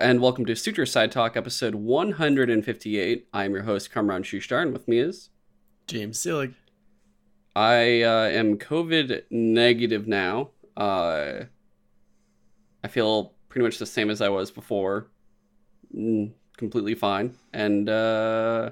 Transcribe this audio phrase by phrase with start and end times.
[0.00, 3.28] and welcome to Suture Side Talk, episode 158.
[3.32, 5.30] I'm your host, Kamran Shushtar, and with me is
[5.86, 6.54] James Seelig.
[7.54, 10.50] I uh, am COVID negative now.
[10.76, 11.44] Uh,
[12.84, 15.06] I feel pretty much the same as I was before,
[15.96, 18.70] mm, completely fine, and uh,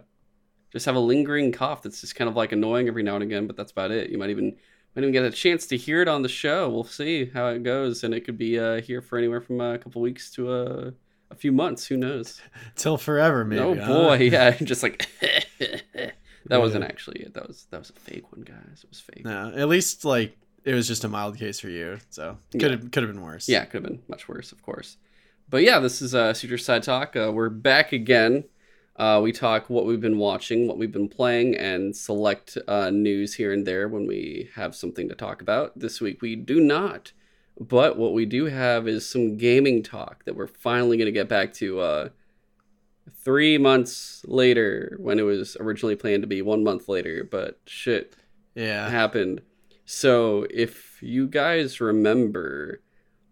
[0.72, 3.46] just have a lingering cough that's just kind of like annoying every now and again.
[3.46, 4.10] But that's about it.
[4.10, 4.56] You might even
[4.94, 6.68] might even get a chance to hear it on the show.
[6.68, 9.78] We'll see how it goes, and it could be uh, here for anywhere from a
[9.78, 10.92] couple weeks to a,
[11.34, 11.86] a few months.
[11.86, 12.40] Who knows?
[12.76, 13.60] Till forever, maybe.
[13.60, 13.86] oh huh?
[13.86, 15.08] boy, yeah, just like
[16.46, 17.34] that wasn't actually it.
[17.34, 18.80] That was that was a fake one, guys.
[18.82, 19.24] It was fake.
[19.24, 22.90] No, at least like it was just a mild case for you, so could have
[22.90, 23.48] could have been worse.
[23.48, 24.96] Yeah, could have been much worse, of course.
[25.48, 27.16] But yeah, this is uh, Suture Side Talk.
[27.16, 28.44] Uh, we're back again.
[28.96, 33.34] Uh, we talk what we've been watching, what we've been playing, and select uh, news
[33.34, 35.76] here and there when we have something to talk about.
[35.78, 37.12] This week we do not,
[37.58, 41.28] but what we do have is some gaming talk that we're finally going to get
[41.28, 41.80] back to.
[41.80, 42.08] Uh,
[43.22, 48.16] three months later, when it was originally planned to be one month later, but shit
[48.54, 48.88] yeah.
[48.90, 49.42] happened.
[49.84, 52.80] So if you guys remember,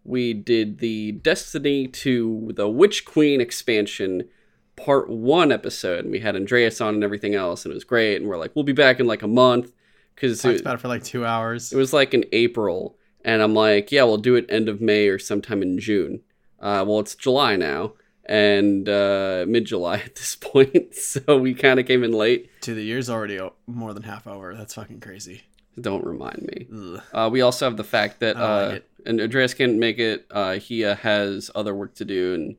[0.03, 4.29] we did the Destiny 2 the Witch Queen expansion
[4.75, 8.17] part one episode, and we had Andreas on and everything else, and it was great.
[8.17, 9.71] And we're like, we'll be back in like a month
[10.15, 11.71] because Talked it, about it for like two hours.
[11.71, 15.07] it was like in April, and I'm like, yeah, we'll do it end of May
[15.07, 16.21] or sometime in June.
[16.59, 17.93] Uh, well, it's July now,
[18.25, 22.49] and uh, mid July at this point, so we kind of came in late.
[22.61, 24.55] to the year's already more than half over.
[24.55, 25.43] That's fucking crazy.
[25.79, 26.99] Don't remind me.
[27.13, 30.25] Uh, we also have the fact that uh, like and Andreas can't make it.
[30.29, 32.55] Uh, he uh, has other work to do, and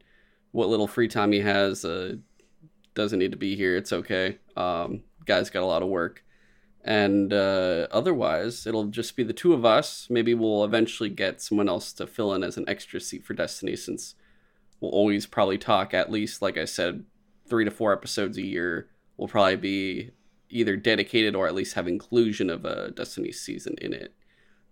[0.52, 2.16] what little free time he has uh,
[2.94, 3.76] doesn't need to be here.
[3.76, 4.38] It's okay.
[4.56, 6.24] Um, guy's got a lot of work,
[6.84, 10.06] and uh, otherwise, it'll just be the two of us.
[10.10, 13.74] Maybe we'll eventually get someone else to fill in as an extra seat for Destiny,
[13.74, 14.14] since
[14.80, 17.05] we'll always probably talk at least, like I said,
[17.48, 18.90] three to four episodes a year.
[19.17, 20.11] Will probably be
[20.50, 24.12] either dedicated or at least have inclusion of a Destiny season in it.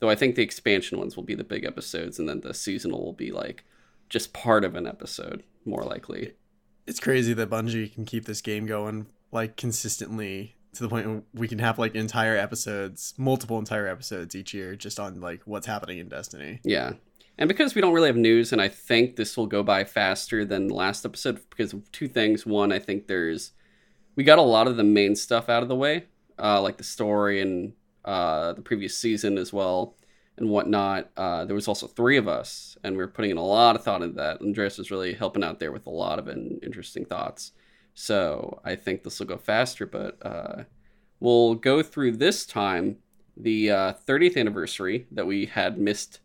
[0.01, 3.03] Though I think the expansion ones will be the big episodes, and then the seasonal
[3.03, 3.65] will be like
[4.11, 6.35] just part of an episode, more likely.
[6.87, 11.23] It's crazy that Bungie can keep this game going like consistently to the point where
[11.35, 15.67] we can have like entire episodes, multiple entire episodes each year just on like what's
[15.67, 16.61] happening in Destiny.
[16.65, 16.95] Yeah.
[17.39, 20.45] And because we don't really have news, and I think this will go by faster
[20.45, 22.47] than the last episode because of two things.
[22.47, 23.53] One, I think there's
[24.17, 26.05] we got a lot of the main stuff out of the way,
[26.39, 27.73] uh, like the story and
[28.05, 29.97] uh, the previous season as well
[30.37, 31.11] and whatnot.
[31.17, 33.83] Uh, there was also three of us, and we were putting in a lot of
[33.83, 34.41] thought into that.
[34.41, 37.53] Andreas was really helping out there with a lot of in- interesting thoughts.
[37.95, 40.65] So I think this will go faster, but uh,
[41.21, 42.97] we'll go through this time
[43.37, 46.21] the uh, 30th anniversary that we had missed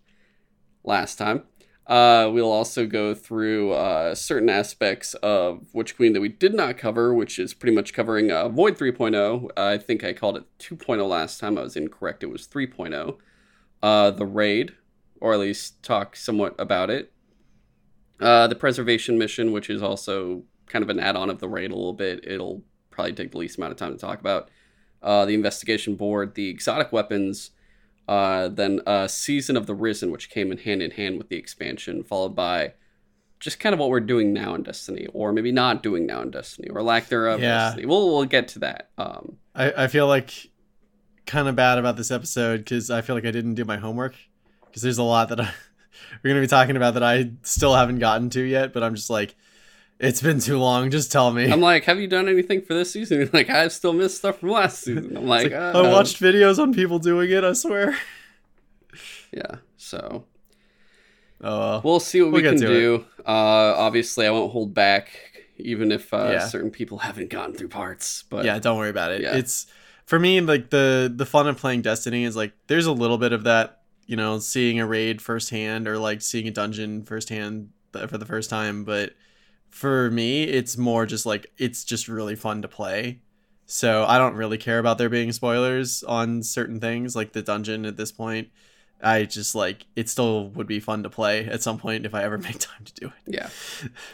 [0.83, 1.43] last time.
[1.87, 6.77] Uh, we'll also go through uh, certain aspects of Witch Queen that we did not
[6.77, 9.49] cover, which is pretty much covering uh, Void 3.0.
[9.55, 11.57] I think I called it 2.0 last time.
[11.57, 12.23] I was incorrect.
[12.23, 13.17] It was 3.0.
[13.81, 14.73] Uh, the Raid,
[15.21, 17.13] or at least talk somewhat about it.
[18.19, 21.71] Uh, the Preservation Mission, which is also kind of an add on of the Raid
[21.71, 22.25] a little bit.
[22.25, 24.49] It'll probably take the least amount of time to talk about.
[25.01, 27.51] Uh, the Investigation Board, the Exotic Weapons,
[28.07, 31.35] uh, then uh, Season of the Risen, which came in hand in hand with the
[31.35, 32.73] expansion, followed by
[33.39, 36.31] just kind of what we're doing now in Destiny, or maybe not doing now in
[36.31, 37.41] Destiny, or lack thereof.
[37.41, 37.65] Yeah.
[37.67, 37.85] Destiny.
[37.85, 38.89] We'll we'll get to that.
[38.97, 40.49] Um, I, I feel like
[41.25, 44.15] kind of bad about this episode because I feel like I didn't do my homework
[44.65, 45.51] because there's a lot that I,
[46.23, 48.73] we're gonna be talking about that I still haven't gotten to yet.
[48.73, 49.35] But I'm just like,
[49.99, 50.89] it's been too long.
[50.91, 51.51] Just tell me.
[51.51, 53.17] I'm like, have you done anything for this season?
[53.21, 55.17] You're like, I've still missed stuff from last season.
[55.17, 57.43] I'm like, like, uh, I watched videos on people doing it.
[57.43, 57.97] I swear.
[59.31, 60.23] Yeah, so
[61.41, 61.81] well.
[61.83, 63.05] we'll see what We'll we can do.
[63.19, 63.29] Uh,
[63.77, 65.11] obviously, I won't hold back,
[65.57, 66.47] even if uh, Yeah.
[66.47, 68.23] certain people haven't gotten through parts.
[68.29, 69.21] But yeah, don't worry about it.
[69.21, 69.35] yeah.
[69.35, 69.67] It's
[70.05, 73.33] for me like the the fun of playing Destiny is like there's a little bit
[73.33, 77.69] of that, you know, seeing a raid firsthand or like seeing a dungeon firsthand
[78.07, 78.85] for the first time.
[78.85, 79.11] But
[79.69, 83.21] for me, it's more just like it's just really fun to play.
[83.65, 87.85] So I don't really care about there being spoilers on certain things like the dungeon
[87.85, 88.49] at this point.
[89.01, 92.23] I just like it still would be fun to play at some point if I
[92.23, 93.49] ever make time to do it.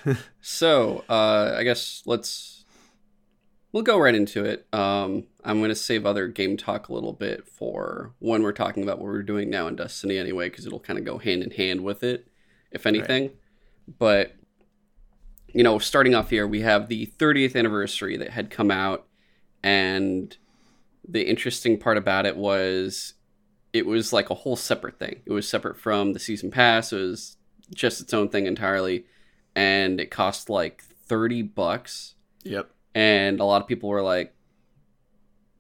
[0.06, 0.16] Yeah.
[0.42, 2.66] so, uh, I guess let's
[3.74, 4.66] we'll go right into it.
[4.72, 8.84] Um, I'm going to save other game talk a little bit for when we're talking
[8.84, 11.52] about what we're doing now in Destiny anyway, because it'll kind of go hand in
[11.52, 12.28] hand with it,
[12.72, 13.32] if anything.
[14.00, 14.36] But
[15.54, 19.06] you know, starting off here, we have the 30th anniversary that had come out,
[19.62, 20.36] and
[21.08, 23.14] the interesting part about it was
[23.74, 25.22] it was like a whole separate thing.
[25.26, 26.94] It was separate from the season pass.
[26.94, 27.38] It was
[27.74, 29.06] just its own thing entirely
[29.56, 32.70] and it cost like 30 bucks Yep.
[32.94, 34.34] and a lot of people were like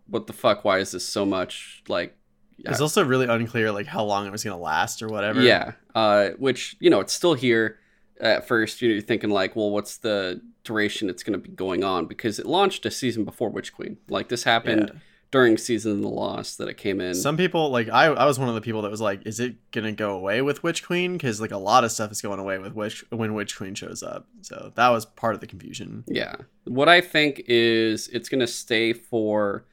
[0.07, 2.15] what the fuck why is this so much like
[2.59, 5.41] It's also really unclear like how long it was gonna last or whatever.
[5.41, 7.79] yeah uh which you know it's still here
[8.21, 12.05] at first you're thinking like well what's the duration it's going to be going on
[12.05, 14.99] because it launched a season before witch queen like this happened Yeah.
[15.31, 18.37] during season of the lost that it came in Some people like I I was
[18.39, 21.13] one of the people that was like, is it gonna go away with Witch Queen?
[21.13, 24.03] Because like a lot of stuff is going away with Witch when Witch Queen shows
[24.03, 24.27] up.
[24.41, 26.03] So that was part of the confusion.
[26.07, 26.35] Yeah.
[26.65, 29.65] What I think is it's going to stay for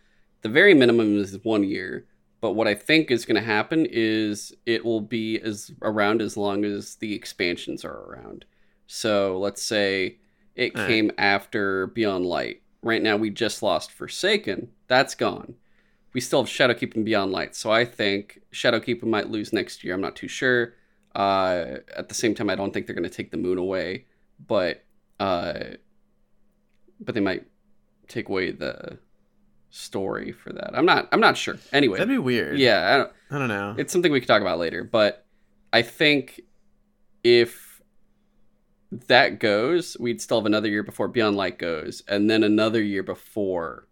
[0.42, 2.06] the very minimum is one year.
[2.40, 6.36] But what I think is going to happen is it will be as around as
[6.36, 8.46] long as the expansions are around.
[8.86, 10.18] So let's say
[10.54, 10.88] it Alright.
[10.88, 12.62] came after Beyond Light.
[12.82, 14.70] Right now we just lost Forsaken.
[14.88, 15.54] That's gone.
[16.12, 17.54] We still have Shadowkeep and Beyond Light.
[17.54, 19.94] So I think Shadowkeep might lose next year.
[19.94, 20.74] I'm not too sure.
[21.14, 24.06] Uh, at the same time, I don't think they're going to take the moon away.
[24.44, 24.84] But
[25.20, 25.76] uh,
[26.98, 27.46] but they might
[28.08, 28.98] take away the
[29.70, 30.70] story for that.
[30.76, 31.08] I'm not.
[31.12, 31.56] I'm not sure.
[31.72, 32.58] Anyway, That'd be weird.
[32.58, 33.74] yeah, I don't, I don't know.
[33.78, 34.84] it's something we could talk about later.
[34.84, 35.24] But
[35.72, 36.40] I think
[37.24, 37.80] if
[38.90, 43.02] that goes, we'd still have another year before Beyond Light goes, and then another year
[43.02, 43.86] before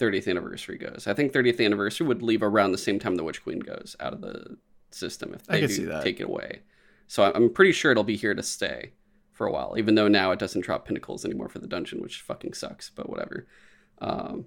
[0.00, 1.06] 30th anniversary goes.
[1.06, 4.12] I think 30th anniversary would leave around the same time the Witch Queen goes out
[4.14, 4.56] of the
[4.90, 6.02] system if I they do see that.
[6.02, 6.60] take it away.
[7.08, 8.92] So I'm- I'm pretty sure it'll be here to stay
[9.32, 12.20] for a while, even though now it doesn't drop pinnacles anymore for the dungeon, which
[12.22, 12.88] fucking sucks.
[12.90, 13.46] But whatever.
[14.00, 14.46] Um,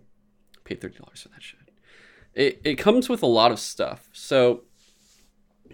[0.71, 1.59] paid thirty dollars for that shit.
[2.33, 4.09] It it comes with a lot of stuff.
[4.13, 4.63] So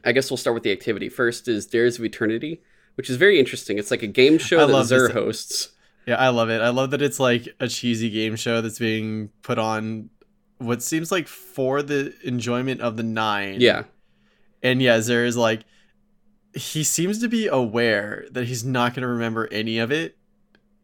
[0.03, 1.09] I guess we'll start with the activity.
[1.09, 2.61] First is Dares of Eternity,
[2.95, 3.77] which is very interesting.
[3.77, 5.11] It's like a game show I that this.
[5.11, 5.69] hosts.
[6.05, 6.61] Yeah, I love it.
[6.61, 10.09] I love that it's like a cheesy game show that's being put on
[10.57, 13.57] what seems like for the enjoyment of the nine.
[13.59, 13.83] Yeah,
[14.63, 15.61] And yeah, Xur is like
[16.53, 20.17] he seems to be aware that he's not gonna remember any of it.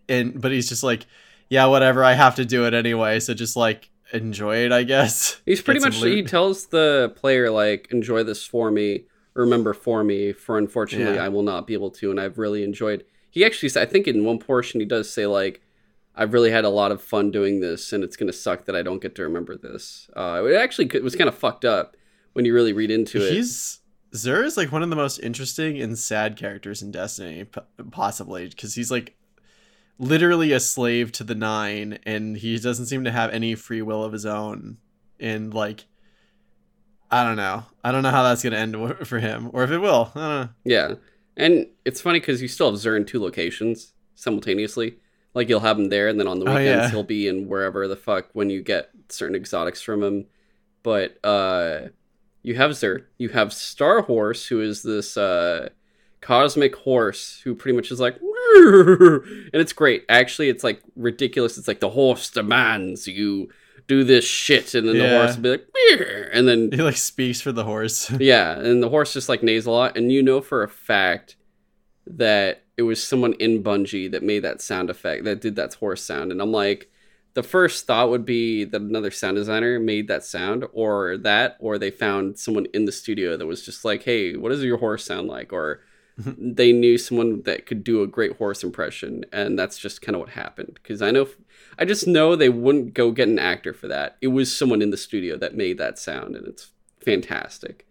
[0.09, 1.05] And but he's just like,
[1.49, 5.39] Yeah, whatever, I have to do it anyway, so just like enjoy it, I guess.
[5.45, 10.33] he's pretty much he tells the player like enjoy this for me, remember for me.
[10.33, 11.25] For unfortunately, Yeah.
[11.25, 13.05] I will not be able to, and I've really enjoyed.
[13.29, 15.61] He actually, I think in one portion he does say like.
[16.15, 18.83] I've really had a lot of fun doing this, and it's gonna suck that I
[18.83, 20.11] don't get to remember this.
[20.15, 21.97] Uh, it actually was kind of fucked up
[22.33, 23.33] when you really read into it.
[23.33, 23.79] He's
[24.13, 27.47] Xur is like one of the most interesting and sad characters in Destiny,
[27.89, 29.15] possibly because he's like
[29.99, 34.03] literally a slave to the Nine, and he doesn't seem to have any free will
[34.03, 34.77] of his own.
[35.19, 35.85] And like,
[37.11, 38.75] I don't know, I don't know how that's gonna end
[39.07, 40.11] for him, or if it will.
[40.15, 40.49] I don't know.
[40.65, 40.93] Yeah,
[41.37, 44.97] and it's funny because you still have Xur in two locations simultaneously.
[45.35, 46.89] Like you'll have him there, and then on the Oh, weekends yeah.
[46.89, 50.25] he'll be in wherever the fuck when you get certain exotics from him.
[50.83, 51.87] But uh,
[52.41, 55.69] you have Xur, you have Star Horse, who is this uh,
[56.21, 58.17] cosmic horse who pretty much is like,
[58.55, 60.05] and it's great.
[60.09, 61.57] Actually, it's like ridiculous.
[61.57, 63.49] It's like the horse demands you
[63.87, 66.97] do this shit, and then the horse will be like, "Meow," and then He like
[66.97, 68.09] speaks for the horse.
[68.19, 71.35] yeah, and the horse just like neighs a lot, and you know for a fact
[72.05, 76.03] that it was someone in Bungie that made that sound effect, that did that horse
[76.03, 76.89] sound, and I'm like,
[77.33, 81.77] the first thought would be that another sound designer made that sound, or that, or
[81.77, 85.05] they found someone in the studio that was just like, hey, what does your horse
[85.05, 85.81] sound like, or
[86.17, 90.19] they knew someone that could do a great horse impression, and that's just kind of
[90.19, 90.73] what happened.
[90.81, 91.27] Because I know,
[91.79, 94.17] I just know they wouldn't go get an actor for that.
[94.21, 96.71] It was someone in the studio that made that sound, and it's
[97.03, 97.87] fantastic.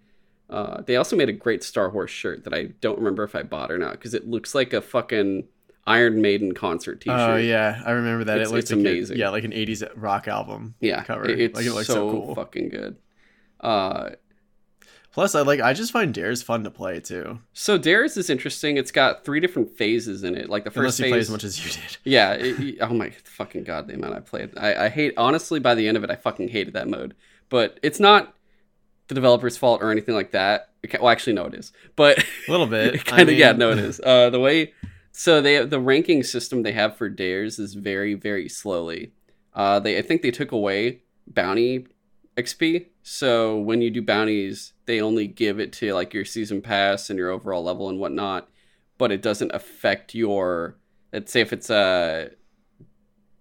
[0.48, 3.42] Uh, they also made a great Star Horse shirt that I don't remember if I
[3.42, 5.44] bought or not because it looks like a fucking
[5.86, 7.18] Iron Maiden concert T-shirt.
[7.18, 8.36] Oh yeah, I remember that.
[8.36, 9.16] It's- it looks like a- amazing.
[9.18, 10.74] yeah, like an '80s rock album.
[10.80, 11.24] yeah, cover.
[11.28, 12.34] it- it's Like, it looks so, so cool.
[12.34, 12.96] fucking good.
[13.60, 14.10] Uh,
[15.12, 17.38] Plus, I like I just find Dares fun to play too.
[17.52, 18.76] so Dares is interesting.
[18.78, 20.48] It's got three different phases in it.
[20.48, 21.96] Like the first Unless you phase, play as much as you did.
[22.04, 22.32] Yeah.
[22.32, 24.50] It, it- oh my fucking god, the amount I played.
[24.56, 25.12] I, I hate.
[25.16, 27.14] Honestly, by the end of it, I fucking hated that mode.
[27.50, 28.34] But it's not
[29.08, 30.70] the developer's fault or anything like that.
[30.98, 31.72] Well, actually, no, it is.
[31.94, 33.04] But A little bit.
[33.04, 33.28] kind of.
[33.28, 34.00] I yeah, no, it is.
[34.02, 34.72] Uh, the way.
[35.12, 39.12] So they the ranking system they have for dares is very very slowly.
[39.54, 41.86] Uh, they I think they took away bounty
[42.36, 42.86] XP.
[43.02, 47.18] So when you do bounties, they only give it to like your season pass and
[47.18, 48.48] your overall level and whatnot,
[48.98, 50.78] but it doesn't affect your.
[51.12, 52.30] Let's say if it's a,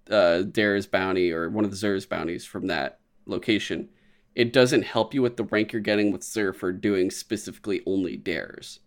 [0.10, 3.90] uh Dare's bounty or one of the Xur's bounties from that location,
[4.36, 8.18] it doesn't help you with the rank you're getting with Xur for doing specifically only
[8.18, 8.80] dares,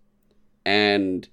[0.66, 1.26] and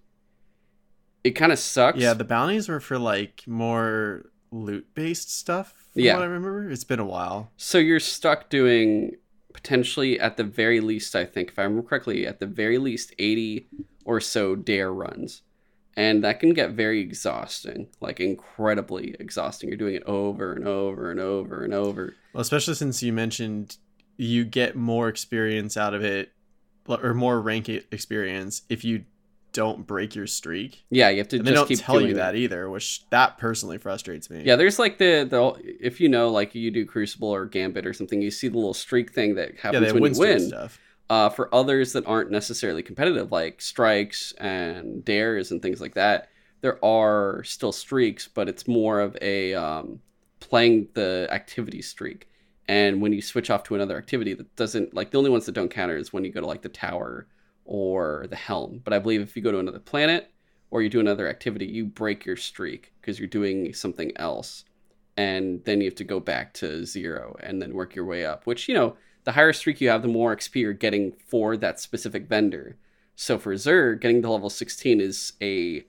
[1.23, 1.99] it kind of sucks.
[1.99, 5.73] Yeah, the bounties were for like more loot based stuff.
[5.93, 6.15] From Yeah.
[6.15, 6.69] what I remember.
[6.69, 7.51] It's been a while.
[7.57, 9.15] So you're stuck doing
[9.53, 13.13] potentially at the very least, I think, if I remember correctly, at the very least
[13.19, 13.67] 80
[14.05, 15.41] or so dare runs.
[15.97, 19.67] and that can get very exhausting, like incredibly exhausting.
[19.67, 22.15] You're doing it over and over and over and over.
[22.33, 23.75] Well, especially since you mentioned
[24.15, 26.31] you get more experience out of it,
[26.87, 29.03] or more rank experience if you
[29.53, 30.83] don't break your streak.
[30.89, 31.37] Yeah, you have to.
[31.37, 34.43] And they don't tell you that either, which that personally frustrates me.
[34.43, 37.93] Yeah, there's like the the if you know like you do Crucible or Gambit or
[37.93, 40.39] something, you see the little streak thing that happens yeah, when you win.
[40.39, 40.79] Stuff.
[41.09, 46.29] Uh, for others that aren't necessarily competitive, like strikes and dares and things like that,
[46.61, 49.99] there are still streaks, but it's more of a um,
[50.39, 52.29] playing the activity streak.
[52.69, 55.51] And when you switch off to another activity that doesn't like the only ones that
[55.51, 57.27] don't counter is when you go to like the tower
[57.71, 58.81] or the helm.
[58.83, 60.29] But I believe if you go to another planet
[60.71, 64.65] or you do another activity, you break your streak because you're doing something else.
[65.15, 68.45] And then you have to go back to zero and then work your way up,
[68.45, 71.79] which, you know, the higher streak you have, the more XP you're getting for that
[71.79, 72.75] specific vendor.
[73.15, 75.85] So for Zerg, getting to level 16 is a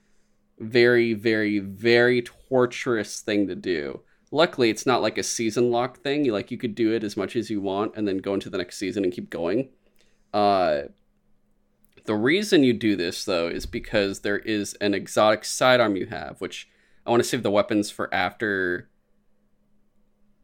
[0.60, 4.02] very, very, very torturous thing to do.
[4.30, 6.24] Luckily, it's not like a season lock thing.
[6.24, 8.50] You like you could do it as much as you want and then go into
[8.50, 9.70] the next season and keep going.
[10.32, 10.82] Uh,
[12.04, 16.40] the reason you do this, though, is because there is an exotic sidearm you have,
[16.40, 16.68] which
[17.06, 18.88] I want to save the weapons for after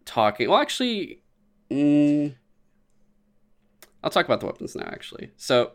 [0.05, 0.49] talking.
[0.49, 1.23] Well, actually,
[1.71, 2.35] mm,
[4.03, 5.31] I'll talk about the weapons now, actually.
[5.37, 5.73] So.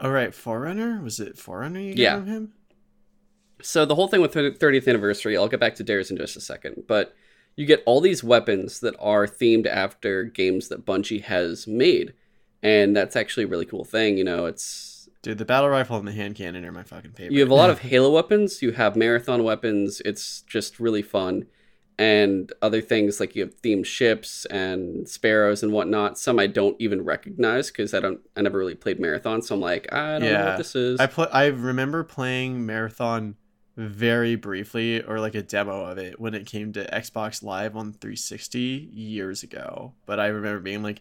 [0.00, 1.00] All right, Forerunner?
[1.02, 2.16] Was it Forerunner you yeah.
[2.16, 2.52] gave him?
[3.62, 6.40] So the whole thing with 30th anniversary, I'll get back to Dares in just a
[6.40, 7.14] second, but
[7.56, 12.12] you get all these weapons that are themed after games that Bungie has made.
[12.62, 14.18] And that's actually a really cool thing.
[14.18, 14.93] You know, it's
[15.24, 17.32] Dude, the battle rifle and the hand cannon are my fucking favorite.
[17.32, 18.60] You have a lot of Halo weapons.
[18.60, 20.02] You have marathon weapons.
[20.04, 21.46] It's just really fun,
[21.98, 26.18] and other things like you have themed ships and sparrows and whatnot.
[26.18, 28.20] Some I don't even recognize because I don't.
[28.36, 30.32] I never really played marathon, so I'm like, I don't yeah.
[30.32, 31.00] know what this is.
[31.00, 31.26] I play.
[31.32, 33.36] I remember playing marathon
[33.78, 37.94] very briefly, or like a demo of it when it came to Xbox Live on
[37.94, 39.94] 360 years ago.
[40.04, 41.00] But I remember being like,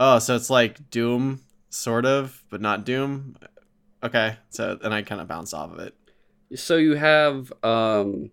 [0.00, 3.36] oh, so it's like Doom sort of, but not Doom.
[4.02, 5.94] Okay, so then I kind of bounce off of it.
[6.56, 8.30] So you have, um,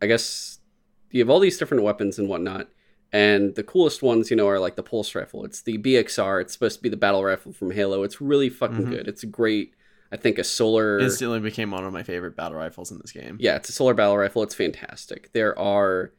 [0.00, 0.60] I guess,
[1.10, 2.68] you have all these different weapons and whatnot,
[3.12, 5.44] and the coolest ones, you know, are like the pulse rifle.
[5.44, 6.40] It's the BXR.
[6.40, 8.02] It's supposed to be the battle rifle from Halo.
[8.02, 8.90] It's really fucking mm-hmm.
[8.90, 9.08] good.
[9.08, 9.74] It's a great.
[10.10, 13.38] I think a solar instantly became one of my favorite battle rifles in this game.
[13.40, 14.42] Yeah, it's a solar battle rifle.
[14.42, 15.32] It's fantastic.
[15.32, 16.12] There are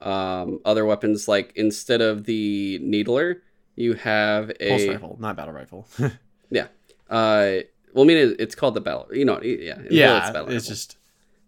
[0.00, 3.42] um, other weapons like instead of the needler,
[3.76, 5.86] you have a pulse rifle, not battle rifle.
[6.50, 6.68] yeah.
[7.08, 7.60] Uh,
[7.94, 9.08] well, I mean, it's called the bell.
[9.12, 10.32] You know, yeah, yeah.
[10.34, 10.98] It's, it's just.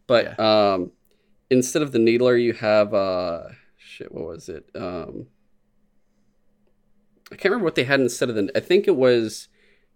[0.06, 0.74] But yeah.
[0.74, 0.92] um,
[1.50, 4.12] instead of the needler, you have uh, shit.
[4.12, 4.70] What was it?
[4.74, 5.26] Um,
[7.32, 8.50] I can't remember what they had instead of the.
[8.54, 9.48] I think it was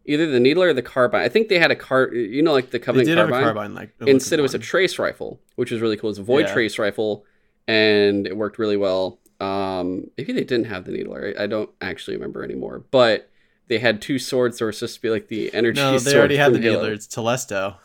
[0.04, 1.22] either the needler or the carbine.
[1.22, 2.12] I think they had a car.
[2.12, 3.42] You know, like the Covenant they did carbine.
[3.42, 6.10] Have a carbine like instead, it was a trace rifle, which was really cool.
[6.10, 6.52] It's a void yeah.
[6.52, 7.24] trace rifle,
[7.68, 9.20] and it worked really well.
[9.38, 11.32] Um, maybe they didn't have the needler.
[11.38, 13.30] I don't actually remember anymore, but
[13.70, 15.80] they had two swords that were supposed to be like the energy.
[15.80, 16.80] Swords No, they already had the Halo.
[16.80, 16.92] needler.
[16.92, 17.76] It's Telesto.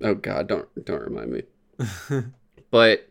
[0.00, 1.42] Oh God, don't don't remind me.
[2.70, 3.10] but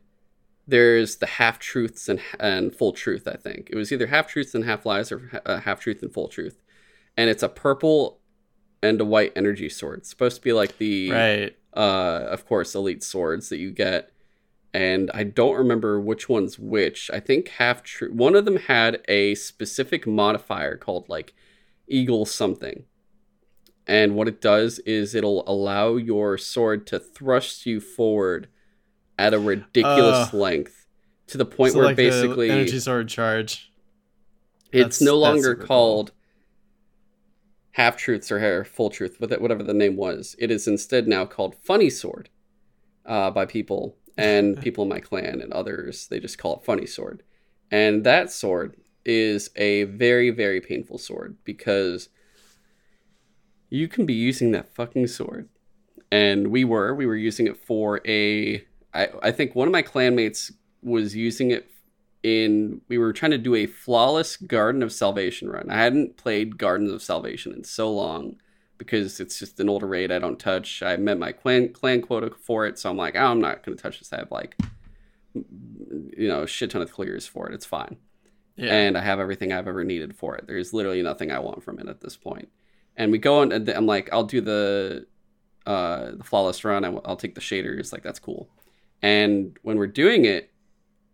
[0.65, 3.27] there's the half truths and and full truth.
[3.27, 6.13] I think it was either half truths and half lies or uh, half truth and
[6.13, 6.61] full truth,
[7.17, 8.19] and it's a purple
[8.81, 9.99] and a white energy sword.
[9.99, 11.57] It's supposed to be like the right.
[11.75, 14.11] Uh, of course, elite swords that you get
[14.73, 17.11] and I don't remember which one's which.
[17.13, 18.11] I think half true.
[18.11, 21.33] One of them had a specific modifier called like
[21.93, 22.85] Eagle something.
[23.85, 28.47] And what it does is it'll allow your sword to thrust you forward
[29.19, 30.87] at a ridiculous uh, length
[31.27, 33.71] to the point so where like basically energy sword charge.
[34.71, 36.17] It's that's, no longer called cool.
[37.71, 40.35] half truths or Hair full truth, whatever the name was.
[40.39, 42.29] It is instead now called funny sword
[43.05, 46.85] uh, by people and people in my clan and others they just call it funny
[46.85, 47.23] sword
[47.71, 52.09] and that sword is a very very painful sword because
[53.69, 55.49] you can be using that fucking sword
[56.11, 59.83] and we were we were using it for a i, I think one of my
[59.83, 61.69] clanmates was using it
[62.21, 66.57] in we were trying to do a flawless garden of salvation run i hadn't played
[66.57, 68.37] gardens of salvation in so long
[68.77, 70.83] because it's just an older raid I don't touch.
[70.83, 73.77] I met my clan, clan quota for it, so I'm like, oh, I'm not going
[73.77, 74.11] to touch this.
[74.13, 74.57] I have like,
[75.33, 77.53] you know, a shit ton of clears for it.
[77.53, 77.97] It's fine.
[78.55, 78.73] Yeah.
[78.73, 80.45] And I have everything I've ever needed for it.
[80.47, 82.49] There's literally nothing I want from it at this point.
[82.95, 85.07] And we go and I'm like, I'll do the
[85.65, 86.85] uh, the flawless run.
[87.05, 87.91] I'll take the shaders.
[87.91, 88.49] Like that's cool.
[89.01, 90.51] And when we're doing it,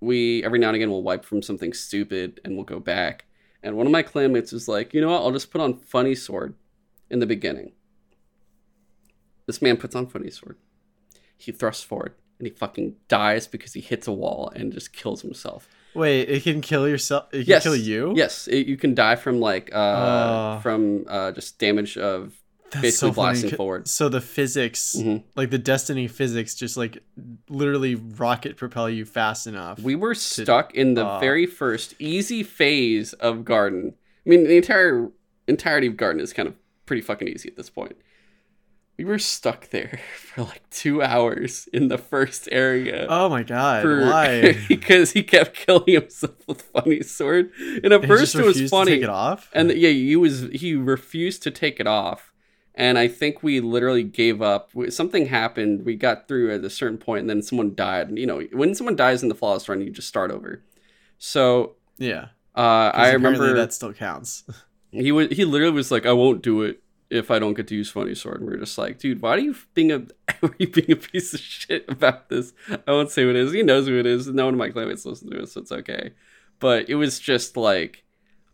[0.01, 3.25] we every now and again we'll wipe from something stupid and we'll go back.
[3.63, 5.21] And one of my clanmates is like, you know what?
[5.21, 6.55] I'll just put on funny sword
[7.09, 7.73] in the beginning.
[9.47, 10.57] This man puts on funny sword.
[11.37, 15.21] he thrusts forward and he fucking dies because he hits a wall and just kills
[15.21, 15.67] himself.
[15.93, 17.25] Wait, it can kill yourself.
[17.33, 17.63] It can Yes.
[17.63, 18.13] kill you.
[18.15, 20.59] Yes, it, you can die from like uh, Oh.
[20.61, 22.33] from uh, just damage of
[22.71, 23.87] basically so blasting forward.
[23.87, 25.23] So the physics, Mhm.
[25.35, 26.99] like the Destiny physics, just like
[27.49, 29.79] literally rocket propel you fast enough.
[29.79, 33.95] We were stuck in the uh, very first easy phase of Garden.
[34.25, 35.09] I mean, the entire
[35.47, 36.53] entirety of Garden is kind of
[36.85, 37.95] pretty fucking easy at this point.
[38.99, 43.07] We were stuck there for like two hours in the first area.
[43.09, 43.81] oh my god!
[43.81, 44.57] for- Why?
[44.67, 47.49] because he kept killing himself with funny sword.
[47.83, 48.91] And at He first it was refused to funny.
[48.91, 49.49] take it off.
[49.53, 52.33] And yeah, he was he refused to take it off,
[52.75, 54.69] and I think we literally gave up.
[54.89, 55.85] Something happened.
[55.85, 58.09] We got through at a certain point, and then someone died.
[58.09, 60.61] And you know, when someone dies in the flawless run, you just start over.
[61.17, 64.43] So yeah, uh, I remember that still counts.
[64.91, 67.75] he was he literally was like, "I won't do it if I don't get to
[67.75, 70.03] use funny sword." And we are just like, "Dude, why are you being a
[70.41, 72.53] are you being a piece of shit about this?"
[72.87, 73.51] I won't say who it is.
[73.51, 74.27] He knows who it is.
[74.27, 76.13] No one in my classmates listens to it, so it's okay.
[76.59, 78.03] But it was just like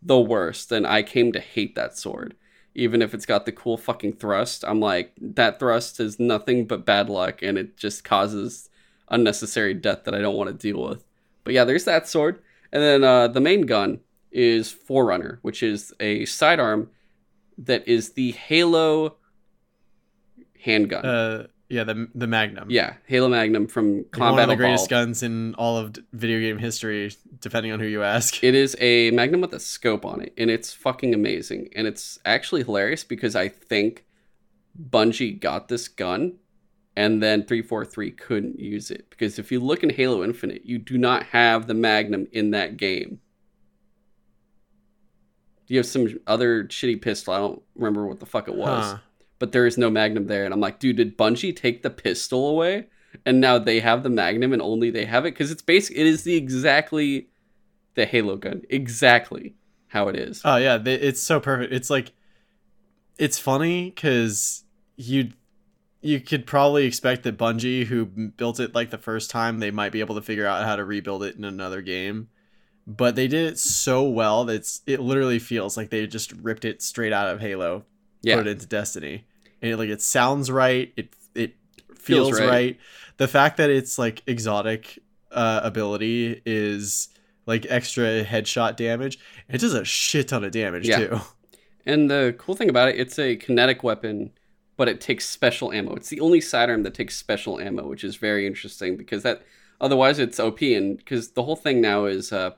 [0.02, 2.34] the worst, and I came to hate that sword.
[2.74, 6.84] Even if it's got the cool fucking thrust, I'm like, that thrust is nothing but
[6.84, 8.68] bad luck, and it just causes
[9.08, 11.04] unnecessary death that I don't want to deal with.
[11.44, 12.42] But yeah, there's that sword.
[12.72, 16.90] And then uh, the main gun is Forerunner, which is a sidearm
[17.58, 19.16] that is the Halo
[20.62, 21.04] handgun.
[21.04, 22.70] Uh, yeah, the the Magnum.
[22.70, 24.90] yeah, Halo Magnum from Like, Combat one of the greatest Evolved.
[24.90, 28.42] guns in all of video game history, depending on who you ask.
[28.44, 31.70] It is a Magnum with a scope on it, and it's fucking amazing.
[31.74, 34.04] And it's actually hilarious because I think
[34.90, 36.34] Bungie got this gun,
[36.94, 39.10] and then 343 couldn't use it.
[39.10, 42.76] Because if you look in Halo Infinite, you do not have the Magnum in that
[42.76, 43.20] game.
[45.66, 47.34] You have some other shitty pistol.
[47.34, 48.84] I don't remember what the fuck it was.
[48.92, 48.98] Huh.
[49.38, 50.44] but there is no Magnum there.
[50.44, 52.86] And I'm like, dude, did Bungie take the pistol away?
[53.24, 55.32] And now they have the Magnum and only they have it?
[55.34, 55.96] Because it's basic.
[55.96, 57.28] It is the exactly
[57.94, 58.62] the Halo gun.
[58.68, 59.54] Exactly
[59.88, 60.42] how it is.
[60.44, 61.72] Oh yeah, they, it's so perfect.
[61.72, 62.12] It's like,
[63.18, 64.64] it's funny because
[64.96, 65.30] you
[66.02, 69.92] you could probably expect that Bungie, who built it like the first time, they might
[69.92, 72.28] be able to figure out how to rebuild it in another game.
[72.86, 76.64] But they did it so well that it's, it literally feels like they just ripped
[76.64, 77.84] it straight out of Halo,
[78.22, 78.36] yeah.
[78.36, 79.26] put it into Destiny,
[79.60, 80.92] and it, like it sounds right.
[80.96, 81.54] It it
[81.96, 82.48] feels, Feels right.
[82.48, 82.78] right.
[83.16, 85.00] The fact that it's like exotic
[85.32, 87.08] uh, ability is
[87.46, 89.18] like extra headshot damage.
[89.48, 90.98] It does a shit ton of damage Yeah.
[90.98, 91.20] too.
[91.84, 94.32] And the cool thing about it, it's a kinetic weapon,
[94.76, 95.94] but it takes special ammo.
[95.94, 99.42] It's the only sidearm that takes special ammo, which is very interesting because that
[99.80, 100.60] otherwise it's OP.
[100.62, 102.50] And because the whole thing now is uh,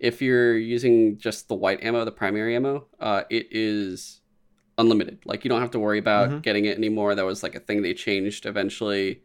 [0.00, 4.20] if you're using just the white ammo, the primary ammo, uh, it is
[4.78, 5.18] unlimited.
[5.24, 6.42] Like you don't have to worry about Mhm.
[6.42, 7.14] getting it anymore.
[7.14, 9.22] That was like a thing they changed eventually.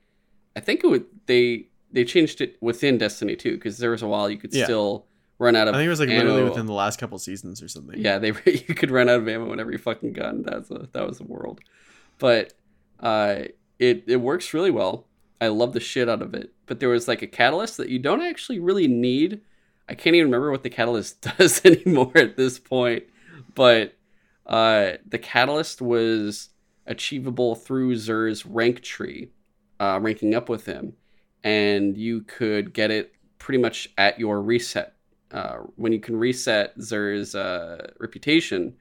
[0.55, 4.07] I think it would they they changed it within Destiny 2 because there was a
[4.07, 4.65] while you could Yeah.
[4.65, 5.05] still
[5.39, 5.75] run out of.
[5.75, 7.97] I think it was like literally within the last couple seasons or something.
[7.99, 8.29] Yeah, they
[8.67, 10.43] you could run out of ammo in every fucking gun.
[10.43, 11.61] That's a that was the world,
[12.19, 12.53] but
[12.99, 13.43] uh,
[13.79, 15.07] it it works really well.
[15.39, 16.51] I love the shit out of it.
[16.65, 19.39] But there was like a catalyst that you don't actually really need.
[19.87, 23.03] I can't even remember what the catalyst does anymore at this point.
[23.53, 23.95] But
[24.45, 26.49] uh, the catalyst was
[26.85, 29.29] achievable through Xur's rank tree,
[29.79, 30.93] uh, ranking up with him,
[31.43, 34.95] and you could get it pretty much at your reset
[35.35, 38.75] uh, when you can reset Xur's uh, reputation,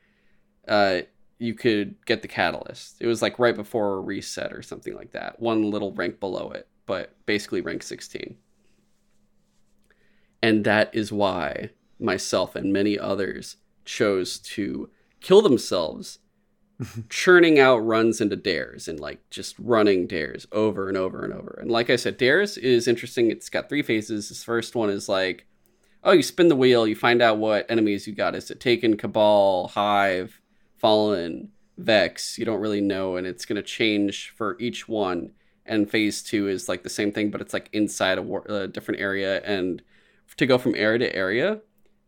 [0.68, 1.00] uh,
[1.38, 2.96] you could get the catalyst.
[3.00, 5.40] It was like right before a reset or something like that.
[5.40, 8.36] One little rank below it, but basically rank 16.
[10.44, 14.90] And that is why myself and many others chose to
[15.22, 16.18] kill themselves
[17.08, 21.56] churning out runs into dares and like just running dares over and over and over.
[21.62, 23.30] And like I said, dares is interesting.
[23.30, 24.28] It's got three phases.
[24.28, 25.46] This first one is like
[26.02, 28.34] oh, you spin the wheel, you find out what enemies you got.
[28.34, 30.38] Is it Taken, Cabal, Hive,
[30.76, 32.36] Fallen, Vex?
[32.36, 35.30] You don't really know, and it's going to change for each one.
[35.64, 38.68] And phase two is like the same thing, but it's like inside a, war- a
[38.68, 39.40] different area.
[39.44, 39.80] And
[40.36, 41.60] to go from area to area,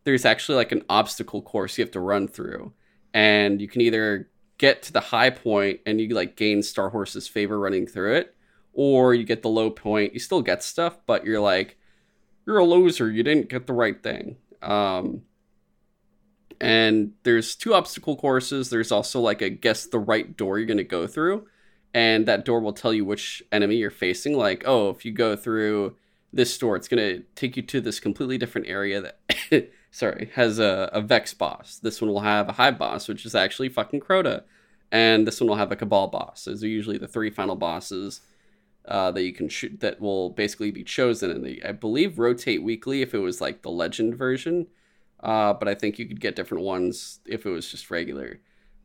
[0.03, 2.73] there's actually like an obstacle course you have to run through.
[3.13, 7.27] And you can either get to the high point and you like gain Star Horse's
[7.27, 8.35] favor running through it,
[8.73, 10.13] or you get the low point.
[10.13, 11.77] You still get stuff, but you're like,
[12.45, 13.11] you're a loser.
[13.11, 14.37] You didn't get the right thing.
[14.61, 15.23] Um,
[16.59, 18.69] and there's two obstacle courses.
[18.69, 21.47] There's also like a guess the right door you're going to go through.
[21.93, 24.37] And that door will tell you which enemy you're facing.
[24.37, 25.95] Like, oh, if you go through
[26.37, 26.75] this store.
[26.75, 31.01] it's going to take you to this completely different area that, sorry, has a, a
[31.01, 31.79] Vex boss.
[31.79, 34.43] This one will have a Hive boss, which is actually fucking Crota.
[34.91, 36.45] And this one will have a Cabal boss.
[36.45, 38.21] Those are usually the three final bosses
[38.87, 42.63] uh, that you can shoot that will basically be chosen, and they I believe rotate
[42.63, 44.67] weekly if it was like the legend version,
[45.19, 48.39] uh, but I think you could get different ones if it was just regular.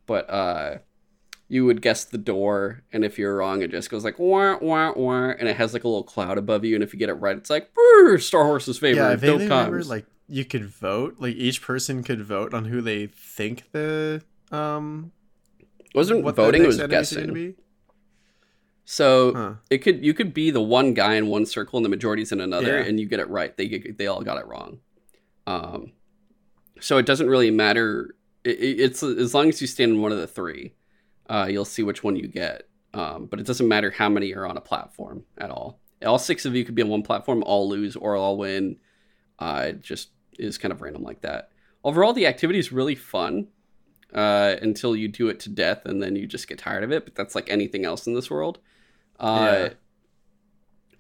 [0.06, 0.78] But uh,
[1.52, 4.92] you would guess the door, and if you're wrong, it just goes like wah wah
[4.96, 7.14] wah, and it has like a little cloud above you, and if you get it
[7.14, 9.02] right, it's like "Brr, Star Horse's favorite.
[9.02, 11.16] Yeah, I vaguely remember like you could vote.
[11.18, 15.12] Like each person could vote on who they think the um
[15.94, 17.54] wasn't what voting; it was guessing.
[18.84, 19.54] So Huh.
[19.70, 22.40] it could you could be the one guy in one circle and the majority's in
[22.40, 22.84] another, Yeah.
[22.84, 23.56] and you get it right.
[23.56, 24.80] They get- they all got it wrong.
[25.46, 25.92] Um,
[26.80, 28.14] so it doesn't really matter.
[28.42, 30.72] It- it's as long as you stand in one of the three,
[31.28, 32.68] uh, you'll see which one you get.
[32.94, 35.80] Um, but it doesn't matter how many are on a platform at all.
[36.04, 38.76] All six of you could be on one platform, all lose or all win.
[39.38, 41.50] Uh, it just is kind of random like that.
[41.84, 43.48] Overall, the activity is really fun
[44.12, 47.04] uh, until you do it to death, and then you just get tired of it.
[47.04, 48.58] But that's like anything else in this world.
[49.18, 49.68] Uh, Yeah.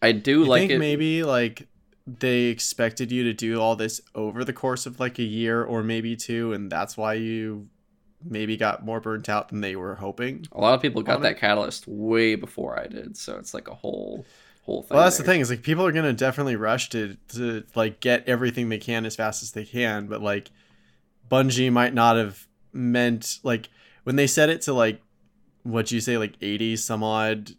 [0.00, 0.78] I do I like think it.
[0.78, 1.68] maybe like
[2.06, 5.82] they expected you to do all this over the course of like a year or
[5.82, 7.68] maybe two, and that's why you
[8.24, 10.46] maybe got more burnt out than they were hoping.
[10.52, 11.38] A lot of people got that it.
[11.38, 14.24] catalyst way before I did, so it's like a whole
[14.64, 14.94] whole thing.
[14.96, 18.28] Well, that's the thing is like people are gonna definitely rush to to like get
[18.28, 20.50] everything they can as fast as they can, but like
[21.30, 23.68] Bungie might not have meant like
[24.04, 25.00] when they set it to like
[25.64, 27.52] what you say like eighty some odd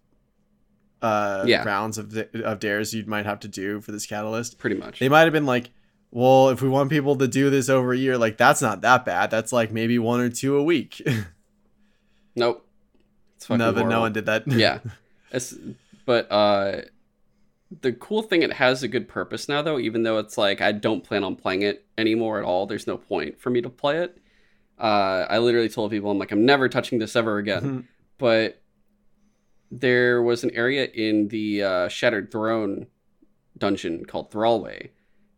[1.02, 1.64] uh Yeah.
[1.64, 4.58] rounds of of dares you might have to do for this catalyst.
[4.58, 5.00] Pretty much.
[5.00, 5.70] They might have been like,
[6.16, 9.04] well, if we want people to do this over a year, like that's not that
[9.04, 9.32] bad.
[9.32, 11.02] That's like maybe one or two a week.
[12.36, 12.68] nope.
[13.36, 14.48] It's fucking no, but no one did that.
[14.48, 14.80] yeah.
[15.32, 15.56] It's,
[16.06, 16.82] but uh,
[17.82, 19.80] the cool thing, it has a good purpose now, though.
[19.80, 22.68] Even though it's like I don't plan on playing it anymore at all.
[22.68, 24.16] There's no point for me to play it.
[24.78, 27.88] Uh, I literally told people, I'm like, I'm never touching this ever again.
[28.20, 28.62] but
[29.72, 32.86] there was an area in the uh, Shattered Throne
[33.58, 34.92] dungeon called Thrallway,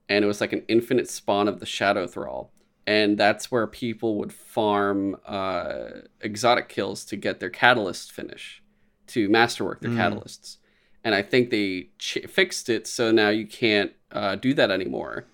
[0.09, 2.51] and it was like an infinite spawn of the Shadow Thrall,
[2.87, 5.87] and that's where people would farm uh,
[6.21, 8.61] exotic kills to get their catalyst finish,
[9.07, 9.97] to masterwork their Mm.
[9.97, 10.57] catalysts.
[11.03, 15.25] And I think they ch- fixed it so now you can't uh, do that anymore.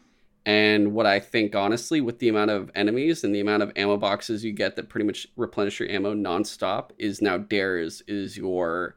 [0.46, 3.96] And what I think, honestly, with the amount of enemies and the amount of ammo
[3.96, 8.96] boxes you get that pretty much replenish your ammo nonstop, is now dares is your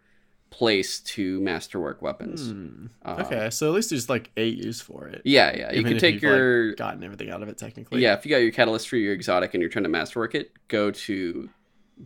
[0.54, 2.48] place to masterwork weapons.
[2.50, 2.86] Hmm.
[3.02, 5.22] Um, Okay, so at least there's like eight use for it.
[5.24, 5.72] Yeah, yeah.
[5.72, 8.00] You can take you've, like, your gotten everything out of it technically.
[8.00, 8.14] yeah.
[8.14, 10.92] If you got your catalyst for your exotic and you're trying to masterwork it, go
[10.92, 11.50] to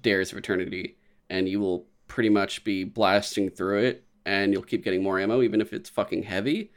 [0.00, 0.96] Dares of Eternity,
[1.28, 5.42] and you will pretty much be blasting through it, and you'll keep getting more ammo,
[5.42, 6.70] even if it's fucking heavy.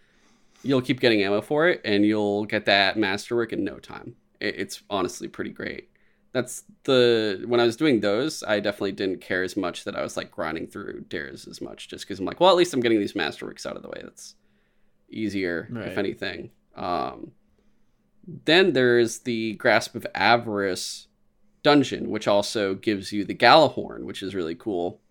[0.63, 4.15] You'll keep getting ammo for it, and you'll get that masterwork in no time.
[4.41, 5.89] It's honestly pretty great.
[6.33, 10.01] That's the when I was doing those, I definitely didn't care as much that I
[10.01, 12.79] was like grinding through dares as much, just because I'm like, well, at least I'm
[12.79, 13.99] getting these masterworks out of the way.
[14.01, 14.35] That's
[15.09, 16.51] easier, if anything.
[16.75, 17.31] Um,
[18.45, 21.07] then there's the Grasp of Avarice
[21.63, 25.01] dungeon, which also gives you the Gjallarhorn, which is really cool.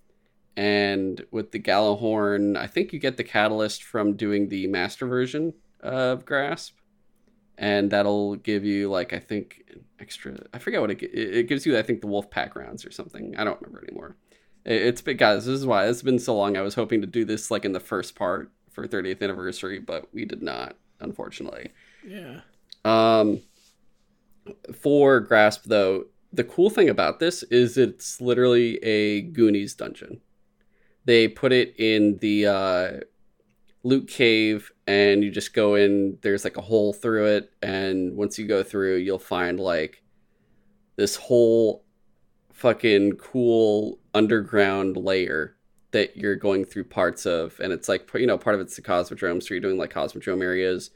[0.56, 5.54] And with the Gjallarhorn, I think you get the catalyst from doing the master version
[5.80, 6.78] of Grasp.
[7.58, 10.36] And that'll give you, like, I think, an extra.
[10.54, 11.76] I forget what it, it it gives you.
[11.76, 13.36] I think the Wolf Pack rounds or something.
[13.36, 14.16] I don't remember anymore.
[14.64, 16.56] It, it's been, guys, this is why it's been so long.
[16.56, 20.12] I was hoping to do this, like, in the first part for 30th anniversary, but
[20.14, 21.70] we did not, unfortunately.
[22.06, 22.40] Yeah.
[22.84, 23.40] Um,
[24.72, 30.20] for Grasp, though, the cool thing about this is it's literally a Goonies dungeon.
[31.04, 32.90] They put it in the uh,
[33.82, 36.18] loot cave, and you just go in.
[36.22, 40.02] There's like a hole through it, and once you go through, you'll find like
[40.96, 41.84] this whole
[42.52, 45.56] fucking cool underground layer
[45.92, 48.82] that you're going through parts of, and it's like you know part of it's the
[48.82, 50.90] Cosmodrome, so you're doing like Cosmodrome areas,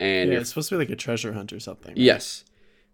[0.00, 1.90] and yeah, it's supposed to be like a treasure hunt or something.
[1.90, 1.98] right?
[1.98, 2.44] Yes.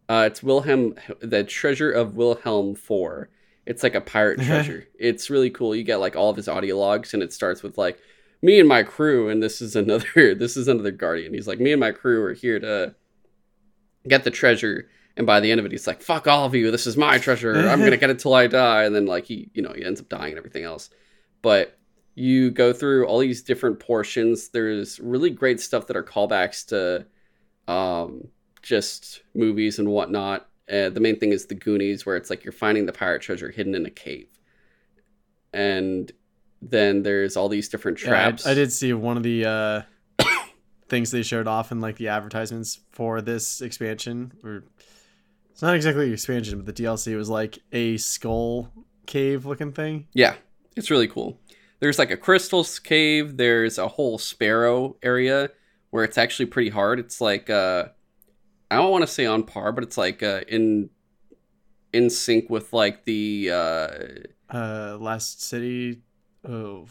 [0.09, 3.29] Uh, it's Wilhelm, the treasure of Wilhelm IV.
[3.65, 4.89] It's like a pirate treasure.
[4.99, 5.73] it's really cool.
[5.73, 8.01] You get like all of his audio logs, and it starts with like
[8.43, 11.35] me and my crew, and this is another this is another guardian.
[11.35, 12.95] He's like me and my crew are here to
[14.09, 16.71] get the treasure, and by the end of it, he's like fuck all of you.
[16.71, 17.55] This is my treasure.
[17.69, 20.01] I'm gonna get it till I die, and then like he you know he ends
[20.01, 20.91] up dying and everything else.
[21.43, 21.79] But
[22.15, 24.49] you go through all these different portions.
[24.49, 27.07] There's really great stuff that are callbacks to
[27.73, 28.29] um,
[28.63, 30.49] just movies and whatnot.
[30.71, 33.51] Uh, the main thing is the Goonies, where it's like you're finding the pirate treasure
[33.51, 34.29] hidden in a cave,
[35.53, 36.13] and
[36.63, 38.47] then there's all these different Yeah, I- traps.
[38.47, 39.83] I, did see one of the uh,
[40.89, 44.33] things they showed off in like the advertisements for this expansion.
[44.45, 44.65] Or
[45.51, 48.73] it's not exactly an expansion, but the DLC was like a skull
[49.07, 50.07] cave looking thing.
[50.13, 50.35] Yeah,
[50.77, 51.41] it's really cool.
[51.81, 53.37] there's like a crystals cave.
[53.37, 55.51] There's a whole sparrow area
[55.91, 56.99] where it's actually pretty hard.
[57.01, 57.87] It's like uh,
[58.71, 60.91] I don't want to say on par, but it's like uh, in
[61.93, 63.89] in sync with like the uh,
[64.57, 66.03] Uh, last city.
[66.49, 66.87] Oh,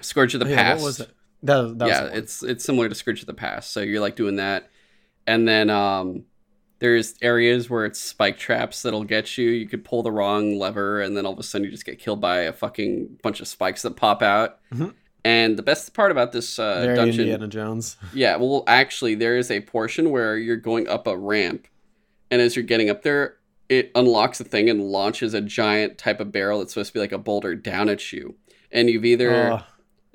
[0.00, 0.80] Scourge of the Oh, yeah, Past.
[0.80, 1.10] what was it?
[1.42, 3.72] That, was- that was yeah, it's it's similar to Scourge of the Past.
[3.72, 4.70] So you're like doing that,
[5.26, 6.24] and then um,
[6.78, 9.50] there's areas where it's spike traps that'll get you.
[9.50, 11.98] You could pull the wrong lever, and then all of a sudden you just get
[11.98, 14.58] killed by a fucking bunch of spikes that pop out.
[14.72, 14.94] Mhm.
[15.24, 17.96] And the best part about this uh, very dungeon, Indiana Jones.
[18.14, 21.66] yeah, well, actually, there is a portion where you're going up a ramp,
[22.30, 23.35] and as you're getting up there,
[23.68, 27.00] it unlocks a thing and launches a giant type of barrel that's supposed to be
[27.00, 28.36] like a boulder down at you.
[28.70, 29.62] And you've either Oh,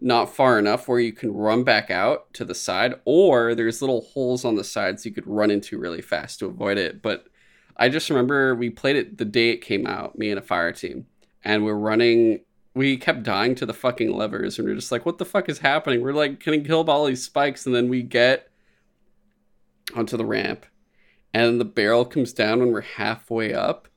[0.01, 4.01] not far enough where you can run back out to the side, or there's little
[4.01, 7.01] holes on the sides you could run into really fast to avoid it.
[7.01, 7.27] But
[7.77, 10.71] I just remember we played it the day it came out, me and a fire
[10.71, 11.05] team,
[11.43, 12.41] and we're running.
[12.73, 15.59] We kept dying to the fucking levers, and we're just like, "What the fuck is
[15.59, 18.49] happening?" We're like "Can killed by all these spikes, and then we get
[19.95, 20.65] onto the ramp,
[21.33, 23.87] and the barrel comes down when we're halfway up,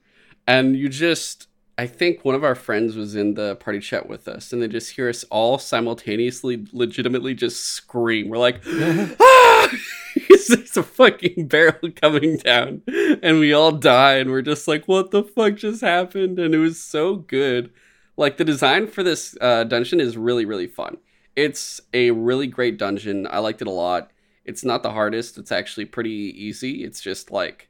[0.46, 4.28] and you just I think one of our friends was in the party chat with
[4.28, 8.28] us, and they just hear us all simultaneously, legitimately just scream.
[8.28, 9.68] We're like, ah!
[10.28, 12.82] There's a fucking barrel coming down,
[13.22, 16.38] and we all die, and we're just like, what the fuck just happened?
[16.38, 17.72] And it was so good.
[18.16, 20.98] Like, the design for this uh, dungeon is really, really fun.
[21.34, 23.26] It's a really great dungeon.
[23.28, 24.12] I liked it a lot.
[24.44, 26.84] It's not the hardest, it's actually pretty easy.
[26.84, 27.68] It's just like,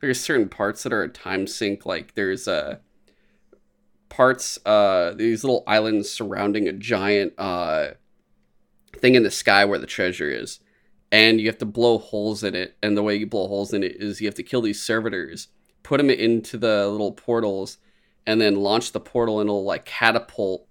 [0.00, 1.84] there's certain parts that are a time sink.
[1.86, 2.80] Like, there's a
[4.14, 7.88] parts uh these little islands surrounding a giant uh
[8.96, 10.60] thing in the sky where the treasure is
[11.10, 13.82] and you have to blow holes in it and the way you blow holes in
[13.82, 15.48] it is you have to kill these servitors
[15.82, 17.78] put them into the little portals
[18.24, 20.68] and then launch the portal and it'll like catapult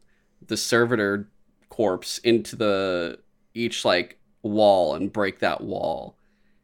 [0.47, 1.29] the servitor
[1.67, 3.19] corpse into the
[3.53, 6.17] each like wall and break that wall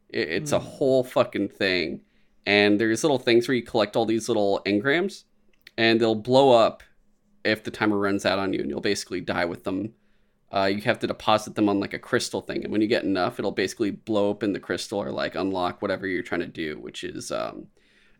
[0.08, 0.66] it, it's a Hmm.
[0.66, 2.02] whole fucking thing
[2.46, 5.24] and there's little things where you collect all these little engrams
[5.76, 6.82] and they'll blow up
[7.44, 9.94] if the timer runs out on you, and you'll basically die with them.
[10.52, 13.04] Uh, you have to deposit them on like a crystal thing, and when you get
[13.04, 16.78] enough, it'll basically blow open the crystal or like unlock whatever you're trying to do.
[16.78, 17.68] Which is um,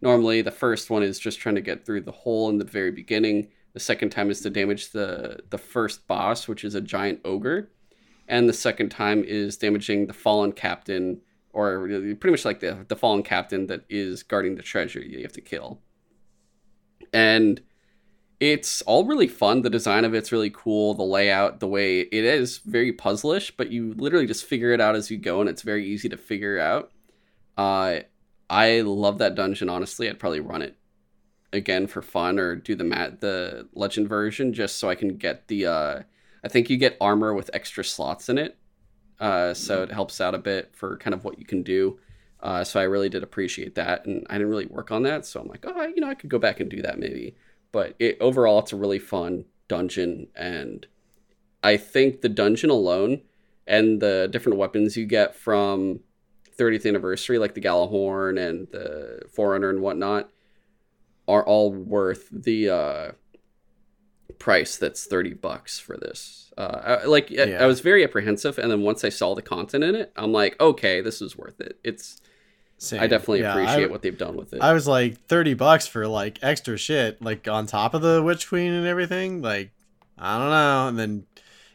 [0.00, 2.92] normally the first one is just trying to get through the hole in the very
[2.92, 3.48] beginning.
[3.74, 7.68] The second time is to damage the the first boss, which is a giant ogre,
[8.30, 11.20] and the second time is damaging the fallen captain,
[11.52, 15.32] or pretty much like the the fallen captain that is guarding the treasure you have
[15.32, 15.82] to kill
[17.12, 17.60] and
[18.38, 19.62] it's all really fun.
[19.62, 20.94] The design of it's really cool.
[20.94, 24.96] The layout, the way it is very puzzlish, but you literally just figure it out
[24.96, 26.90] as you go, and it's very easy to figure out.
[27.58, 28.00] Uh,
[28.48, 29.68] I love that dungeon.
[29.68, 30.76] Honestly, I'd probably run it
[31.52, 35.48] again for fun, or do the mat the legend version just so I can get
[35.48, 35.66] the.
[35.66, 36.02] Uh,
[36.44, 38.56] I think you get armor with extra slots in it,
[39.18, 41.98] uh, so it helps out a bit for kind of what you can do.
[42.42, 45.26] Uh, so I really did appreciate that, and I didn't really work on that.
[45.26, 47.36] So I'm like, oh, you know, I could go back and do that maybe.
[47.72, 50.86] But it, overall, it's a really fun dungeon, and
[51.62, 53.20] I think the dungeon alone
[53.66, 56.00] and the different weapons you get from
[56.58, 60.30] 30th anniversary, like the Gjallarhorn and the Forerunner and whatnot,
[61.28, 63.12] are all worth the uh,
[64.40, 64.76] price.
[64.76, 66.50] That's 30 bucks for this.
[66.58, 67.62] Uh, I, like I- Yeah.
[67.62, 70.60] I was very apprehensive, and then once I saw the content in it, I'm like,
[70.60, 71.78] okay, this is worth it.
[71.84, 72.20] It's
[72.78, 73.00] Same.
[73.00, 74.60] I definitely Yeah, appreciate I- what they've done with it.
[74.60, 78.48] I was like thirty bucks for like extra shit, like on top of the Witch
[78.48, 79.42] Queen and everything.
[79.42, 79.70] Like,
[80.18, 80.88] I don't know.
[80.88, 81.26] And then,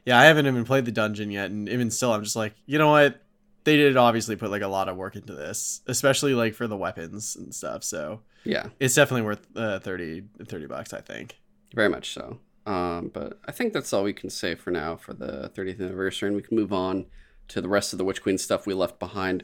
[0.05, 2.77] yeah, I haven't even played the dungeon yet, and even still, I'm just like, you
[2.77, 3.21] know what?
[3.63, 6.77] They did obviously put like a lot of work into this, especially like for the
[6.77, 7.83] weapons and stuff.
[7.83, 11.37] So yeah, it's definitely worth uh, 30, 30 bucks, I think.
[11.73, 12.39] very much so.
[12.65, 16.27] Um, but I think that's all we can say for now for the 30th anniversary,
[16.27, 17.05] and we can move on
[17.49, 19.43] to the rest of the Witch Queen stuff we left behind.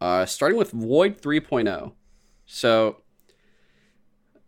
[0.00, 1.92] Uh, starting with Void 3.0.
[2.46, 3.02] So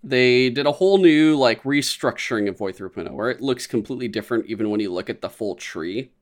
[0.02, 4.46] they did a whole new like restructuring of Void 3.0 where it looks completely different
[4.46, 6.12] even when you look at the full tree.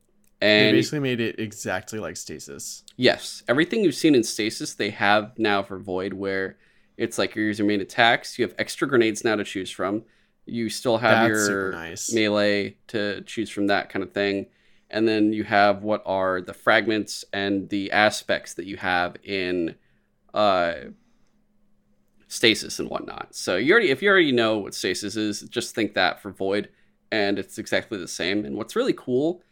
[0.40, 2.84] They And basically made it exactly like Stasis.
[2.96, 6.56] Yes, everything you've seen in Stasis, they have now for Void, where
[6.96, 8.38] it's like your main attacks.
[8.38, 10.04] You have extra grenades now to choose from.
[10.48, 12.12] You still have That's your nice.
[12.12, 14.46] melee to choose from that kind of thing.
[14.90, 19.74] And then you have what are the fragments and the aspects that you have in
[20.32, 20.74] uh,
[22.28, 23.34] stasis and whatnot.
[23.34, 26.68] So you already, if you already know what stasis is, just think that for Void,
[27.10, 28.44] and it's exactly the same.
[28.44, 29.42] And what's really cool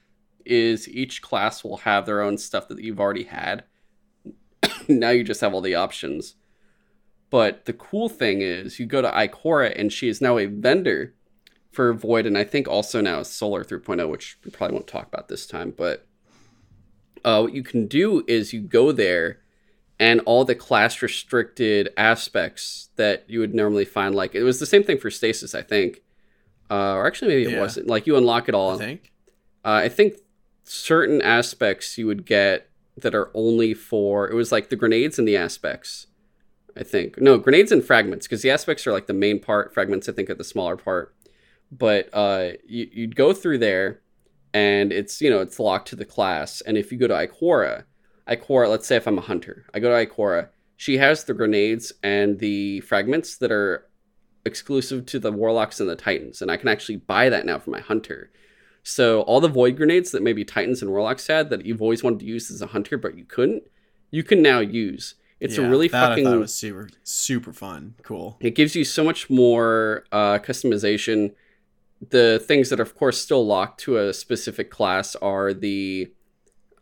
[0.45, 3.65] is each class will have their own stuff that you've already had.
[4.89, 6.37] now you just have all the options.
[7.31, 11.15] But the cool thing is, you go to Ikora, and she is now a vendor
[11.73, 15.29] for Void, and I think also now Solar 3.0, which we probably won't talk about
[15.29, 15.75] this time.
[15.77, 16.07] But
[17.25, 19.41] uh, what you can do is you go there,
[19.99, 24.67] and all the class restricted aspects that you would normally find, like it was the
[24.67, 26.03] same thing for Stasis, I think,
[26.71, 27.61] uh, or actually maybe it Yeah.
[27.61, 27.89] wasn't.
[27.89, 28.77] Like you unlock it all.
[28.77, 29.13] I think.
[29.65, 30.15] Uh, I think
[30.65, 35.27] certain aspects you would get that are only for it was like the grenades and
[35.27, 36.07] the aspects.
[36.77, 39.73] I think no grenades and fragments because the aspects are like the main part.
[39.73, 41.15] Fragments I think are the smaller part.
[41.73, 44.01] But uh, you, you'd go through there,
[44.53, 46.61] and it's you know it's locked to the class.
[46.61, 47.85] And if you go to Ikora,
[48.29, 50.49] Ikora, let's say if I'm a hunter, I go to Ikora.
[50.77, 53.89] She has the grenades and the fragments that are
[54.45, 57.71] exclusive to the warlocks and the titans, and I can actually buy that now for
[57.71, 58.31] my hunter.
[58.89, 62.21] So all the void grenades that maybe Titans and Warlocks had that you've always wanted
[62.21, 63.65] to use as a hunter but you couldn't,
[64.13, 65.17] you can now use.
[65.41, 66.27] It's Yeah, a really that fucking.
[66.27, 67.95] I thought was super super fun.
[68.03, 68.37] Cool.
[68.41, 71.33] it gives you so much more uh, customization.
[72.11, 76.11] The things that are of course still locked to a specific class are the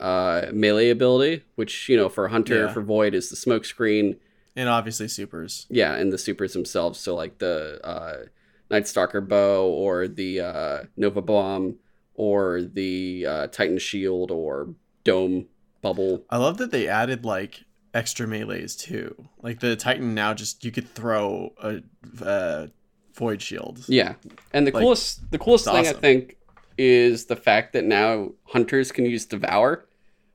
[0.00, 2.72] uh, melee ability, which you know for a hunter Yeah.
[2.72, 4.16] for void is the smoke screen.
[4.56, 5.66] And obviously supers.
[5.68, 7.00] Yeah, and the supers themselves.
[7.00, 8.26] So like the uh,
[8.70, 11.76] Night Stalker bow or the uh, Nova bomb
[12.14, 14.68] or the uh, Titan shield or
[15.02, 15.46] dome
[15.82, 16.24] bubble.
[16.30, 17.64] I love that they added like
[17.94, 19.14] extra melees too.
[19.40, 21.80] Like the Titan now just you could throw a,
[22.22, 22.66] uh
[23.14, 23.85] void shield.
[23.88, 24.14] Yeah,
[24.52, 26.37] and the Like, coolest the coolest thing I think
[26.76, 29.87] is the fact that now hunters can use devour,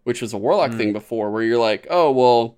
[0.06, 0.78] which was a warlock Mm.
[0.78, 2.58] thing before, where you're like, oh well,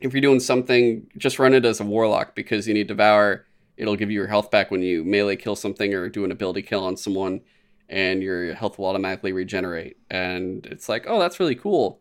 [0.00, 3.46] if you're doing something, just run it as a warlock because you need devour.
[3.78, 6.62] It'll give you your health back when you melee kill something or do an ability
[6.62, 7.40] kill on someone,
[7.88, 9.96] and your health will automatically regenerate.
[10.10, 12.00] And it's like, oh, that's really cool.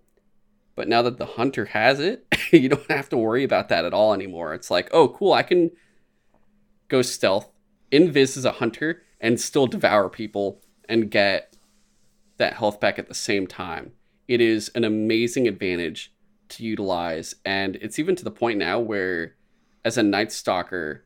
[0.75, 3.93] But now that the hunter has it, you don't have to worry about that at
[3.93, 4.53] all anymore.
[4.53, 5.71] It's like, oh, cool, I can
[6.87, 7.49] go stealth,
[7.91, 11.55] invis as a hunter, and still devour people and get
[12.37, 13.93] that health back at the same time.
[14.27, 16.13] It is an amazing advantage
[16.49, 19.35] to utilize, and it's even to the point now where,
[19.83, 21.05] as a Night Stalker,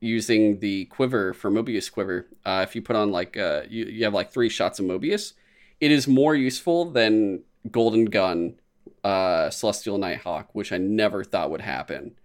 [0.00, 4.04] using the quiver for Mobius quiver, uh, if you put on like uh, you, you
[4.04, 5.32] have like three shots of Mobius,
[5.80, 8.56] it is more useful than Golden Gun,
[9.04, 12.16] uh, Celestial Nighthawk, which I never thought would happen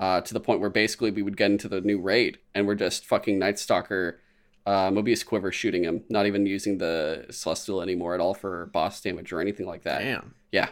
[0.00, 2.74] uh, to the point where basically we would get into the new raid and we're
[2.74, 4.20] just fucking Night Stalker,
[4.66, 9.00] uh, Mobius Quiver shooting him, not even using the Celestial anymore at all for boss
[9.00, 10.00] damage or anything like that.
[10.00, 10.34] Damn.
[10.50, 10.70] Yeah.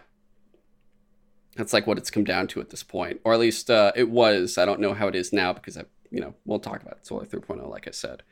[1.57, 3.21] That's like what it's come down to at this point.
[3.25, 4.59] Or at least uh, it was.
[4.59, 7.07] I don't know how it is now because I, you know, we'll talk about.
[7.07, 8.23] Solar 3.0, like I said.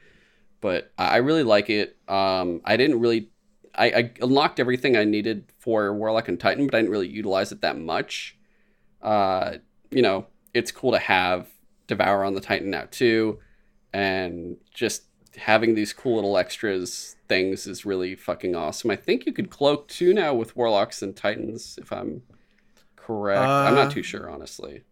[0.60, 1.98] But I I really like it.
[2.08, 3.28] Um, I didn't really.
[3.80, 7.50] I, I unlocked everything I needed for Warlock and Titan, but I didn't really utilize
[7.50, 8.36] it that much.
[9.02, 9.54] Uh,
[9.90, 11.48] you know, it's cool to have
[11.86, 13.38] Devour on the Titan now too,
[13.92, 15.04] and just
[15.36, 18.90] having these cool little extras things is really fucking awesome.
[18.90, 22.22] I think you could cloak too now with Warlocks and Titans, if I'm
[22.96, 23.40] correct.
[23.40, 24.82] I'm Uh, not too sure, honestly.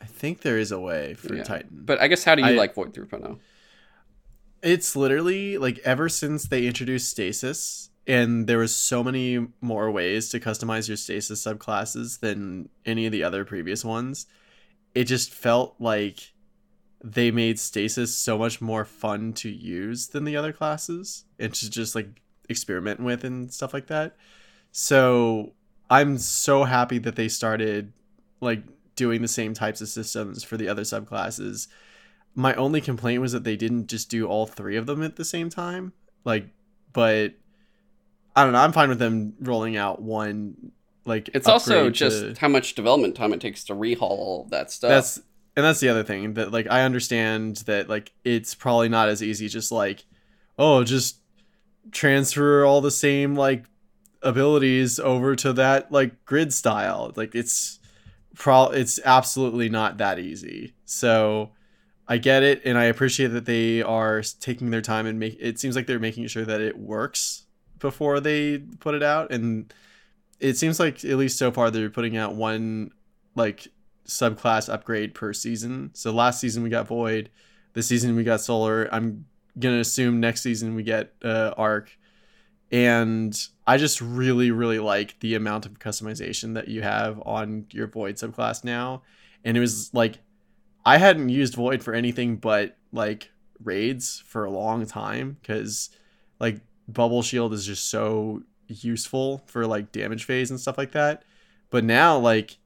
[0.00, 1.42] I think there is a way for Yeah.
[1.44, 1.68] Titan.
[1.84, 3.38] But I guess how do you I- like Void 3.0?
[4.62, 10.30] It's literally like ever since they introduced stasis, and there was so many more ways
[10.30, 14.26] to customize your stasis subclasses than any of the other previous ones.
[14.94, 16.32] It just felt like
[17.04, 21.70] they made stasis so much more fun to use than the other classes and to
[21.70, 22.08] just like
[22.48, 24.16] experiment with and stuff like that.
[24.72, 25.52] So
[25.90, 27.92] I'm so happy that they started
[28.40, 28.62] like
[28.96, 31.68] doing the same types of systems for the other subclasses
[32.34, 35.24] my only complaint was that they didn't just do all three of them at the
[35.24, 35.92] same time
[36.24, 36.46] like
[36.92, 37.34] but
[38.38, 40.72] i don't know i'm fine with them rolling out one
[41.04, 44.70] like It's also just to- how much development time it takes to rehaul all that
[44.70, 44.90] stuff.
[44.90, 45.16] that's
[45.56, 49.22] and that's the other thing that like i understand that like it's probably not as
[49.22, 50.04] easy just like
[50.58, 51.20] oh just
[51.92, 53.64] transfer all the same like
[54.22, 57.12] abilities over to that like grid style.
[57.16, 57.78] Like it's
[58.34, 60.74] pro it's absolutely not that easy.
[60.84, 61.50] So
[62.10, 65.58] i get it and i appreciate that they are taking their time and make it
[65.60, 67.44] seems like they're making sure that it works
[67.78, 69.72] before they put it out and
[70.40, 72.90] it seems like at least so far they're putting out one
[73.34, 73.68] like
[74.06, 75.90] subclass upgrade per season.
[75.94, 77.30] So last season we got Void,
[77.74, 78.88] this season we got Solar.
[78.92, 79.26] I'm
[79.58, 81.96] gonna assume next season we get uh, Arc,
[82.70, 87.86] and I just really really like the amount of customization that you have on your
[87.86, 89.02] Void subclass now.
[89.44, 90.18] And it was like
[90.84, 93.30] I hadn't used Void for anything but like
[93.62, 95.90] raids for a long time because
[96.40, 101.22] like Bubble Shield is just so useful for like damage phase and stuff like that.
[101.70, 102.58] But now like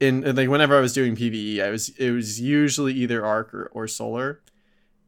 [0.00, 3.70] in like whenever I was doing PVE, I was it was usually either arc or,
[3.72, 4.40] or solar.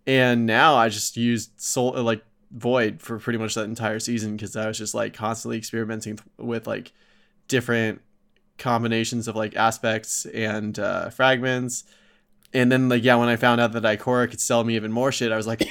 [0.07, 4.55] and now I just used soul like void for pretty much that entire season because
[4.57, 6.93] I was just like constantly experimenting th- with like
[7.49, 8.03] different
[8.59, 11.85] combinations of like aspects and uh, fragments.
[12.53, 15.11] And then like yeah, when I found out that Ikora could sell me even more
[15.11, 15.63] shit, I was like,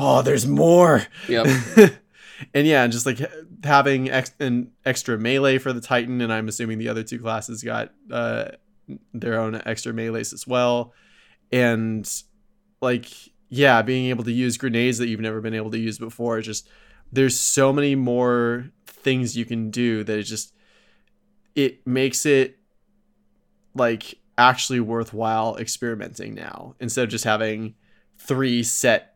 [0.00, 1.06] oh, there's more.
[1.28, 1.46] Yep.
[2.54, 3.18] and yeah, just like
[3.64, 7.62] having ex- an extra melee for the Titan, and I'm assuming the other two classes
[7.62, 8.50] got uh,
[9.12, 10.94] their own extra melees as well.
[11.52, 12.10] And
[12.80, 13.10] like
[13.50, 16.40] yeah, being able to use grenades that you've never been able to use before.
[16.40, 16.68] Just
[17.12, 20.54] there's so many more things you can do that it just
[21.54, 22.58] it makes it
[23.74, 27.74] like actually worthwhile experimenting now instead of just having
[28.18, 29.09] three set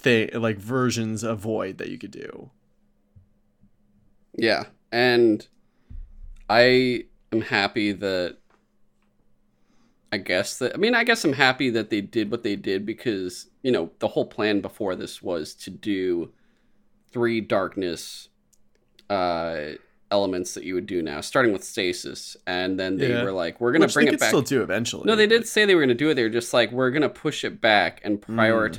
[0.00, 2.50] thing like versions of void that you could do.
[4.36, 5.46] Yeah, and
[6.48, 8.38] I am happy that
[10.12, 12.84] I guess that I mean I guess I'm happy that they did what they did
[12.86, 16.32] because you know the whole plan before this was to do
[17.12, 18.28] three darkness
[19.08, 19.70] uh
[20.12, 23.22] elements that you would do now starting with stasis and then they Yeah.
[23.22, 25.04] were like we're gonna Which bring it back still do eventually.
[25.06, 27.08] no they did say they were gonna do it they were just like we're gonna
[27.08, 28.72] push it back and Mm.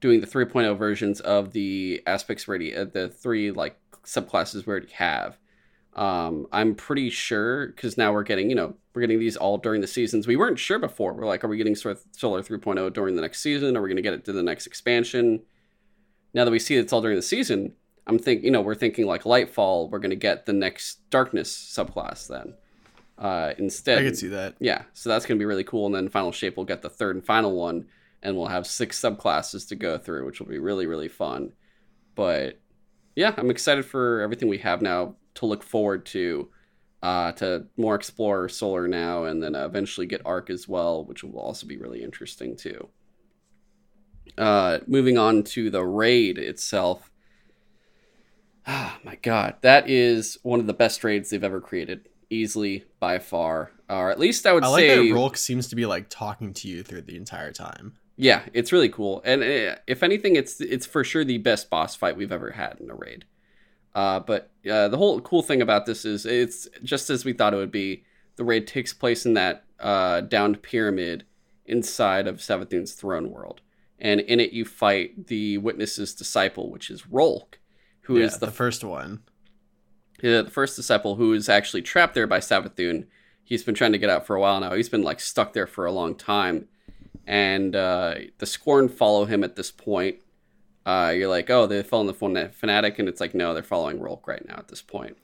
[0.00, 4.92] Doing the 3.0 versions of the aspects ready uh, the three like subclasses we already
[4.92, 5.38] have
[5.94, 9.80] um, I'm pretty sure because now we're getting, you know, we're getting these all during
[9.80, 10.26] the seasons.
[10.26, 11.12] We weren't sure before.
[11.14, 13.76] We're like, are we getting sort of Solar 3.0 during the next season?
[13.76, 15.42] Are we going to get it to the next expansion?
[16.32, 17.72] Now that we see it's all during the season,
[18.06, 19.90] I'm think, you know, we're thinking like Lightfall.
[19.90, 22.54] We're going to get the next Darkness subclass then.
[23.18, 24.54] Uh, instead, I could see that.
[24.60, 25.86] yeah, so that's going to be really cool.
[25.86, 27.86] And then Final Shape will get the third and final one,
[28.22, 31.52] and we'll have six subclasses to go through, which will be really, really fun.
[32.14, 32.60] But
[33.16, 36.50] yeah, I'm excited for everything we have now to look forward to.
[37.02, 41.24] Uh, to more explore Solar now, and then uh, eventually get Arc as well, which
[41.24, 42.90] will also be really interesting too.
[44.36, 47.10] Uh, moving on to the raid itself.
[48.66, 53.18] Ah, my god, that is one of the best raids they've ever created, easily by
[53.18, 53.72] far.
[53.88, 54.68] Or at least I would say.
[54.68, 57.52] I like say, that Rhulk seems to be like talking to you through the entire
[57.52, 57.94] time.
[58.20, 59.22] Yeah, it's really cool.
[59.24, 62.76] And uh, if anything, it's it's for sure the best boss fight we've ever had
[62.78, 63.24] in a raid.
[63.94, 67.54] Uh, but uh, the whole cool thing about this is it's just as we thought
[67.54, 68.04] it would be.
[68.36, 71.24] The raid takes place in that uh, downed pyramid
[71.64, 73.62] inside of Savathun's throne world,
[73.98, 77.58] and in it you fight the Witness's disciple, which is Rhulk,
[78.02, 79.22] who is yeah, the the first one.
[80.20, 83.06] the first disciple who is actually trapped there by Savathun.
[83.42, 84.74] He's been trying to get out for a while now.
[84.74, 86.68] He's been like stuck there for a long time,
[87.26, 90.16] and uh, the Scorn follow him at this point.
[90.86, 94.00] Uh, you're like, oh, they fell in the fanatic, and it's like, no, they're following
[94.00, 95.16] Rhulk right now at this point.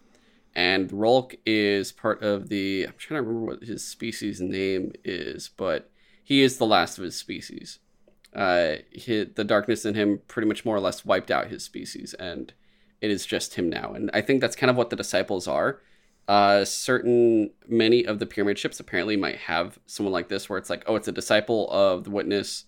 [0.54, 2.86] And Rhulk is part of the.
[2.86, 5.90] I'm trying to remember what his species name is, but
[6.22, 7.78] he is the last of his species.
[8.34, 12.14] Uh, he, the darkness in him pretty much more or less wiped out his species,
[12.14, 12.52] and
[13.00, 13.92] it is just him now.
[13.92, 15.80] And I think that's kind of what the disciples are.
[16.28, 20.68] Uh, certain many of the pyramid ships apparently might have someone like this, where it's
[20.68, 22.64] like, oh, it's a disciple of the witness,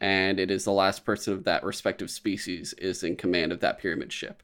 [0.00, 3.78] and it is the last person of that respective species is in command of that
[3.78, 4.42] pyramid ship,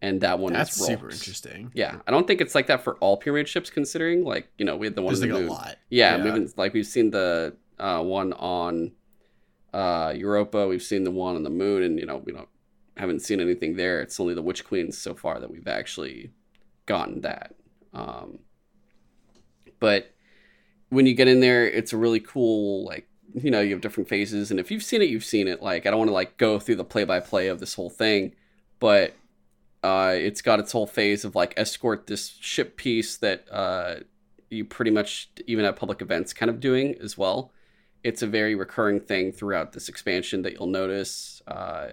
[0.00, 1.72] and that one That's is super interesting.
[1.74, 4.76] Yeah, I don't think it's like that for all pyramid ships, considering like you know
[4.76, 5.76] we had the one There's like the a lot.
[5.90, 6.32] Yeah, Yeah.
[6.38, 8.92] we've like we've seen the uh, one on
[9.74, 12.48] uh, Europa, we've seen the one on the moon, and you know we don't
[12.96, 14.00] haven't seen anything there.
[14.00, 16.30] It's only the Witch Queens so far that we've actually
[16.86, 17.55] gotten that.
[17.96, 18.40] Um,
[19.80, 20.12] but
[20.90, 24.08] when you get in there, it's a really cool like you know you have different
[24.08, 25.62] phases, and if you've seen it, you've seen it.
[25.62, 27.90] Like I don't want to like go through the play by play of this whole
[27.90, 28.32] thing,
[28.78, 29.14] but
[29.82, 33.96] uh, it's got its whole phase of like escort this ship piece that uh,
[34.50, 37.52] you pretty much even at public events kind of doing as well.
[38.04, 41.42] It's a very recurring thing throughout this expansion that you'll notice.
[41.46, 41.88] Uh,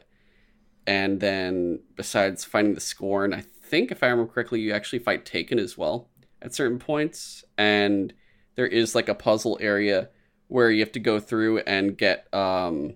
[0.86, 5.26] and then besides finding the scorn, I think if I remember correctly, you actually fight
[5.26, 6.10] Taken as well
[6.42, 7.44] at certain points.
[7.58, 8.14] And
[8.56, 10.10] there is like a puzzle area
[10.48, 12.96] where you have to go through and get um,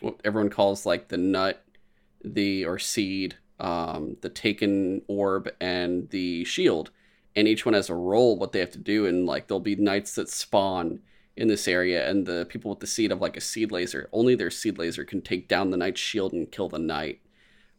[0.00, 1.64] what everyone calls like the nut,
[2.22, 6.90] the or seed, um, the taken orb, and the shield.
[7.34, 9.76] And each one has a role what they have to do, and like there'll be
[9.76, 11.00] knights that spawn
[11.36, 14.08] in this area, and the people with the seed have like a seed laser.
[14.12, 17.20] Only their seed laser can take down the knight's shield and kill the knight.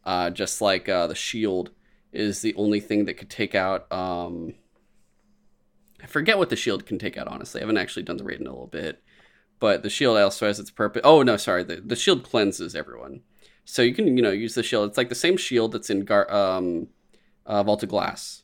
[0.02, 1.70] Uh, just like uh, the shield
[2.12, 3.90] is the only thing that could take out.
[3.92, 4.54] Um,
[6.02, 7.28] I forget what the shield can take out.
[7.28, 9.02] Honestly, I haven't actually done the raid in a little bit,
[9.58, 11.02] but the shield also has its purpose.
[11.04, 13.20] Oh no, sorry, the the shield cleanses everyone,
[13.64, 14.88] so you can you know use the shield.
[14.88, 16.88] It's like the same shield that's in Gar- um,
[17.46, 18.42] uh, Vault of Glass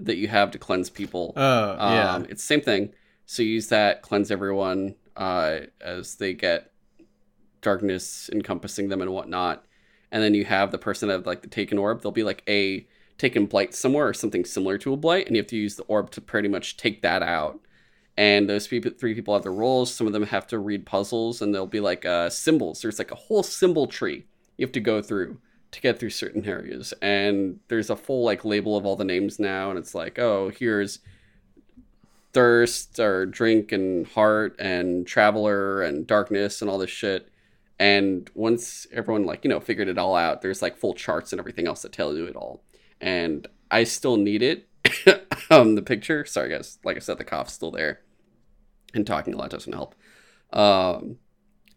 [0.00, 1.32] that you have to cleanse people.
[1.36, 2.14] Oh yeah.
[2.14, 2.92] Um, it's the same thing.
[3.26, 6.72] So use that, cleanse everyone uh, as they get
[7.60, 9.64] darkness encompassing them and whatnot.
[10.10, 12.00] And then you have the person that like the taken orb.
[12.00, 12.86] They'll be like a
[13.18, 15.82] taken blight somewhere or something similar to a blight, and you have to use the
[15.84, 17.60] orb to pretty much take that out.
[18.16, 19.94] And those three people have their roles.
[19.94, 22.82] Some of them have to read puzzles, and there'll be like uh, symbols.
[22.82, 24.24] There's like a whole symbol tree
[24.56, 25.38] you have to go through
[25.70, 26.92] to get through certain areas.
[27.00, 30.50] And there's a full like label of all the names now, and it's like, oh,
[30.50, 31.00] here's
[32.32, 37.30] thirst or drink and heart and traveler and darkness and all this shit.
[37.78, 41.38] And once everyone like you know figured it all out, there's like full charts and
[41.38, 42.62] everything else that tell you it all.
[43.00, 44.68] And I still need it.
[45.50, 46.24] um, the picture.
[46.24, 48.00] Sorry guys, like I said, the cough's still there,
[48.94, 49.94] and talking a lot doesn't help.
[50.52, 51.18] Um,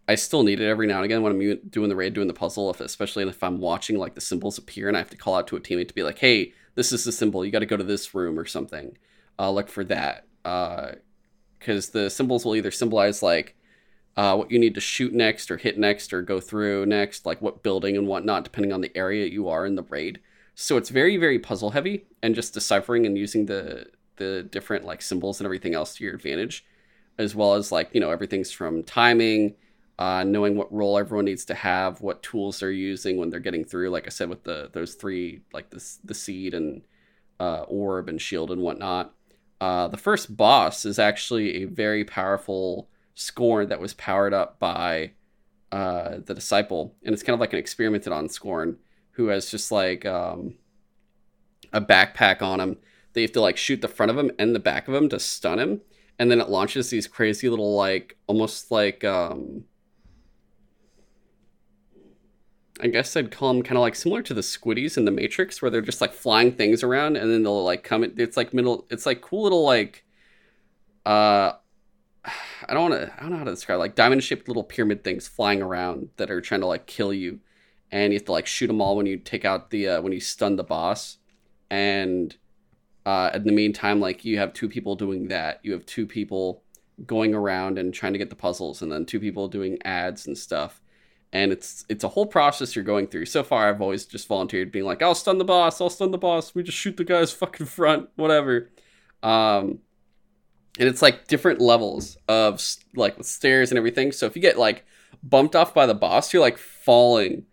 [0.08, 2.34] I still need it every now and again when I'm doing the raid, doing the
[2.34, 5.36] puzzle, if, especially if I'm watching like the symbols appear and I have to call
[5.36, 7.46] out to a teammate to be like, hey, this is the symbol.
[7.46, 8.98] You got to go to this room or something.
[9.38, 10.28] Uh, look for that.
[10.44, 13.56] Because uh, the symbols will either symbolize like
[14.18, 17.42] uh, what you need to shoot next or hit next or go through next, like
[17.42, 20.20] what building and whatnot, depending on the area you are in the raid.
[20.62, 23.88] So it's very, very puzzle heavy and just deciphering and using the
[24.18, 26.64] the different like symbols and everything else to your advantage,
[27.18, 29.56] as well as like, you know, everything's from timing
[30.00, 33.64] uh, knowing what role everyone needs to have, what tools they're using when they're getting
[33.64, 33.90] through.
[33.90, 36.82] Like I said, with the those three, like this the seed and
[37.40, 39.14] uh, orb and shield and whatnot.
[39.60, 45.12] Uh, the first boss is actually a very powerful scorn that was powered up by
[45.72, 48.78] uh, the disciple, and it's kind of like an experimented on scorn
[49.12, 50.56] who has just like um,
[51.74, 52.78] a backpack on him.
[53.14, 55.20] They have to like shoot the front of him and the back of him to
[55.20, 55.82] stun him,
[56.18, 59.66] and then it launches these crazy little like almost like um,
[62.82, 65.62] I guess I'd call them kind of like similar to the Squiddies in the Matrix,
[65.62, 68.04] where they're just like flying things around, and then they'll like come.
[68.04, 68.86] It's like middle.
[68.90, 70.04] It's like cool little like.
[71.06, 71.54] Uh,
[72.68, 73.14] I don't want to.
[73.18, 76.32] I don't know how to describe like diamond shaped little pyramid things flying around that
[76.32, 77.40] are trying to like kill you,
[77.92, 80.14] and you have to like shoot them all when you take out the uh, when
[80.14, 81.18] you stun the boss,
[81.70, 82.36] and
[83.06, 85.60] uh, in the meantime, like you have two people doing that.
[85.64, 86.64] You have two people
[87.06, 90.38] going around and trying to get the puzzles, and then two people doing ads and
[90.38, 90.82] stuff
[91.34, 93.26] and it's it's a whole process you're going through.
[93.26, 95.80] So far, I've always just volunteered, being like, "I'll stun the boss.
[95.80, 96.54] I'll stun the boss.
[96.54, 98.70] We just shoot the guy's fucking front, whatever."
[99.24, 99.80] Um,
[100.80, 102.62] and it's like different levels of
[102.96, 104.12] like with stairs and everything.
[104.12, 104.86] So if you get like
[105.24, 107.46] bumped off by the boss, you're like falling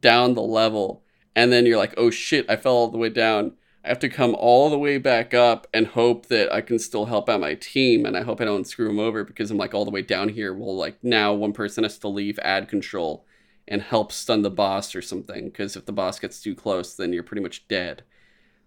[0.00, 1.02] down the level,
[1.36, 3.52] and then you're like, "Oh shit, I fell all the way down."
[3.84, 7.04] I have to come all the way back up and hope that I can still
[7.04, 9.74] help out my team and I hope I don't screw them over because I'm like
[9.74, 10.54] all the way down here.
[10.54, 13.26] Well, like now one person has to leave ad control
[13.68, 17.12] and help stun the boss or something because if the boss gets too close, then
[17.12, 18.04] you're pretty much dead.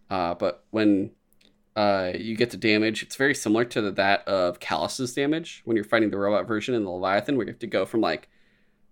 [0.07, 1.11] Uh, but when
[1.75, 5.75] uh, you get to damage, it's very similar to the, that of Calus's damage when
[5.75, 8.29] you're fighting the robot version in the Leviathan, where you have to go from like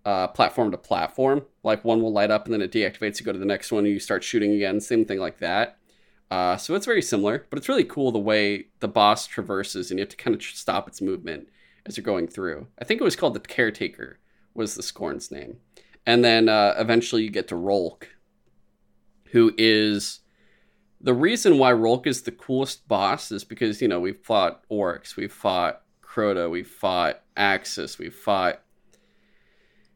[0.05, 1.43] uh, platform to platform.
[1.63, 3.19] Like one will light up and then it deactivates.
[3.19, 4.79] You go to the next one and you start shooting again.
[4.79, 5.77] Same thing like that.
[6.31, 9.99] Uh, so it's very similar, but it's really cool the way the boss traverses and
[9.99, 11.47] you have to kind of stop its movement
[11.85, 12.67] as you're going through.
[12.79, 14.19] I think it was called the Caretaker
[14.53, 15.57] was the Scorn's name.
[16.05, 18.07] And then uh, eventually you get to Rhulk,
[19.31, 20.21] who is
[21.01, 25.15] the reason why Rhulk is the coolest boss is because, you know, we've fought Oryx,
[25.15, 28.61] we've fought Crota, we've fought Aksis, we've fought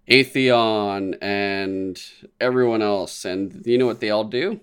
[0.10, 2.01] Atheon and
[2.41, 3.26] everyone else.
[3.26, 4.62] And you know what they all do?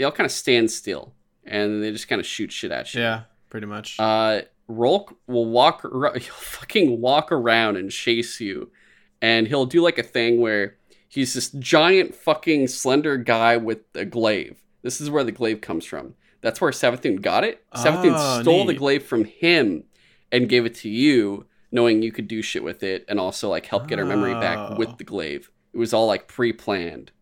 [0.00, 1.12] they all kind of stand still
[1.44, 3.02] and they just kind of shoot shit at you.
[3.02, 3.96] Yeah, pretty much.
[3.98, 8.70] Uh, Rhulk will walk, he'll fucking walk around and chase you,
[9.20, 10.76] and he'll do like a thing where
[11.06, 14.62] he's this giant fucking slender guy with a glaive.
[14.82, 16.14] This is where the glaive comes from.
[16.40, 17.62] That's where Savathun got it.
[17.74, 18.68] Savathun oh, stole neat.
[18.68, 19.84] the glaive from him
[20.32, 23.66] and gave it to you, knowing you could do shit with it and also like
[23.66, 24.94] help get her memory back with oh.
[24.98, 25.50] the glaive.
[25.72, 27.12] It was all like pre-planned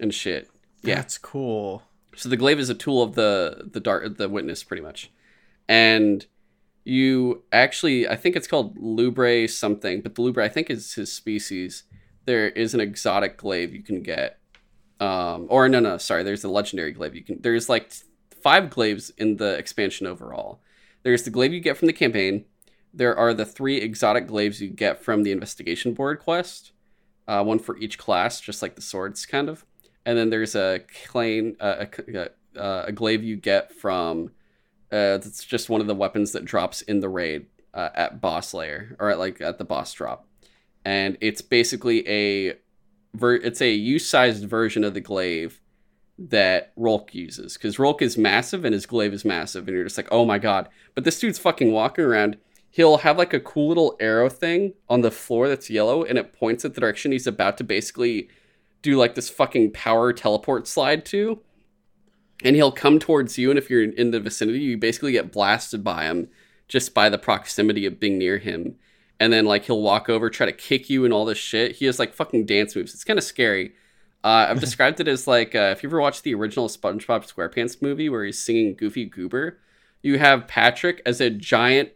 [0.00, 0.50] and shit.
[0.82, 1.82] Yeah, that's cool.
[2.16, 5.10] So the glaive is a tool of the the dart the witness pretty much,
[5.68, 6.26] and
[6.84, 11.12] you actually I think it's called Lubrae something, but the Lubrae I think is his
[11.12, 11.84] species.
[12.24, 14.38] There is an exotic glaive you can get,
[15.00, 17.40] um, or no no sorry, there's a legendary glaive you can.
[17.40, 17.92] There's like
[18.42, 20.60] five glaives in the expansion overall.
[21.02, 22.44] There's the glaive you get from the campaign.
[22.94, 26.72] There are the three exotic glaives you get from the investigation board quest,
[27.26, 29.64] uh, one for each class, just like the swords kind of.
[30.04, 34.30] And then there's a claim uh, a, uh, a glaive you get from
[34.92, 38.52] uh, it's just one of the weapons that drops in the raid uh, at boss
[38.52, 40.26] layer or at like at the boss drop.
[40.84, 42.54] And it's basically a
[43.14, 45.62] ver- it's a use-sized version of the glaive
[46.18, 49.96] that Rhulk uses because Rhulk is massive and his glaive is massive and you're just
[49.96, 50.68] like oh my god.
[50.94, 52.36] But this dude's fucking walking around
[52.72, 56.32] he'll have like a cool little arrow thing on the floor that's yellow and it
[56.32, 58.28] points at the direction he's about to basically
[58.80, 61.40] do like this fucking power teleport slide to.
[62.44, 65.84] And he'll come towards you, and if you're in the vicinity, you basically get blasted
[65.84, 66.28] by him
[66.66, 68.74] just by the proximity of being near him.
[69.20, 71.76] And then like he'll walk over, try to kick you and all this shit.
[71.76, 72.94] He has like fucking dance moves.
[72.94, 73.74] It's kind of scary.
[74.24, 77.80] Uh, I've described it as like uh, if you ever watched the original SpongeBob SquarePants
[77.80, 79.58] movie where he's singing Goofy Goober,
[80.02, 81.90] you have Patrick as a giant,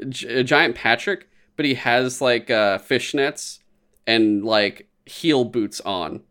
[0.00, 3.58] a giant Patrick, but he has like uh, fishnets
[4.06, 6.22] and like heel boots on,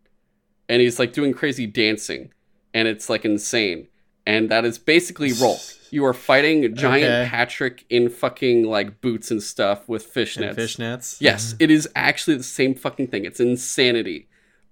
[0.69, 2.33] and he's like doing crazy dancing,
[2.73, 3.87] and it's like insane.
[4.25, 5.61] And that is basically Rhulk.
[5.89, 7.27] You are fighting giant Okay.
[7.29, 10.49] Patrick in fucking like boots and stuff with fishnets.
[10.49, 11.17] And fishnets.
[11.21, 13.23] Yes, it is actually the same fucking thing.
[13.23, 14.27] It's insanity.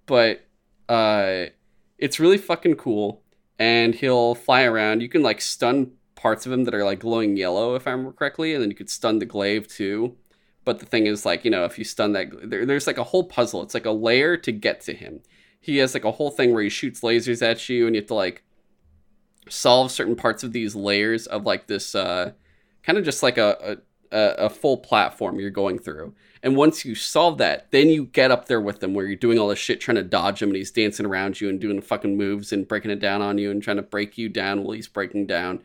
[0.08, 0.46] But
[0.90, 1.46] uh
[1.98, 3.24] it's really fucking cool
[3.58, 5.02] and he'll fly around.
[5.02, 5.94] You can like stun
[6.26, 8.76] parts of him that are like glowing yellow if I remember correctly and then you
[8.76, 10.18] could stun the glaive too.
[10.64, 13.04] But the thing is like, you know, if you stun that there, there's like a
[13.04, 13.62] whole puzzle.
[13.62, 15.20] It's like a layer to get to him.
[15.62, 18.08] He has like a whole thing where he shoots lasers at you and you have
[18.08, 18.44] to like
[19.50, 22.32] solve certain parts of these layers of like this uh
[22.82, 23.78] kind of just like a,
[24.12, 26.16] a a full platform you're going through.
[26.42, 29.38] And once you solve that, then you get up there with him where you're doing
[29.38, 32.18] all this shit trying to dodge him and he's dancing around you and doing fucking
[32.18, 34.88] moves and breaking it down on you and trying to break you down while he's
[34.88, 35.62] breaking down.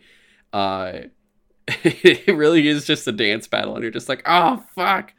[0.53, 1.03] Uh
[1.69, 5.13] it really is just a dance battle and you're just like, oh fuck.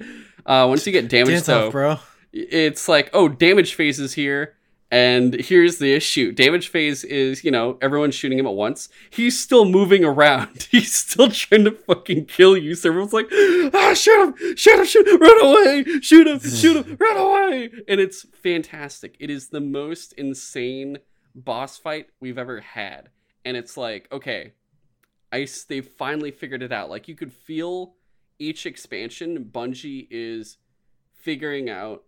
[0.46, 2.00] Uh once you get damaged Dance though, off, bro.
[2.34, 4.56] it's like, oh, damage phase is here.
[4.94, 6.34] And here's the issue.
[6.34, 8.90] Damage phase is, you know, everyone's shooting him at once.
[9.10, 10.68] He's still moving around.
[10.72, 12.76] He's still trying to fucking kill you.
[12.76, 13.28] So everyone's like,
[13.74, 17.70] ah, shoot him, shoot him, shoot him, run away, shoot him, shoot him, run away.
[17.88, 19.16] And it's fantastic.
[19.22, 20.98] It is the most insane
[21.34, 23.12] boss fight we've ever had.
[23.46, 24.52] And it's like, okay,
[25.32, 26.90] They finally figured it out.
[26.90, 27.94] Like you could feel
[28.40, 30.58] each expansion, Bungie is
[31.14, 32.04] figuring out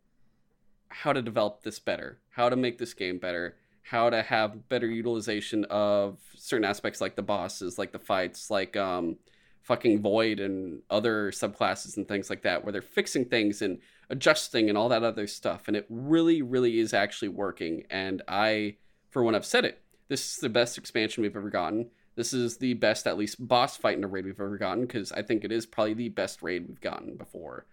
[0.89, 4.87] how to develop this better, how to make this game better, how to have better
[4.87, 9.17] utilization of certain aspects like the bosses, like the fights, like um
[9.61, 14.67] fucking void and other subclasses and things like that where they're fixing things and adjusting
[14.67, 15.67] and all that other stuff.
[15.67, 17.83] And it really really is actually working.
[17.89, 18.77] And I
[19.09, 19.79] for when I've said it.
[20.09, 23.75] This is the best expansion we've ever gotten this is the best at least boss
[23.77, 26.41] fight in a raid we've ever gotten because I think it is probably the best
[26.41, 27.65] raid we've gotten before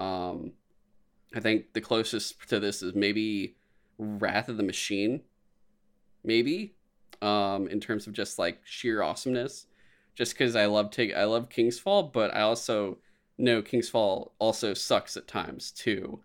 [0.00, 0.52] um
[1.34, 3.56] I think the closest to this is maybe
[3.98, 5.20] Wrath of the Machine,
[6.24, 6.74] maybe,
[7.20, 9.66] um, in terms of just like sheer awesomeness.
[10.14, 12.98] Just because I love take I love King's Fall, but I also
[13.36, 16.20] know King's Fall also sucks at times too,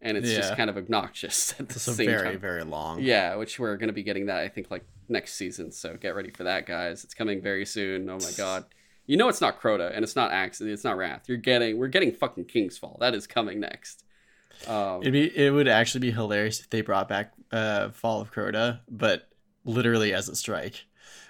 [0.00, 2.38] and it's just kind of obnoxious at the It's same very, time.
[2.38, 3.00] very long.
[3.00, 5.70] Yeah, which we're gonna be getting that I think like next season.
[5.72, 7.04] So get ready for that, guys.
[7.04, 8.08] It's coming very soon.
[8.08, 8.64] Oh my god.
[9.06, 11.24] You know it's not Crota and it's not Axe, it's not Wrath.
[11.28, 12.96] You're getting we're getting fucking King's Fall.
[13.00, 14.04] That is coming next.
[14.66, 18.32] Um, It'd be it would actually be hilarious if they brought back uh Fall of
[18.32, 19.28] Crota, but
[19.64, 20.86] literally as a strike.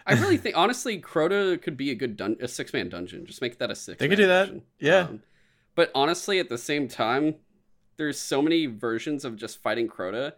[0.07, 3.27] I really think honestly Crota could be a good dun- a six man dungeon.
[3.27, 3.99] Just make that a six.
[3.99, 4.51] They could do that.
[4.79, 5.09] Yeah.
[5.75, 7.37] but honestly, at the same time,
[7.97, 10.35] there's so many versions of just fighting Crota.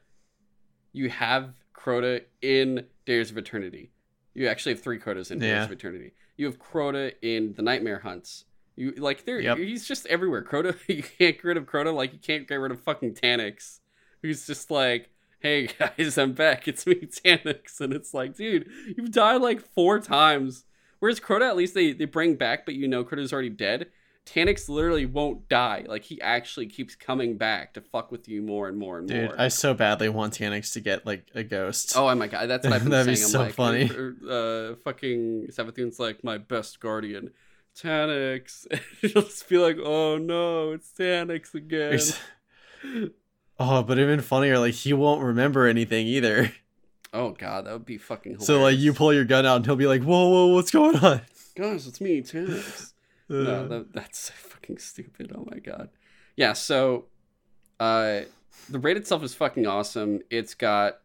[0.92, 1.52] You have
[1.86, 3.92] Crota in Dares of Eternity.
[4.34, 6.12] You actually have three Crotas in Dares of Eternity.
[6.36, 8.44] You have Crota in the Nightmare Hunts.
[8.74, 9.40] You like there.
[9.40, 9.58] Yep.
[9.58, 10.42] He's just everywhere.
[10.42, 10.76] Crota.
[10.88, 13.80] You can't get rid of Crota like you can't get rid of fucking Taniks,
[14.20, 16.68] who's just like, "Hey guys, I'm back.
[16.68, 20.64] It's me, Taniks," and it's like, dude, you've died like four times.
[20.98, 23.86] Whereas Crota, at least they they bring back, but you know Crota's already dead.
[24.26, 25.84] Taniks literally won't die.
[25.86, 29.30] Like he actually keeps coming back to fuck with you more and more and Dude,
[29.30, 29.40] more.
[29.40, 31.96] I so badly want Taniks to get like a ghost.
[31.96, 33.30] Oh my god, that's what I've been That'd be saying.
[33.30, 33.90] so I'm like, funny.
[34.26, 37.30] Uh, fucking Savathun's like my best guardian,
[37.80, 38.66] Taniks.
[39.00, 42.00] You'll just be like, oh no, it's Taniks again.
[43.58, 46.52] Oh, but even funnier, like he won't remember anything either.
[47.14, 48.32] Oh god, that would be fucking.
[48.32, 48.46] Hilarious.
[48.46, 50.96] So like you pull your gun out and he'll be like, "Whoa, whoa, what's going
[50.96, 51.22] on?"
[51.54, 52.92] guys, it's me, Taniks.
[53.28, 55.32] Uh, no, that, that's so fucking stupid.
[55.34, 55.88] Oh my god.
[56.36, 57.06] Yeah, so
[57.80, 58.20] uh
[58.70, 60.20] the raid itself is fucking awesome.
[60.30, 60.98] It's got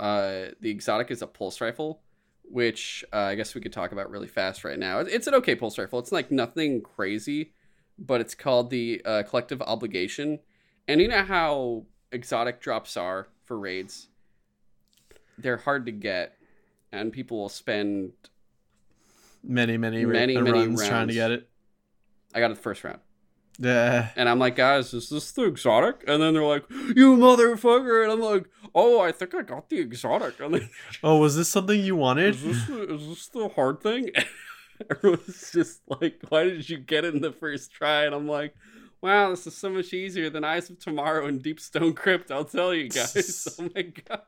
[0.00, 2.00] uh the exotic is a pulse rifle,
[2.44, 4.98] which uh, I guess we could talk about really fast right now.
[5.00, 5.98] It's an okay pulse rifle.
[5.98, 7.52] It's like nothing crazy,
[7.98, 10.40] but it's called the uh, collective obligation.
[10.88, 14.08] And you know how exotic drops are for raids?
[15.38, 16.36] They're hard to get,
[16.90, 18.12] and people will spend.
[19.42, 21.48] many, many, Many, many, runs trying to get it.
[22.34, 23.00] I got it the first round.
[23.58, 24.08] Yeah.
[24.16, 26.04] And I'm like, guys, is this the exotic?
[26.08, 28.02] And then they're like, you motherfucker.
[28.02, 30.40] And I'm like, oh, I think I got the exotic.
[30.40, 30.70] And then,
[31.02, 32.34] Oh, was this something you wanted?
[32.34, 34.10] is this, the, is this the hard thing?
[34.90, 38.54] Everyone's just like, "Why did you get it in the first try?" And I'm like,
[39.00, 42.44] "Wow, this is so much easier than Eyes of Tomorrow and Deep Stone Crypt." I'll
[42.44, 43.48] tell you guys.
[43.60, 44.22] oh my god.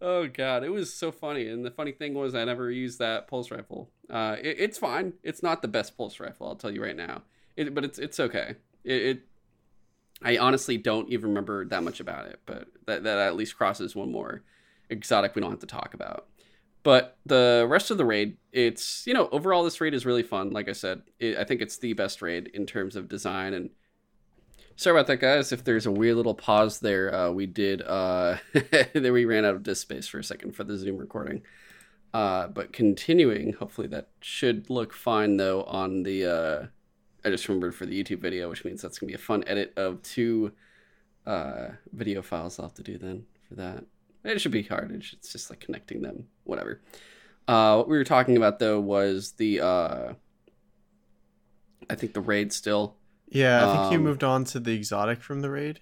[0.00, 1.48] Oh god, it was so funny.
[1.48, 3.90] And the funny thing was, I never used that pulse rifle.
[4.10, 5.14] Uh, it, it's fine.
[5.22, 6.48] It's not the best pulse rifle.
[6.48, 7.22] I'll tell you right now.
[7.56, 8.56] It, but it's it's okay.
[8.84, 9.22] It, it
[10.22, 13.94] I honestly don't even remember that much about it, but that, that at least crosses
[13.94, 14.42] one more
[14.88, 16.28] exotic we don't have to talk about.
[16.82, 20.50] But the rest of the raid, it's, you know, overall, this raid is really fun.
[20.50, 23.54] Like I said, I think it's the best raid in terms of design.
[23.54, 23.70] And
[24.76, 25.52] sorry about that, guys.
[25.52, 28.36] If there's a weird little pause there, uh, we did, uh,
[28.92, 31.42] then we ran out of disk space for a second for the Zoom recording.
[32.12, 36.66] Uh, but continuing, hopefully that should look fine though on the, uh,
[37.24, 39.72] I just remembered for the YouTube video, which means that's gonna be a fun edit
[39.76, 40.52] of two
[41.26, 43.84] uh, video files I'll have to do then for that.
[44.24, 44.90] It should be hard.
[44.92, 46.80] It's just like connecting them, whatever.
[47.46, 50.12] Uh, what we were talking about though was the uh,
[51.90, 52.96] I think the raid still.
[53.34, 55.80] Yeah, I think you Um, moved on to the exotic from the raid.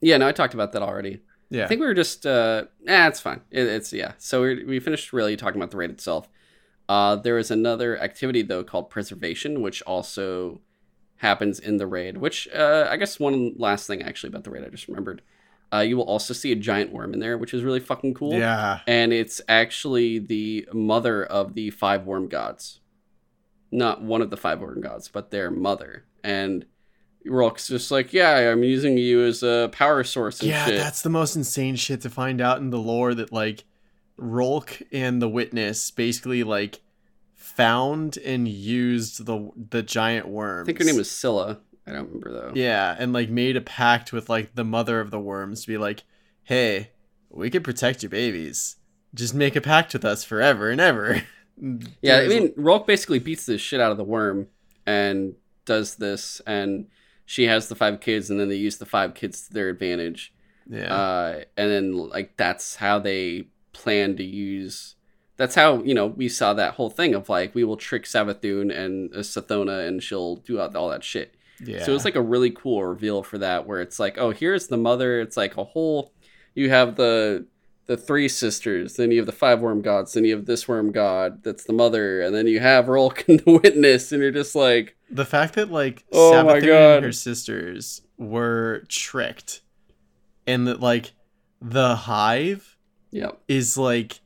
[0.00, 1.20] Yeah, no, I talked about that already.
[1.50, 1.64] Yeah.
[1.64, 3.40] I think we were just uh eh, it's fine.
[3.50, 4.12] It, it's yeah.
[4.18, 6.28] So we we finished really talking about the raid itself.
[6.88, 10.60] Uh there is another activity though called preservation, which also
[11.16, 14.64] happens in the raid, which uh I guess one last thing actually about the raid
[14.64, 15.22] I just remembered.
[15.72, 18.34] Uh you will also see a giant worm in there, which is really fucking cool.
[18.34, 18.80] Yeah.
[18.86, 22.80] And it's actually the mother of the five worm gods.
[23.70, 26.04] Not one of the five worm gods, but their mother.
[26.24, 26.66] And
[27.28, 30.76] Rhulk's just like, yeah, I'm using you as a power source and Yeah, shit.
[30.78, 33.64] that's the most insane shit to find out in the lore that like
[34.16, 36.80] Rhulk and the Witness basically like
[37.34, 40.64] found and used the the giant worms.
[40.64, 41.60] I think her name was Scylla.
[41.86, 42.52] I don't remember though.
[42.54, 45.78] Yeah, and like made a pact with like the mother of the worms to be
[45.78, 46.02] like,
[46.42, 46.90] "Hey,
[47.30, 48.76] we could protect your babies.
[49.14, 51.22] Just make a pact with us forever and ever."
[52.02, 54.48] Yeah, I mean, Rhulk basically beats the shit out of the worm
[54.84, 56.88] and does this, and
[57.26, 60.32] she has the five kids, and then they use the five kids to their advantage.
[60.68, 60.94] yeah.
[60.94, 64.94] Uh, and then like that's how they plan to use.
[65.36, 68.74] That's how you know we saw that whole thing of like we will trick Savathun
[68.74, 71.34] and uh, Sathona, and she'll do all, all that shit.
[71.64, 71.84] yeah.
[71.84, 74.78] So it's like a really cool reveal for that, where it's like, oh, here's the
[74.78, 75.20] mother.
[75.20, 76.12] It's like a whole.
[76.54, 77.46] You have the
[77.86, 80.90] the three sisters, then you have the five worm gods, then you have this worm
[80.92, 84.54] god that's the mother, and then you have Rhulk and the witness, and you're just
[84.54, 86.96] like, the fact that like Oh my God.
[86.96, 89.60] and her sisters were tricked,
[90.46, 91.12] and that like
[91.62, 92.76] the hive
[93.12, 94.20] yep, is like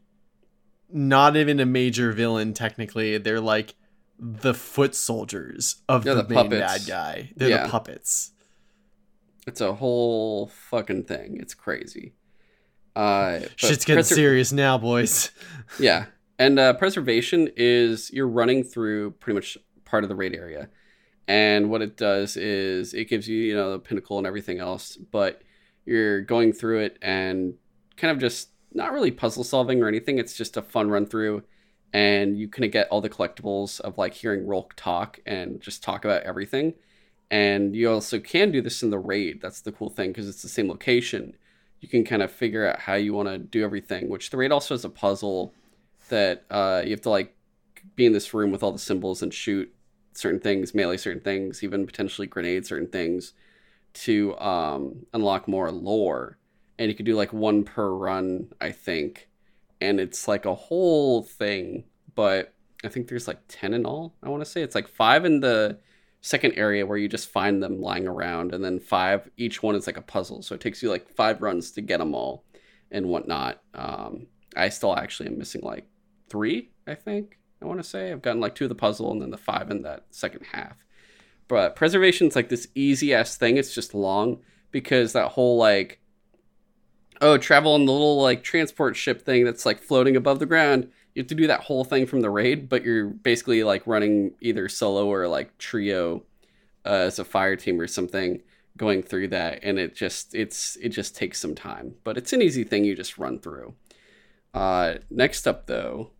[0.92, 3.18] not even a major villain technically.
[3.18, 3.74] They're like
[4.18, 7.30] the foot soldiers of They're the, the main bad guy.
[7.36, 7.64] They're Yeah.
[7.64, 8.32] the puppets.
[9.46, 11.38] it's a whole fucking thing.
[11.40, 12.14] It's crazy.
[13.00, 15.30] Uh, Shit's getting preser- serious now, boys.
[15.78, 16.06] Yeah.
[16.36, 20.68] And uh, preservation is you're running through pretty much part of the raid area.
[21.28, 24.96] And what it does is it gives you, you know, the pinnacle and everything else,
[24.96, 25.42] but
[25.86, 27.54] you're going through it and
[27.96, 30.18] kind of just not really puzzle solving or anything.
[30.18, 31.44] It's just a fun run through.
[31.92, 35.84] And you kind of get all the collectibles of like hearing Rhulk talk and just
[35.84, 36.74] talk about everything.
[37.30, 39.40] And you also can do this in the raid.
[39.40, 41.36] That's the cool thing because it's the same location.
[41.80, 44.52] You can kind of figure out how you want to do everything, which the raid
[44.52, 45.54] also has a puzzle
[46.08, 47.34] that uh, you have to like
[47.96, 49.72] be in this room with all the symbols and shoot
[50.12, 53.32] certain things, melee certain things, even potentially grenade certain things
[53.92, 56.38] to um, unlock more lore.
[56.78, 59.28] And you could do like one per run, I think.
[59.80, 62.52] And it's like a whole thing, but
[62.84, 64.62] I think there's like 10 in all, I want to say.
[64.62, 65.78] It's like five in the
[66.20, 69.86] second area where you just find them lying around, and then five, each one is
[69.86, 70.42] like a puzzle.
[70.42, 72.44] So it takes you like five runs to get them all
[72.90, 73.62] and whatnot.
[73.74, 75.86] Um, I still actually am missing like
[76.28, 77.38] three, I think.
[77.62, 79.70] I want to say I've gotten like two of the puzzle and then the five
[79.70, 80.84] in that second half.
[81.48, 83.56] But preservation's like this easy ass thing.
[83.56, 84.40] It's just long
[84.70, 86.00] because that whole like
[87.20, 90.90] oh travel in the little like transport ship thing that's like floating above the ground.
[91.14, 94.32] You have to do that whole thing from the raid, but you're basically like running
[94.40, 96.22] either solo or like trio
[96.84, 98.42] uh, as a fire team or something
[98.76, 102.40] going through that and it just it's it just takes some time but it's an
[102.40, 103.74] easy thing you just run through.
[104.54, 106.12] Uh next up though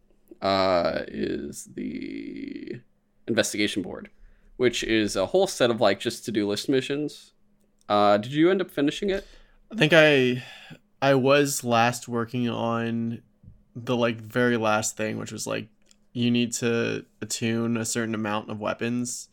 [0.42, 2.80] uh is the
[3.26, 4.10] investigation board
[4.56, 7.32] which is a whole set of like just to-do list missions.
[7.88, 9.26] Uh did you end up finishing it?
[9.72, 10.42] I think I
[11.00, 13.22] I was last working on
[13.74, 15.68] the like very last thing, which was like
[16.12, 19.28] you need to attune a certain amount of weapons.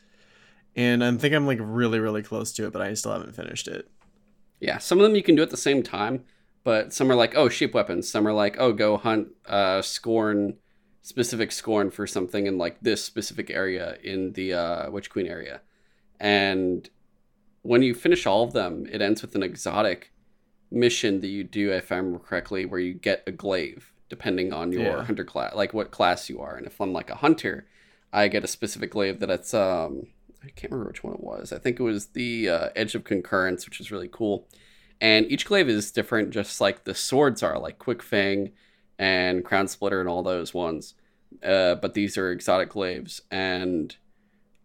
[0.75, 3.67] And I think I'm like really, really close to it, but I still haven't finished
[3.67, 3.89] it.
[4.59, 6.23] yeah some of them you can do at the same time
[6.63, 10.55] but some are like oh sheep weapons some are like oh go hunt uh scorn
[11.01, 15.61] specific scorn for something in like this specific area in the uh, Witch Queen area,
[16.19, 16.89] and
[17.61, 20.11] when you finish all of them, it ends with an exotic
[20.69, 24.71] mission that you do, if I remember correctly, where you get a glaive depending on
[24.71, 25.03] your Yeah.
[25.03, 26.55] hunter class, like what class you are.
[26.55, 27.67] And if I'm like a hunter,
[28.13, 30.07] I get a specific glaive that it's um
[30.43, 31.51] I can't remember which one it was.
[31.51, 34.47] I think it was the uh, Edge of Concurrence, which is really cool.
[35.01, 38.51] And each glaive is different, just like the swords are, like Quick Fang
[38.97, 40.93] and Crown Splitter and all those ones.
[41.43, 43.97] Uh, but these are exotic glaives, and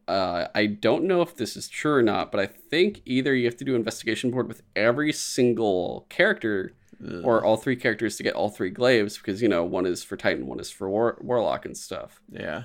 [0.06, 3.46] uh, I don't know if this is true or not, but I think either you
[3.46, 6.74] have to do investigation board with every single character
[7.04, 7.20] Ugh.
[7.24, 10.16] or all three characters to get all three glaives because you know one is for
[10.16, 12.20] Titan, one is for War- Warlock and stuff.
[12.30, 12.64] yeah.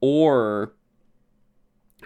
[0.00, 0.74] Or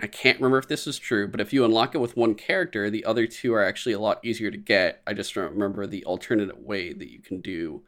[0.00, 2.88] I can't remember if this is true, but if you unlock it with one character,
[2.88, 5.02] the other two are actually a lot easier to get.
[5.06, 7.82] I just don't remember the alternate way that you can do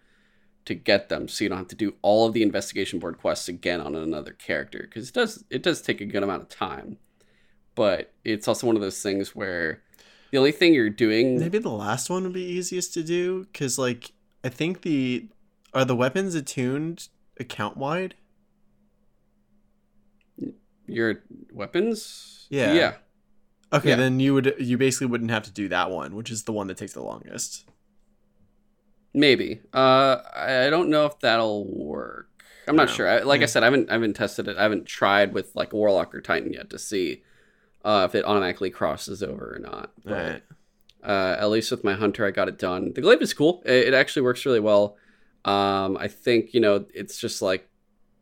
[0.67, 3.49] to get them, so you don't have to do all of the investigation board quests
[3.49, 6.99] again on another character because it does it does take a good amount of time.
[7.75, 9.83] But it's also one of those things where
[10.35, 13.79] the only thing you're doing Maybe the last one would be easiest to do because,
[13.79, 14.11] like,
[14.43, 15.29] I think the
[15.73, 17.09] are the weapons attuned
[17.39, 18.17] account wide.
[20.87, 21.23] your
[21.53, 22.47] weapons.
[22.51, 22.73] Yeah.
[22.75, 22.93] yeah.
[23.73, 23.97] Okay, Yeah.
[23.97, 26.67] then you would you basically wouldn't have to do that one, which is the one
[26.67, 27.65] that takes the longest.
[29.15, 29.61] Maybe.
[29.73, 32.29] Uh, I don't know if that'll work.
[32.69, 32.95] I'm not Yeah.
[32.95, 33.09] sure.
[33.09, 34.57] I, like I said, I haven't I haven't tested it.
[34.57, 37.23] I haven't tried with like Warlock or Titan yet to see
[37.85, 39.93] uh, if it automatically crosses over or not.
[40.05, 40.43] But Right.
[41.03, 42.93] uh, at least with my hunter, I got it done.
[42.95, 43.63] The glaive is cool.
[43.67, 44.97] It, it actually works really well.
[45.45, 47.69] Um, I think you know it's just like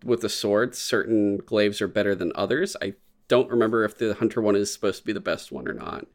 [0.04, 2.76] with the swords, certain glaives are better than others.
[2.82, 2.94] I
[3.28, 6.06] don't remember if the hunter one is supposed to be the best one or not,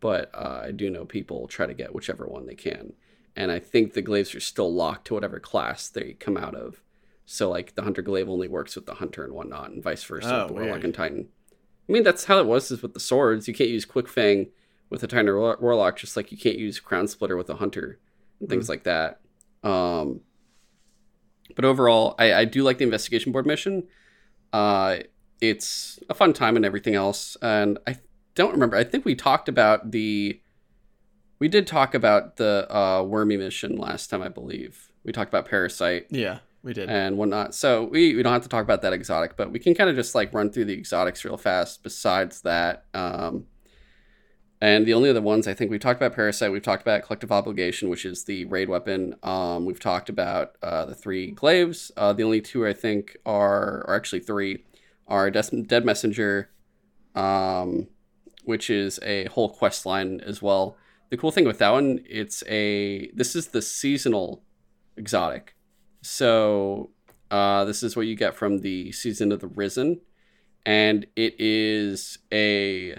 [0.00, 2.94] but uh, I do know people try to get whichever one they can,
[3.36, 6.82] and I think the glaives are still locked to whatever class they come out of.
[7.24, 10.34] So like the hunter glaive only works with the hunter and whatnot, and vice versa
[10.34, 11.28] Oh, with the warlock and titan.
[11.90, 13.48] I mean that's how it was is with the swords.
[13.48, 14.46] You can't use quick fang
[14.90, 17.98] with a war- warlock, just like you can't use crown splitter with a hunter
[18.38, 19.20] and things like that.
[19.64, 20.20] Um,
[21.56, 23.88] but overall, I, I do like the investigation board mission.
[24.52, 24.98] Uh,
[25.40, 27.36] it's a fun time and everything else.
[27.42, 27.96] And I
[28.36, 28.76] don't remember.
[28.76, 30.40] I think we talked about the.
[31.40, 34.92] We did talk about the uh, wormy mission last time, I believe.
[35.02, 36.88] We talked about parasite Yeah, we did.
[36.88, 37.54] and whatnot.
[37.54, 39.96] So we, we don't have to talk about that exotic, but we can kind of
[39.96, 41.82] just like run through the exotics real fast.
[41.82, 43.46] Besides that, um,
[44.60, 47.32] and the only other ones I think we've talked about Parasite, we've talked about Collective
[47.32, 49.14] Obligation, which is the raid weapon.
[49.22, 51.90] Um, we've talked about uh, the three glaives.
[51.96, 54.64] Uh, the only two I think are, or actually three,
[55.08, 56.50] are Des- Dead Messenger,
[57.14, 57.88] um,
[58.44, 60.76] which is a whole quest line as well.
[61.08, 64.42] The cool thing with that one, it's a this is the seasonal
[64.96, 65.54] exotic.
[66.02, 66.90] So
[67.30, 70.00] uh, this is what you get from the season of the Risen,
[70.66, 72.96] and it is a.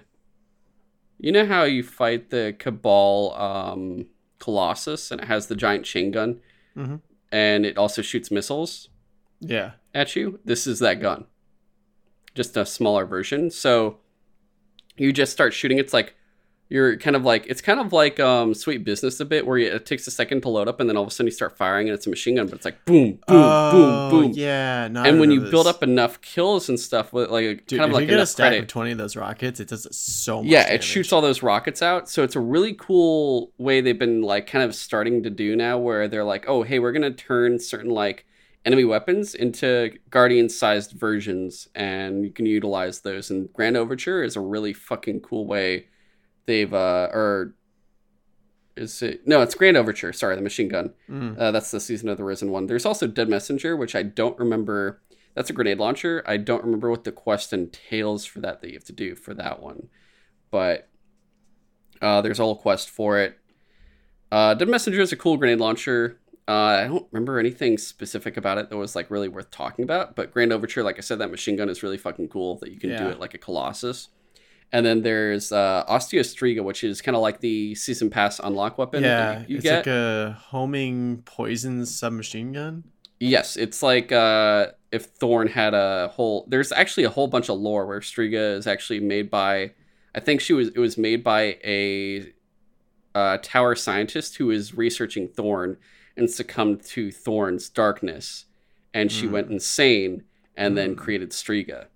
[1.19, 4.07] You know how you fight the Cabal um,
[4.39, 6.39] Colossus, and it has the giant chain gun,
[6.75, 7.01] Mhm.
[7.31, 8.89] and it also shoots missiles
[9.39, 9.73] Yeah.
[9.93, 10.39] at you.
[10.45, 11.25] This is that gun,
[12.33, 13.51] just a smaller version.
[13.51, 13.99] So
[14.97, 15.77] you just start shooting.
[15.77, 16.15] It's like
[16.71, 19.67] you're kind of like it's kind of like um, Sweet Business a bit, where you,
[19.67, 21.57] it takes a second to load up, and then all of a sudden you start
[21.57, 24.31] firing, and it's a machine gun, but it's like boom, boom, oh, boom, boom.
[24.33, 24.87] Yeah.
[24.87, 27.83] No, And when you remember build up enough kills and stuff with like Dude, kind
[27.83, 29.85] of if like you get a stack credit, of twenty of those rockets, it does
[29.93, 30.49] so much.
[30.49, 32.09] yeah, it shoots all those rockets out.
[32.09, 35.77] So it's a really cool way they've been like kind of starting to do now
[35.77, 38.25] where they're like, oh, hey, we're going to turn certain like
[38.63, 43.29] enemy weapons into guardian sized versions and you can utilize those.
[43.29, 45.87] And Grand Overture is a really fucking cool way
[46.45, 47.53] they've, uh, or
[48.75, 49.27] is it?
[49.27, 50.13] No, it's Grand Overture.
[50.13, 50.93] Sorry, the machine gun.
[51.09, 51.37] Mm.
[51.37, 52.67] Uh, that's the season of the Risen one.
[52.67, 55.01] There's also Dead Messenger, which I don't remember.
[55.35, 56.23] That's a grenade launcher.
[56.25, 59.33] I don't remember what the quest entails for that that you have to do for
[59.33, 59.87] that one,
[60.49, 60.89] but
[62.01, 63.37] uh, there's a whole quest for it.
[64.31, 66.19] Uh, Dead Messenger is a cool grenade launcher.
[66.47, 66.51] Uh,
[66.83, 70.15] I don't remember anything specific about it that was like really worth talking about.
[70.15, 72.57] But Grand Overture, like I said, that machine gun is really fucking cool.
[72.57, 74.09] That you can do it like a Colossus.
[74.73, 79.03] And then there's uh, Osteostriga, which is kind of like the season pass unlock weapon.
[79.03, 79.75] Yeah, you, you it's get.
[79.77, 82.85] like a homing poison submachine gun.
[83.19, 86.45] Yes, it's like uh, if Thorn had a whole.
[86.47, 89.71] There's actually a whole bunch of lore where Striga is actually made by.
[90.15, 90.69] I think she was.
[90.69, 92.31] It was made by a
[93.13, 95.77] uh, tower scientist who was researching Thorn
[96.15, 98.45] and succumbed to Thorn's darkness,
[98.93, 99.31] and she Mm.
[99.31, 100.23] went insane
[100.55, 100.97] and then Mm.
[100.97, 101.87] created Striga.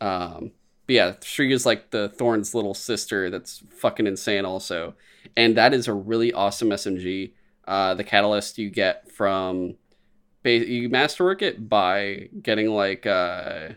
[0.00, 0.52] Um,
[0.88, 4.94] but yeah, is like the Thorn's little sister that's fucking insane also,
[5.36, 7.32] and that is a really awesome SMG.
[7.66, 9.74] Uh, the catalyst you get from
[10.44, 13.68] you masterwork it by getting like uh,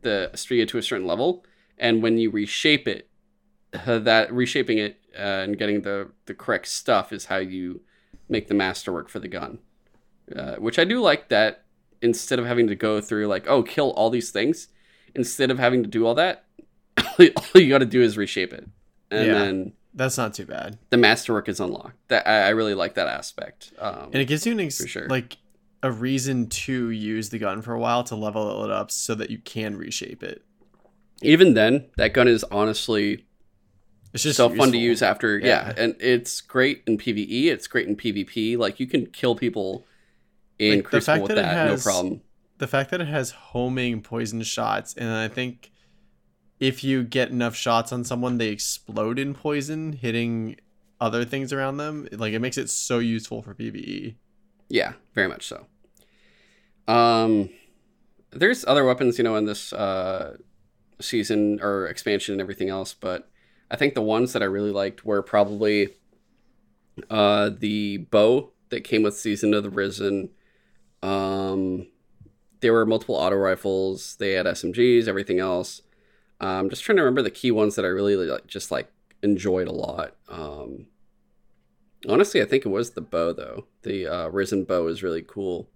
[0.00, 1.44] the Astria to a certain level,
[1.76, 3.10] and when you reshape it,
[3.86, 7.82] that reshaping it uh, and getting the the correct stuff is how you
[8.30, 9.58] make the masterwork for the gun.
[10.34, 11.64] Uh, which I do like that
[12.00, 14.68] instead of having to go through like oh kill all these things,
[15.14, 16.44] instead of having to do all that,
[16.98, 18.68] all you got to do is reshape it,
[19.10, 19.34] and Yeah.
[19.34, 20.78] then That's not too bad.
[20.90, 21.96] the masterwork is unlocked.
[22.08, 23.72] That I, I really like that aspect.
[23.78, 25.08] Um, And it gives you an ex- sure.
[25.08, 25.36] like
[25.82, 29.30] a reason to use the gun for a while to level it up so that
[29.30, 30.44] you can reshape it.
[31.22, 33.24] even then, that gun is honestly
[34.12, 35.46] It's just so fun to use after yeah.
[35.68, 35.74] Yeah.
[35.84, 39.86] and it's great in pve it's great in pvp like you can kill people
[40.58, 42.20] in Like, crucible with that it that has- no problem
[42.60, 45.72] The fact that it has homing poison shots, and I think
[46.58, 50.56] if you get enough shots on someone, they explode in poison, hitting
[51.00, 52.06] other things around them.
[52.12, 53.54] Like it makes it so useful for.
[53.54, 54.14] PVE.
[54.68, 55.66] yeah very much so
[56.86, 57.48] um
[58.30, 60.36] there's other weapons you know in this uh
[61.00, 63.28] season or expansion and everything else but
[63.70, 65.88] i think the ones that i really liked were probably
[67.08, 70.28] uh the bow that came with season of the risen
[71.02, 71.86] um
[72.60, 74.16] there were multiple auto rifles.
[74.16, 75.82] They had smgs everything else.
[76.40, 78.90] I'm just trying to remember the key ones that i really like, just like
[79.22, 80.16] enjoyed a lot.
[80.28, 80.86] Um
[82.08, 83.66] honestly i think it was the bow though.
[83.82, 85.68] The uh, risen bow is really cool.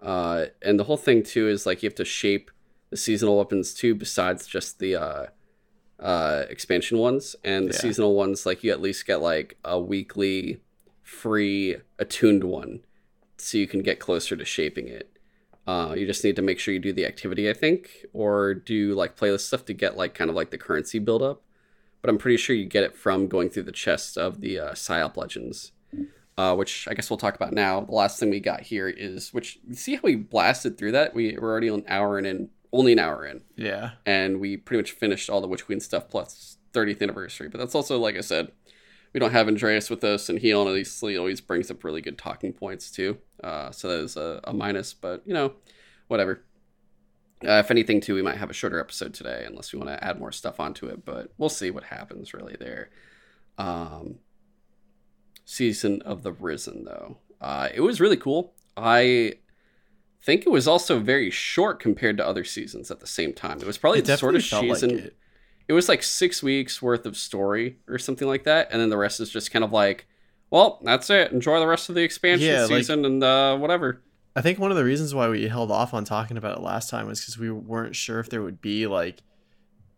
[0.00, 2.50] Uh and the whole thing too is like you have to shape
[2.90, 5.26] the seasonal weapons too besides just the uh
[5.98, 7.34] uh expansion ones.
[7.42, 7.80] And the Yeah.
[7.80, 10.60] seasonal ones like you at least get like a weekly
[11.02, 12.84] free attuned one
[13.38, 15.15] so you can get closer to shaping it
[15.66, 18.94] uh you just need to make sure you do the activity i think or do
[18.94, 21.42] like playlist stuff to get like kind of like the currency build up
[22.02, 24.72] but i'm pretty sure you get it from going through the chests of the uh
[24.72, 25.72] psyop legends
[26.38, 27.80] uh, which I guess we'll talk about now.
[27.80, 31.14] The last thing we got here is which see how we blasted through that.
[31.14, 33.92] We we're already an hour in, in only an hour in, Yeah.
[34.04, 37.48] and we pretty much finished all the Witch Queen stuff plus 30th anniversary.
[37.48, 38.52] But that's also like I said,
[39.12, 42.52] we don't have Andreas with us, and he honestly always brings up really good talking
[42.52, 43.18] points too.
[43.42, 45.52] Uh, so that is a, a minus, but you know,
[46.08, 46.42] whatever.
[47.46, 50.02] Uh, if anything, too, we might have a shorter episode today, unless we want to
[50.02, 51.04] add more stuff onto it.
[51.04, 52.88] But we'll see what happens really there.
[53.58, 54.16] Um,
[55.44, 58.54] season of the Risen, though, uh, it was really cool.
[58.76, 59.34] I
[60.22, 63.58] think it was also very short compared to other seasons at the same time.
[63.60, 64.96] It was probably It the sort of season.
[64.96, 65.14] like
[65.68, 65.72] it.
[65.72, 69.20] was like six weeks worth of story or something like that, and then the rest
[69.20, 70.06] is just kind of like,
[70.50, 71.32] well, that's it.
[71.32, 74.02] Enjoy the rest of the expansion Yeah, like- season and uh, whatever.
[74.34, 76.90] I think one of the reasons why we held off on talking about it last
[76.90, 79.22] time was because we weren't sure if there would be like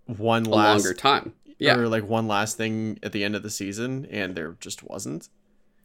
[0.06, 1.32] one A last longer time.
[1.58, 1.74] Yeah.
[1.76, 5.28] or like one last thing at the end of the season, and there just wasn't.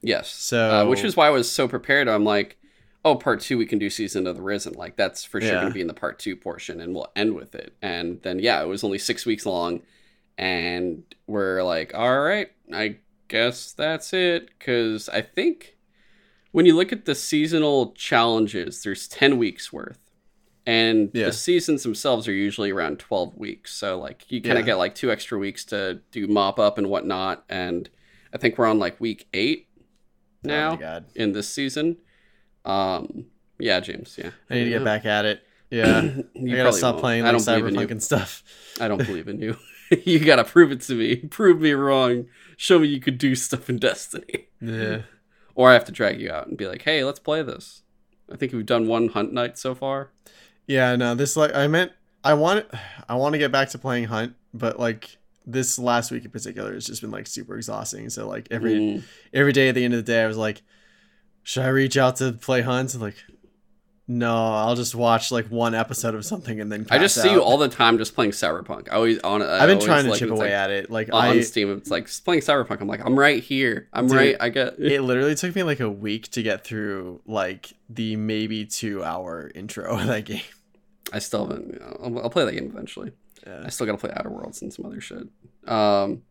[0.03, 0.29] yes.
[0.29, 2.07] So, uh, which is why I was so prepared.
[2.07, 2.57] I'm like,
[3.05, 4.73] oh, part two, we can do season of the Risen.
[4.73, 5.55] Like that's for sure Yeah.
[5.61, 7.73] going to be in the part two portion, and we'll end with it.
[7.81, 9.81] And then yeah, it was only six weeks long,
[10.37, 12.97] and we're like, all right, I
[13.27, 14.49] guess that's it.
[14.57, 15.77] Because I think
[16.51, 19.99] when you look at the seasonal challenges, there's ten weeks worth.
[20.65, 21.25] And Yeah.
[21.25, 23.73] the seasons themselves are usually around 12 weeks.
[23.75, 24.73] So, like, you kind of Yeah.
[24.73, 27.43] get like two extra weeks to do mop up and whatnot.
[27.49, 27.89] And
[28.33, 29.83] I think we're on like week eight oh
[30.47, 31.97] now my god, in this season.
[32.65, 33.25] Um,
[33.59, 34.15] yeah, James.
[34.17, 35.41] Yeah, I need to get back at it.
[35.73, 36.03] Yeah,
[36.35, 37.01] You I gotta stop won't.
[37.01, 37.91] playing I like don't believe in cyberpunk you.
[37.93, 38.43] and stuff.
[38.79, 39.57] I don't believe in you.
[40.05, 41.15] you gotta prove it to me.
[41.15, 42.27] Prove me wrong.
[42.57, 44.49] Show me you could do stuff in Destiny.
[44.61, 45.01] Yeah,
[45.55, 47.81] Or I have to drag you out and be like, "Hey, let's play this."
[48.31, 50.11] I think we've done one hunt night so far.
[50.67, 50.95] yeah.
[50.95, 51.91] No, this like I meant
[52.23, 52.67] I want
[53.09, 56.71] I want to get back to playing Hunt, but like this last week in particular
[56.75, 58.11] has just been like super exhausting.
[58.11, 59.03] So like every Mm.
[59.33, 60.61] every day at the end of the day, I was like,
[61.43, 62.95] should I reach out to play Hunt?
[62.95, 63.15] Like,
[64.07, 66.87] no, I'll just watch like one episode of something and then.
[66.89, 68.89] I just see you all the time just playing Cyberpunk.
[68.89, 69.41] I always on.
[69.41, 70.89] I've been trying to chip away at it.
[70.89, 71.71] Like on I, Steam.
[71.77, 72.81] It's like just playing Cyberpunk.
[72.81, 73.87] I'm like, I'm right here.
[73.93, 74.35] I'm Dude, right.
[74.39, 74.77] I get.
[74.77, 79.51] it literally took me like a week to get through like the maybe two hour
[79.53, 80.41] intro of that game.
[81.13, 81.73] I still haven't.
[81.73, 83.11] You know, I'll, I'll play that game eventually.
[83.45, 83.63] Yeah.
[83.65, 85.27] I still gotta play Outer Worlds and some other shit.
[85.65, 86.23] Um,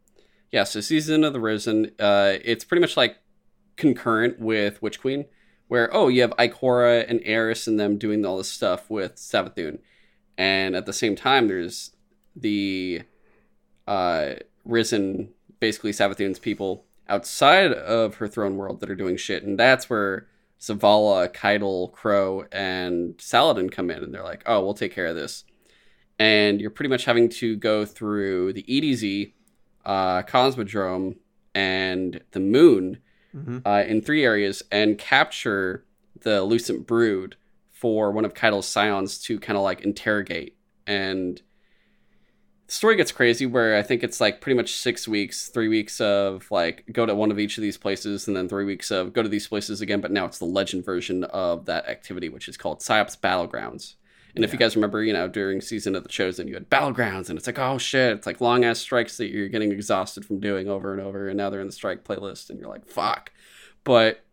[0.50, 0.64] yeah.
[0.64, 1.92] So season of the Risen.
[1.98, 3.16] Uh, it's pretty much like
[3.82, 5.26] concurrent with Witch Queen,
[5.66, 9.80] where oh you have Ikora and Eris and them doing all this stuff with Savathun,
[10.38, 11.90] and at the same time there's
[12.36, 13.02] the
[13.88, 19.58] uh Risen, basically Savathun's people outside of her throne world that are doing shit, and
[19.58, 20.28] that's where
[20.60, 25.16] Zavala, Caiatl, Crow, and Saladin come in, and they're like, "Oh, we'll take care of
[25.16, 25.42] this."
[26.20, 29.32] And you're pretty much having to go through the EDZ,
[29.84, 31.16] uh, Cosmodrome,
[31.52, 32.98] and the Moon
[33.32, 35.84] hmm uh, in three areas and capture
[36.20, 37.36] the Lucent Brood
[37.70, 40.56] for one of Caiatl's scions to kind of like interrogate.
[40.86, 41.42] And
[42.66, 46.00] the story gets crazy where I think it's like pretty much six weeks, three weeks
[46.00, 49.12] of like go to one of each of these places, and then three weeks of
[49.12, 50.00] go to these places again.
[50.00, 53.94] But now it's the legend version of that activity, which is called PsyOps Battlegrounds.
[54.34, 57.28] And if you guys remember, you know, during season of the Chosen, you had battlegrounds,
[57.28, 60.40] and it's like, oh shit, it's like long ass strikes that you're getting exhausted from
[60.40, 63.30] doing over and over, and now they're in the strike playlist, and you're like, fuck.
[63.84, 64.24] But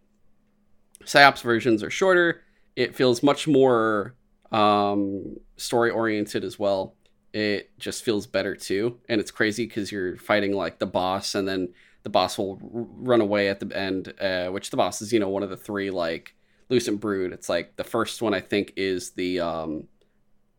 [1.03, 2.43] PsyOps versions are shorter.
[2.75, 4.15] It feels much more
[4.51, 6.95] um, story oriented as well.
[7.33, 11.47] It just feels better too, and it's crazy because you're fighting like the boss, and
[11.47, 11.73] then
[12.03, 15.19] the boss will r- run away at the end, uh, which the boss is, you
[15.19, 16.35] know, one of the three like
[16.69, 17.33] Lucent Brood.
[17.33, 19.87] It's like the first one I think is the um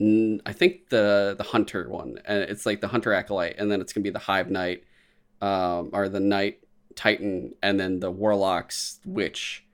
[0.00, 3.92] I think the the hunter one, and it's like the hunter acolyte, and then it's
[3.92, 4.84] gonna be the hive knight,
[5.40, 6.60] um, or the knight
[6.94, 9.64] titan, and then the warlock's witch.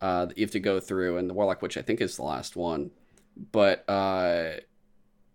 [0.00, 2.22] Uh, that you have to go through, and the warlock witch I think is the
[2.22, 2.90] last one.
[3.52, 4.54] But uh,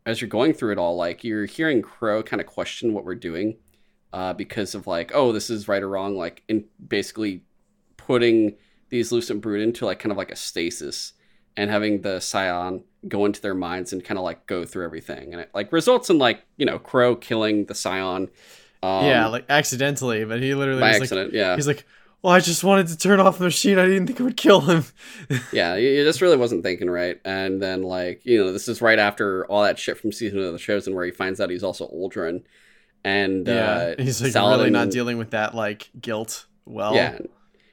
[0.06, 3.16] as you're going through it all, like you're hearing Crow kind of question what we're
[3.16, 3.58] doing,
[4.14, 7.44] uh, because of like, oh, this is right or wrong, like in basically
[7.98, 8.56] putting
[8.90, 11.14] these lucent brood into like kind of like a stasis
[11.56, 15.34] and having the scion go into their minds and kind of like go through everything.
[15.34, 18.30] And it like results in like you know crow killing the scion
[18.84, 21.56] um, yeah like accidentally but he literally by accident like, yeah.
[21.56, 21.84] he's like
[22.22, 23.80] well i just wanted to turn off the machine.
[23.80, 24.86] I didn't think it would kill him.
[25.52, 27.20] Yeah you just really wasn't thinking right.
[27.26, 30.54] And then like you know this is right after all that shit from season of
[30.54, 32.44] the chosen where he finds out he's also Uldren
[33.04, 36.94] and yeah uh, he's like Saladin, really not dealing with that like guilt well.
[36.94, 37.18] Yeah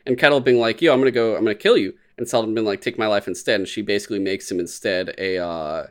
[0.07, 1.37] and Caiatl being like, "Yo, I'm gonna go.
[1.37, 4.19] I'm gonna kill you." And Saladin being like, "Take my life instead." And she basically
[4.19, 5.87] makes him instead a uh,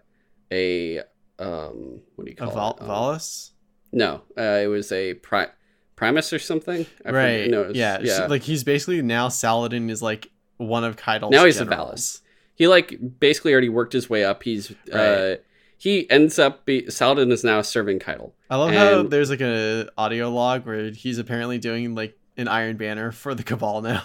[0.51, 0.99] a
[1.39, 2.81] um, what do you call a it?
[2.81, 3.51] Um, Volus?
[3.91, 5.51] No, uh, it was a pri-
[5.95, 6.85] Primus or something.
[7.05, 7.49] I right.
[7.49, 7.99] No, was, yeah.
[8.01, 8.25] yeah.
[8.25, 11.31] like he's basically now Saladin is like one of Caiatl's.
[11.31, 11.73] Now he's generals.
[11.73, 12.21] a Valus.
[12.55, 14.43] He like basically already worked his way up.
[14.43, 14.99] He's right.
[14.99, 15.35] uh,
[15.77, 18.29] he ends up be Saladin is now serving Caiatl.
[18.49, 22.47] I love and, how there's like a audio log where he's apparently doing like an
[22.47, 24.03] Iron Banner for the Cabal now.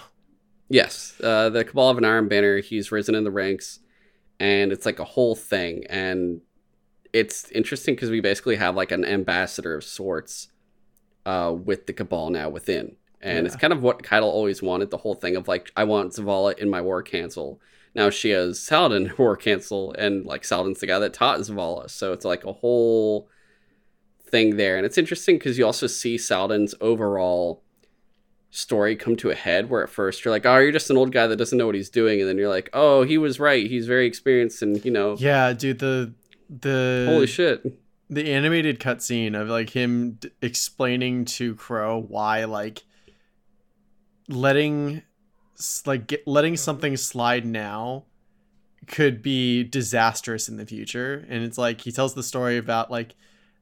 [0.69, 2.59] Yes, uh, the Cabal of an Iron Banner.
[2.59, 3.79] He's risen in the ranks,
[4.39, 5.85] and it's like a whole thing.
[5.89, 6.41] And
[7.11, 10.49] it's interesting because we basically have like an ambassador of sorts
[11.25, 12.95] uh, with the Cabal now within.
[13.21, 13.43] And yeah.
[13.45, 16.57] it's kind of what Caiatl always wanted the whole thing of like, I want Zavala
[16.57, 17.59] in my war council.
[17.95, 21.89] Now she has Saladin war council, and like Saladin's the guy that taught Zavala.
[21.89, 23.27] So it's like a whole
[24.23, 24.77] thing there.
[24.77, 27.63] And it's interesting because you also see Saladin's overall
[28.51, 31.11] story come to a head where at first you're like, oh, you're just an old
[31.11, 33.67] guy that doesn't know what he's doing, and then you're like, oh, he was right.
[33.67, 35.15] He's very experienced, and you know.
[35.17, 35.79] Yeah, dude.
[35.79, 36.13] The
[36.49, 37.63] the holy shit.
[38.09, 42.83] The animated cutscene of like him d- explaining to Crow why like
[44.27, 45.03] letting
[45.85, 48.05] like get, letting something slide now
[48.87, 53.13] could be disastrous in the future and it's like he tells the story about like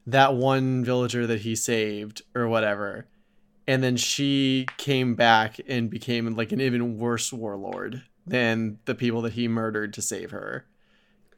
[0.06, 3.06] that one villager that he saved or whatever
[3.68, 9.22] and then she came back and became like an even worse warlord than the people
[9.22, 10.64] that he murdered to save her.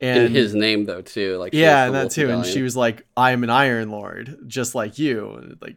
[0.00, 2.22] And in his name though too, like yeah, and that too.
[2.22, 2.44] Rebellion.
[2.44, 5.76] And she was like, "I'm an Iron Lord, just like you." And like,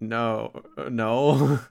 [0.00, 1.60] no, no.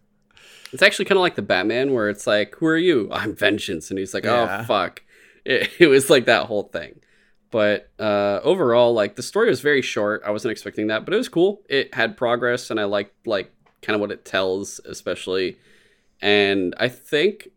[0.71, 3.89] It's actually kind of like the Batman, where it's like, "Who are you?" I'm Vengeance,
[3.89, 5.01] and he's like, "Oh fuck."
[5.45, 6.99] It, it was like that whole thing.
[7.49, 10.21] But uh, overall, like the story was very short.
[10.23, 11.63] I wasn't expecting that, but it was cool.
[11.67, 13.51] It had progress, and I liked like
[13.81, 15.57] kind of what it tells, especially.
[16.21, 17.49] And I think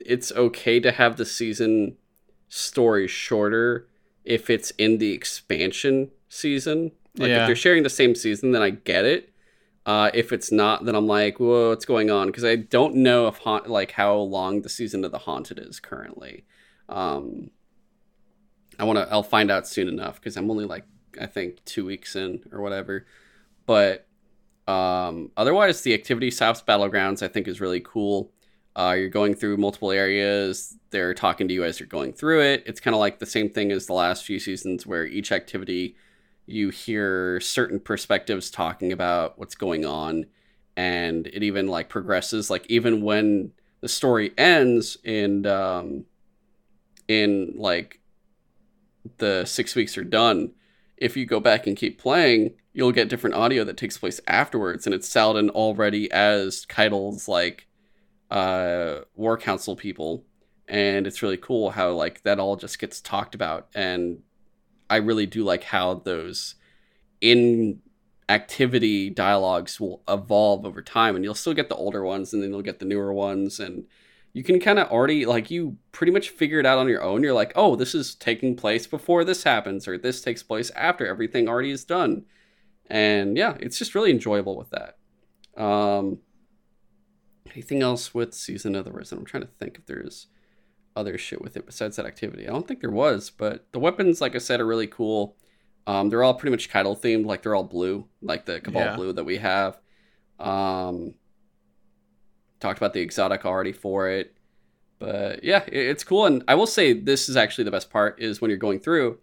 [0.00, 1.96] it's okay to have the season
[2.48, 3.88] story shorter
[4.24, 6.92] if it's in the expansion season.
[7.18, 7.42] Like yeah.
[7.42, 9.32] if they're sharing the same season, then I get it.
[9.86, 12.26] Uh, if it's not, then I'm like, whoa, what's going on?
[12.26, 15.78] Because I don't know if haunt like how long the season of the haunted is
[15.78, 16.44] currently.
[16.88, 17.50] Um,
[18.78, 19.10] I want to.
[19.10, 20.84] I'll find out soon enough because I'm only like
[21.20, 23.06] I think two weeks in or whatever.
[23.64, 24.05] But
[24.66, 28.32] um, otherwise, the activity PsyOps Battlegrounds I think is really cool.
[28.74, 30.76] Uh, you're going through multiple areas.
[30.90, 32.62] They're talking to you as you're going through it.
[32.66, 35.96] It's kind of like the same thing as the last few seasons, where each activity
[36.46, 40.26] you hear certain perspectives talking about what's going on,
[40.76, 42.50] and it even like progresses.
[42.50, 46.04] Like even when the story ends in um,
[47.08, 48.00] in like
[49.18, 50.52] the six weeks are done,
[50.96, 54.84] if you go back and keep playing, you'll get different audio that takes place afterwards,
[54.84, 57.66] and it's Saladin already as Caiatl's like
[58.30, 60.26] uh, war council people,
[60.68, 64.18] and it's really cool how like that all just gets talked about, and
[64.90, 66.56] I really do like how those
[67.22, 67.80] in
[68.28, 72.50] activity dialogues will evolve over time, and you'll still get the older ones, and then
[72.50, 73.86] you'll get the newer ones, and
[74.34, 77.22] you can kind of already like you pretty much figure it out on your own.
[77.22, 81.06] You're like, oh, this is taking place before this happens, or this takes place after
[81.06, 82.26] everything already is done.
[82.88, 84.96] And yeah, it's just really enjoyable with that.
[85.60, 86.18] Um,
[87.52, 89.18] anything else with Season of the Risen?
[89.18, 90.28] I'm trying to think if there's
[90.94, 92.46] other shit with it besides that activity.
[92.48, 95.36] I don't think there was, but the weapons, like I said, are really cool.
[95.86, 98.96] Um, they're all pretty much Caiatl themed, like they're all blue, like the Cabal Yeah.
[98.96, 99.78] blue that we have.
[100.38, 101.14] Um,
[102.60, 104.34] talked about the exotic already for it,
[104.98, 106.26] but yeah, it, it's cool.
[106.26, 109.18] And I will say this is actually the best part is when you're going through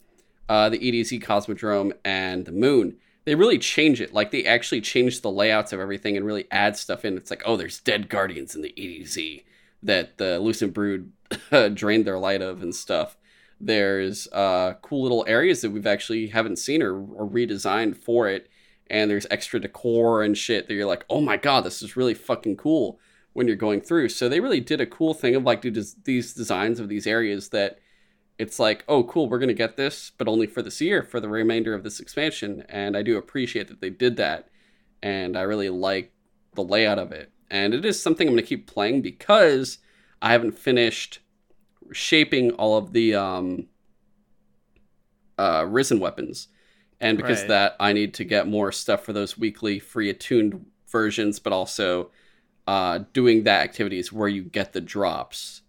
[0.50, 2.98] uh, the EDZ Cosmodrome and the Moon.
[3.26, 4.14] They really change it.
[4.14, 7.18] Like they actually change the layouts of everything and really add stuff in.
[7.18, 9.44] It's like, oh, there's dead guardians in the EDZ
[9.82, 11.12] that the Lucent Brood
[11.74, 13.18] drained their light of and stuff.
[13.60, 18.50] There's uh, cool little areas that we've actually haven't seen or, or redesigned for it,
[18.90, 22.14] and there's extra decor and shit that you're like, oh my god, this is really
[22.14, 23.00] fucking cool
[23.32, 24.10] when you're going through.
[24.10, 27.08] So they really did a cool thing of like do des- these designs of these
[27.08, 27.80] areas that
[28.40, 31.30] it's like, oh cool, we're gonna get this, but only for this year, for the
[31.30, 32.66] remainder of this expansion.
[32.70, 34.50] And I do appreciate that they did that,
[35.02, 36.14] and I really like
[36.56, 37.32] the layout of it.
[37.50, 39.80] And it is something I'm gonna keep playing because
[40.22, 41.20] I haven't finished
[41.92, 43.68] shaping all of the um,
[45.38, 46.48] uh, risen weapons,
[47.00, 47.44] and because Right.
[47.44, 51.54] of that I need to get more stuff for those weekly free attuned versions, but
[51.54, 52.12] also
[52.68, 55.63] uh, doing that activity is where you get the drops.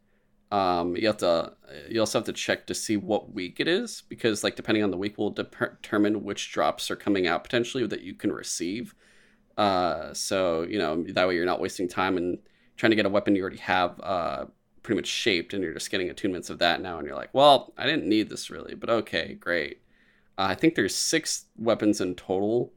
[0.54, 1.52] Um, you have to
[1.88, 4.92] you also have to check to see what week it is because like depending on
[4.92, 8.94] the week will dep- determine which drops are coming out potentially that you can receive.
[9.58, 12.38] Uh, so you know that way you're not wasting time and
[12.76, 14.44] trying to get a weapon you already have uh,
[14.84, 17.72] pretty much shaped and you're just getting attunements of that now and you're like, well,
[17.76, 19.80] I didn't need this really, but okay, great.
[20.38, 22.72] Uh, I think there's six weapons in total.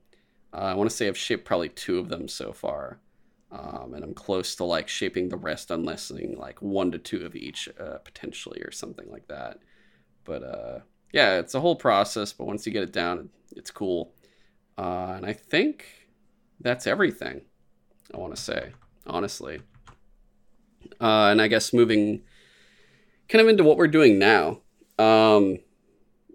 [0.52, 3.00] Uh, I want to say I've shaped probably two of them so far.
[3.52, 7.36] Um, and I'm close to like shaping the rest, unlessing like one to two of
[7.36, 9.60] each uh, potentially or something like that.
[10.26, 10.80] But uh,
[11.14, 12.34] yeah, it's a whole process.
[12.34, 14.14] But once you get it down, it's cool.
[14.78, 15.86] Uh, and I think
[16.60, 17.42] that's everything.
[18.14, 18.74] I want to say
[19.08, 19.62] honestly.
[21.02, 22.22] Uh, and I guess moving
[23.30, 24.62] kind of into what we're doing now.
[25.00, 25.60] Um,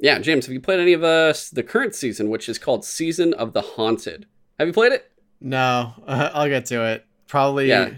[0.00, 3.32] yeah, James, have you played any of us the current season, which is called Season
[3.34, 4.26] of the Haunted?
[4.58, 5.11] Have you played it?
[5.42, 7.04] No, I'll get to it.
[7.28, 7.68] Probably.
[7.68, 7.90] Yeah.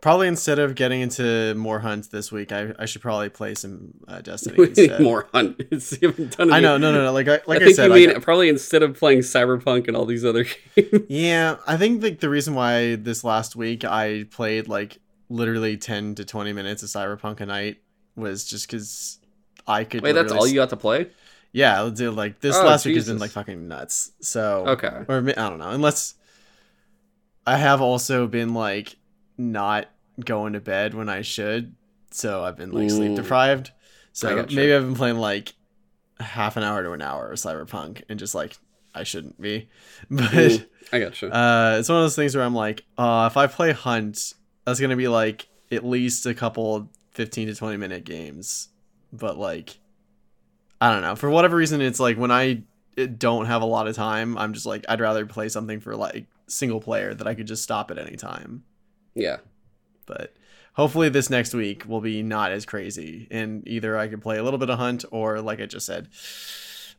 [0.00, 3.92] Probably instead of getting into more hunts this week, I, I should probably play some
[4.08, 5.02] uh, Destiny instead.
[5.02, 5.60] more hunt.
[5.60, 7.12] It's- you haven't done I know, no, no, no.
[7.12, 10.06] Like I, like I I, said, mean got- probably instead of playing Cyberpunk and all
[10.06, 10.44] these other
[10.74, 11.04] games.
[11.10, 14.98] yeah, I think like the reason why this last week I played like
[15.28, 17.76] literally ten to twenty minutes of Cyberpunk a night
[18.16, 19.18] was just because
[19.66, 20.00] I could.
[20.02, 21.08] Wait, that's all you got to play?
[21.52, 24.12] Yeah, let's do like this Oh, last week has been like fucking nuts.
[24.20, 25.04] So Okay.
[25.08, 26.14] or I don't know, unless
[27.46, 28.96] I have also been like
[29.36, 29.88] not
[30.24, 31.74] going to bed when I should,
[32.10, 33.16] so I've been like sleep Mm.
[33.16, 33.72] deprived.
[34.12, 34.54] So gotcha.
[34.54, 35.54] maybe I've been playing like
[36.20, 38.56] half an hour to an hour of Cyberpunk and just like
[38.94, 39.68] I shouldn't be,
[40.10, 40.24] but.
[40.30, 41.28] Mm, I got you.
[41.28, 44.80] Uh, it's one of those things where I'm like, uh, if I play Hunt, that's
[44.80, 48.68] gonna be like at least a couple 15 to 20 minute games.
[49.12, 49.78] But like,
[50.80, 51.16] I don't know.
[51.16, 52.62] For whatever reason, it's like when I
[52.96, 55.94] uh, don't have a lot of time, I'm just like, I'd rather play something for
[55.94, 58.64] like single player that I could just stop at any time.
[59.14, 59.38] yeah.
[60.06, 60.34] But
[60.72, 64.42] hopefully, this next week will be not as crazy, and either I could play a
[64.42, 66.08] little bit of Hunt, or like I just said,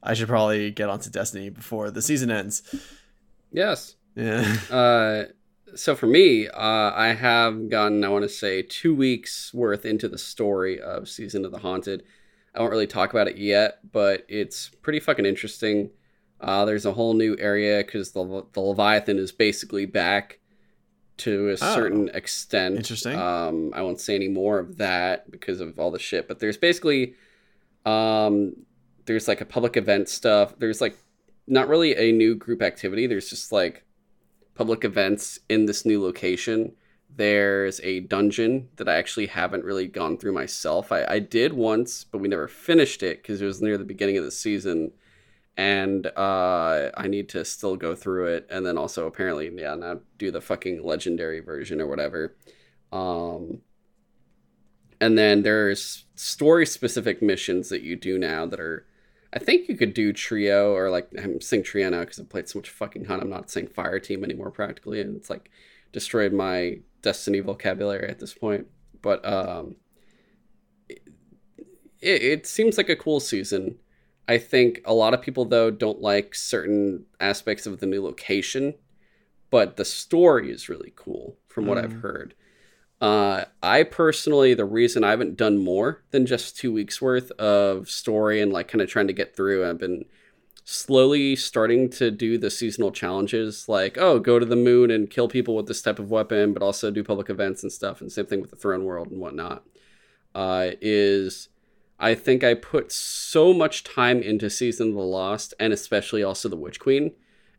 [0.02, 2.64] I should probably get onto Destiny before the season ends.
[3.52, 3.96] Yes.
[4.16, 4.56] Yeah.
[4.72, 5.26] Uh,
[5.76, 10.10] so for me, uh, I have gotten, I want to say, two weeks worth into
[10.10, 12.04] the story of Season of the Haunted.
[12.54, 15.90] I won't really talk about it yet, but it's pretty fucking interesting.
[16.40, 20.40] Uh, there's a whole new area because the the Leviathan is basically back
[21.18, 21.76] to a Oh.
[21.76, 22.78] certain extent.
[22.78, 23.16] Interesting.
[23.18, 26.28] Um, I won't say any more of that because of all the shit.
[26.28, 27.14] But there's basically,
[27.86, 28.56] um,
[29.06, 30.58] there's like a public event stuff.
[30.58, 30.98] There's like
[31.48, 33.08] not really a new group activity.
[33.08, 33.84] There's just like
[34.56, 36.74] public events in this new location.
[37.16, 40.92] There's a dungeon that I actually haven't really gone through myself.
[40.92, 44.18] I, I did once, but we never finished it because it was near the beginning
[44.18, 44.92] of the season.
[45.58, 48.48] And uh, I need to still go through it.
[48.50, 52.36] And then also, apparently, yeah, now do the fucking legendary version or whatever.
[52.92, 53.60] Um,
[55.02, 58.86] and then there's story specific missions that you do now that are
[59.34, 62.50] I think you could do trio or like I'm saying trio now because I've played
[62.50, 63.22] so much fucking hunt.
[63.24, 65.50] I'm not saying fire team anymore practically, and it's like
[65.92, 68.68] destroyed my Destiny vocabulary at this point.
[69.02, 69.78] But um,
[70.90, 71.02] it,
[72.02, 73.78] it seems like a cool season.
[74.28, 78.76] I think a lot of people though don't like certain aspects of the new location,
[79.50, 82.02] but the story is really cool from what I've Mm.
[82.02, 82.34] heard.
[83.02, 87.90] Uh, I personally, the reason I haven't done more than just two weeks worth of
[87.90, 90.06] story and like kind of trying to get through, I've been
[90.64, 95.28] slowly starting to do the seasonal challenges like, oh, go to the moon and kill
[95.28, 98.02] people with this type of weapon, but also do public events and stuff.
[98.02, 99.64] And same thing with the throne world and whatnot.
[100.34, 101.50] Uh, is
[102.00, 106.50] I think I put so much time into Season of the Lost and especially also
[106.50, 107.12] the Witch Queen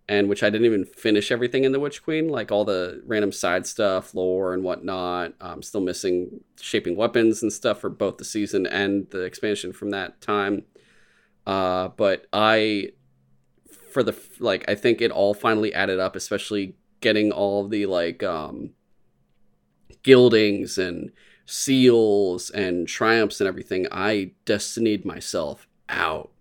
[0.08, 3.30] and which I didn't even finish everything in the Witch Queen, like all the random
[3.30, 5.34] side stuff, lore and whatnot.
[5.40, 9.90] I'm still missing shaping weapons and stuff for both the season and the expansion from
[9.90, 10.64] that time.
[11.46, 12.90] Uh, but I,
[13.90, 18.22] for the like, I think it all finally added up, especially getting all the like
[18.22, 18.70] um,
[20.02, 21.12] gildings and
[21.46, 23.86] seals and triumphs and everything.
[23.90, 26.32] I destinied myself out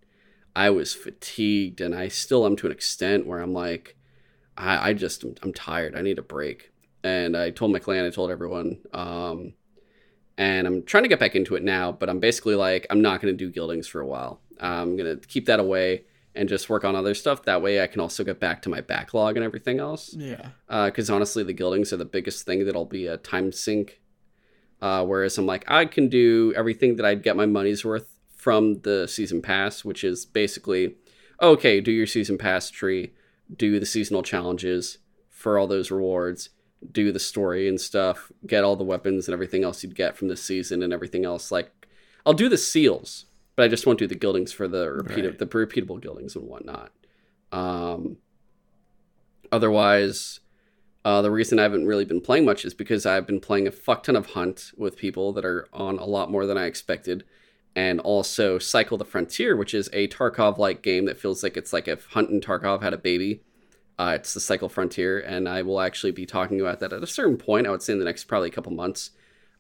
[0.56, 3.96] I was fatigued and I still am to an extent where I'm like,
[4.58, 5.96] I, I just, I'm tired.
[5.96, 6.72] I need a break.
[7.04, 9.54] And I told my clan, I told everyone, um,
[10.38, 13.22] and I'm trying to get back into it now, but I'm basically like, I'm not
[13.22, 14.42] going to do gildings for a while.
[14.62, 17.44] I'm going to keep that away and just work on other stuff.
[17.44, 20.14] That way I can also get back to my backlog and everything else.
[20.14, 20.50] Yeah.
[20.68, 24.00] Because uh, honestly, the gildings are the biggest thing that'll be a time sink.
[24.82, 28.82] Uh, whereas I'm like, I can do everything that I'd get my money's worth from
[28.82, 30.96] the season pass, which is basically
[31.42, 33.14] okay, do your season pass tree,
[33.56, 36.50] do the seasonal challenges for all those rewards,
[36.92, 40.28] do the story and stuff, get all the weapons and everything else you'd get from
[40.28, 41.52] the season and everything else.
[41.52, 41.88] Like,
[42.26, 43.26] I'll do the seals,
[43.56, 45.38] but I just won't do the gildings for the repeat right.
[45.38, 46.92] the repeatable gildings and whatnot.
[47.52, 48.18] Um,
[49.52, 50.40] otherwise,
[51.04, 53.72] uh, the reason I haven't really been playing much is because I've been playing a
[53.72, 57.24] fuck ton of Hunt with people that are on a lot more than I expected
[57.76, 61.74] and also Cycle the Frontier, which is a Tarkov like game that feels like it's
[61.74, 63.42] like if Hunt and Tarkov had a baby.
[63.98, 67.08] Uh, it's the Cycle Frontier, and I will actually be talking about that at a
[67.08, 67.68] certain point.
[67.68, 69.12] I would say in the next probably a couple months.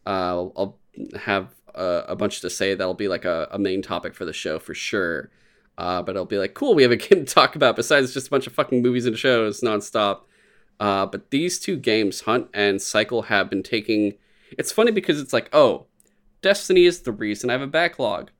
[0.05, 0.79] Uh, I'll
[1.19, 4.33] have a, a, bunch to say that'll be like a, a, main topic for the
[4.33, 5.29] show for sure.
[5.77, 8.27] Uh, but it'll be like, cool, we have a game to talk about besides just
[8.27, 10.21] a bunch of fucking movies and shows nonstop.
[10.79, 14.15] Uh, but these two games, Hunt and Cycle, have been taking.
[14.57, 15.85] It's funny because it's like, oh,
[16.41, 18.31] Destiny is the reason I have a backlog.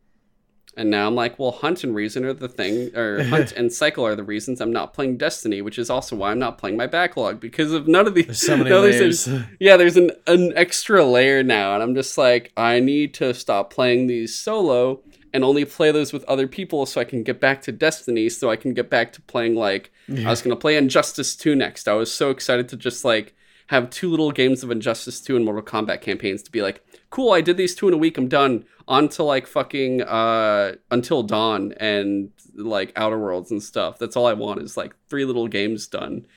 [0.77, 4.05] And now I'm like, well, Hunt and Reason are the thing, or Hunt and Cycle
[4.05, 6.87] are the reasons I'm not playing Destiny, which is also why I'm not playing my
[6.87, 8.27] backlog because of none of these.
[8.27, 9.27] There's so many layers.
[9.59, 13.71] yeah, there's an, an extra layer now, and I'm just like, I need to stop
[13.73, 15.01] playing these solo
[15.33, 18.49] and only play those with other people so I can get back to Destiny, so
[18.49, 20.27] I can get back to playing like yeah.
[20.27, 21.87] I was gonna play Injustice 2 next.
[21.87, 23.33] I was so excited to just like
[23.71, 27.31] have two little games of Injustice 2 and Mortal Kombat campaigns to be like, cool,
[27.31, 28.65] I did these two in a week, I'm done.
[28.85, 33.97] On to like fucking uh Until Dawn and like Outer Worlds and stuff.
[33.97, 36.27] That's all I want is like three little games done.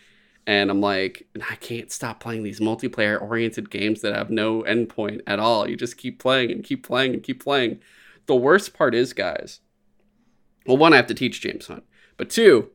[0.47, 5.23] And I'm like, I can't stop playing these multiplayer oriented games that have no endpoint
[5.27, 5.69] at all.
[5.69, 7.81] You just keep playing and keep playing and keep playing.
[8.27, 9.59] The worst part is, guys,
[10.67, 11.83] well, one, I have to teach James Hunt,
[12.17, 12.71] but two,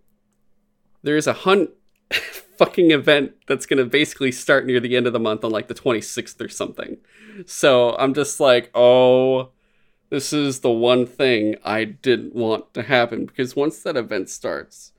[1.02, 1.70] there's a hunt
[2.60, 5.70] fucking event that's going to basically start near the end of the month on like
[5.70, 6.98] the 26th or something.
[7.46, 9.52] So I'm just like, oh,
[10.10, 14.92] this is the one thing I didn't want to happen because once that event starts,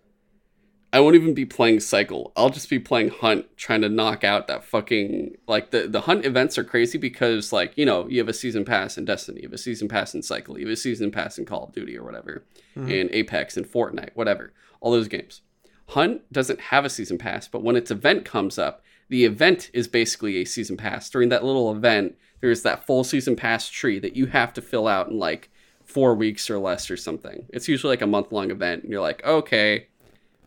[0.91, 2.33] I won't even be playing Cycle.
[2.35, 6.25] I'll just be playing Hunt, trying to knock out that fucking like the the Hunt
[6.25, 9.49] events are crazy because like you know you have a season pass in Destiny, you
[9.49, 11.97] have a season pass in Cycle, you have a season pass in Call of Duty
[11.97, 12.43] or whatever,
[12.75, 12.91] mm-hmm.
[12.91, 15.43] in Apex and Fortnite, whatever, all those games.
[15.91, 19.89] Hunt doesn't have a season pass, but when its event comes up, the event is
[19.89, 21.11] basically a season pass.
[21.11, 24.87] During that little event, there's that full season pass tree that you have to fill
[24.87, 25.51] out in like
[25.85, 27.45] four weeks or less or something.
[27.49, 29.89] It's usually like a month long event, and you're like, okay,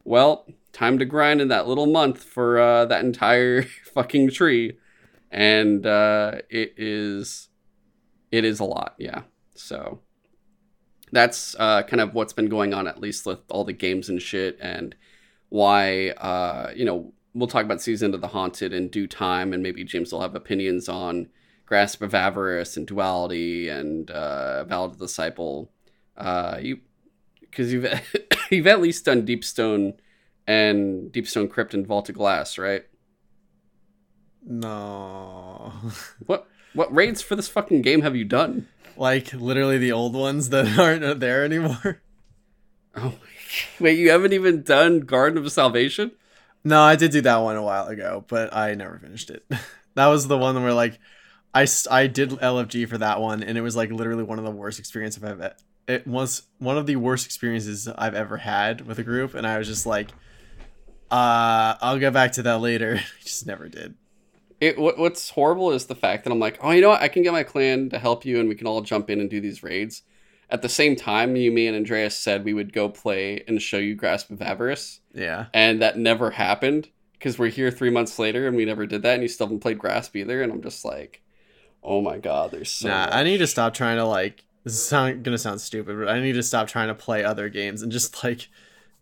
[0.06, 3.64] well, time to grind in that little month for uh, that entire
[3.94, 4.78] fucking tree,
[5.30, 7.50] and uh, it is,
[8.32, 9.24] it is a lot, yeah.
[9.56, 10.00] So
[11.12, 14.22] that's uh, kind of what's been going on, at least with all the games and
[14.22, 14.96] shit, and
[15.54, 19.62] why uh, you know we'll talk about season of the haunted in due time and
[19.62, 21.28] maybe james will have opinions on
[21.68, 25.72] grasp of avarice and duality and uh Vow of the Disciple.
[26.18, 26.80] Uh you
[27.42, 27.86] because you've
[28.50, 29.94] you've at least done deepstone
[30.48, 32.86] and deepstone crypt and vault of glass right?
[34.44, 35.72] No.
[36.26, 38.68] What what raids for this fucking game have you done?
[38.98, 42.02] Like literally the old ones that aren't there anymore?
[42.96, 43.16] Oh
[43.80, 46.12] Wait, you haven't even done Garden of Salvation?
[46.64, 49.46] No, I did do that one a while ago, but I never finished it.
[49.96, 51.00] that was the one where like
[51.54, 54.52] I I did LFG for that one, and it was like literally one of the
[54.52, 55.56] worst experiences I've ever.
[55.88, 59.58] It was one of the worst experiences I've ever had with a group, and I
[59.58, 60.12] was just like,
[61.12, 63.00] uh, I'll get back to that later.
[63.20, 63.96] I just never did.
[64.62, 67.02] It what, what's horrible is the fact that I'm like, oh, you know what?
[67.02, 69.30] I can get my clan to help you, and we can all jump in and
[69.30, 70.04] do these raids.
[70.54, 73.78] At the same time, you, me, and Andreas said we would go play and show
[73.80, 75.48] you Grasp of Avarice, Yeah.
[75.54, 79.16] and that never happened because we're here three months later and we never did that,
[79.16, 80.42] and you still haven't played Grasp either.
[80.44, 81.22] And I'm just like,
[81.84, 82.88] oh my god, there's so.
[82.88, 84.46] nah, I need to stop trying to like.
[84.64, 87.50] This is sound, gonna sound stupid, but I need to stop trying to play other
[87.50, 88.48] games and just like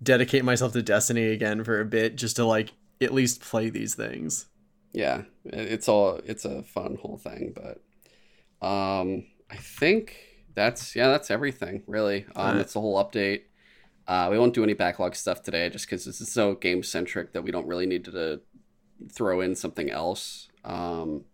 [0.02, 2.72] dedicate myself to Destiny again for a bit, just to like
[3.02, 4.45] at least play these things.
[4.94, 7.82] yeah it's all it's a fun whole thing but
[8.65, 10.15] um i think
[10.53, 12.26] that's yeah that's everything really.
[12.36, 13.44] Um that's the whole update.
[14.07, 17.34] Uh we won't do any backlog stuff today just because this is so game centric
[17.34, 18.41] that we don't really need to, to
[19.11, 20.49] throw in something else.
[20.64, 21.26] Um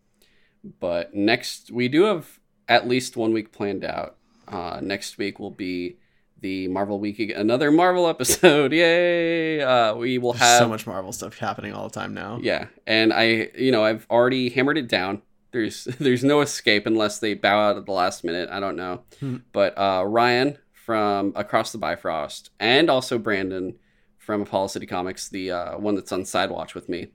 [0.80, 4.18] but next we do have at least one week planned out.
[4.48, 5.98] Uh next week will be
[6.39, 8.72] the marvel week another marvel episode.
[8.72, 9.61] Yay!
[9.61, 12.39] Uh we will There's have so much Marvel stuff happening all the time now.
[12.41, 15.22] yeah, and I, you know, I've already hammered it down.
[15.52, 18.49] There's there's no escape unless they bow out at the last minute.
[18.52, 19.38] I don't know, Hmm.
[19.52, 23.76] but uh, Ryan from Across the Bifrost and also Brandon
[24.18, 27.07] from Apollo City Comics, the uh, one that's on Sidewatch with me,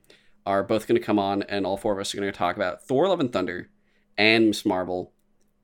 [0.45, 2.55] are both going to come on, and all four of us are going to talk
[2.55, 3.69] about Thor: Love and Thunder
[4.17, 5.11] and Miss Marvel.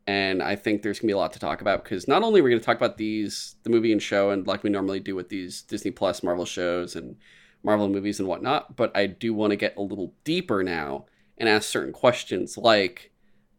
[0.08, 2.44] And I think there's gonna be a lot to talk about because not only are
[2.44, 5.30] we gonna talk about these, the movie and show, and like we normally do with
[5.30, 7.16] these Disney Plus Marvel shows and
[7.62, 11.06] Marvel movies and whatnot, but I do want to get a little deeper now
[11.40, 13.11] and ask certain questions like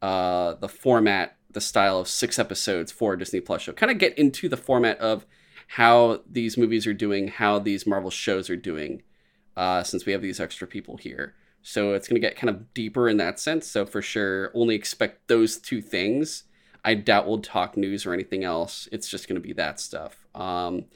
[0.03, 3.73] uh, the format, the style of six episodes for a Disney Plus show.
[3.73, 5.27] Kind of get into the format of
[5.69, 9.03] how these movies are doing, how these Marvel shows are doing,
[9.57, 11.35] uh, since we have these extra people here.
[11.63, 13.67] So it's going to get kind of deeper in that sense.
[13.67, 16.45] So for sure, only expect those two things.
[16.85, 18.89] I doubt we'll talk news or anything else.
[18.91, 20.27] It's just going to be that stuff.
[20.35, 20.87] Um,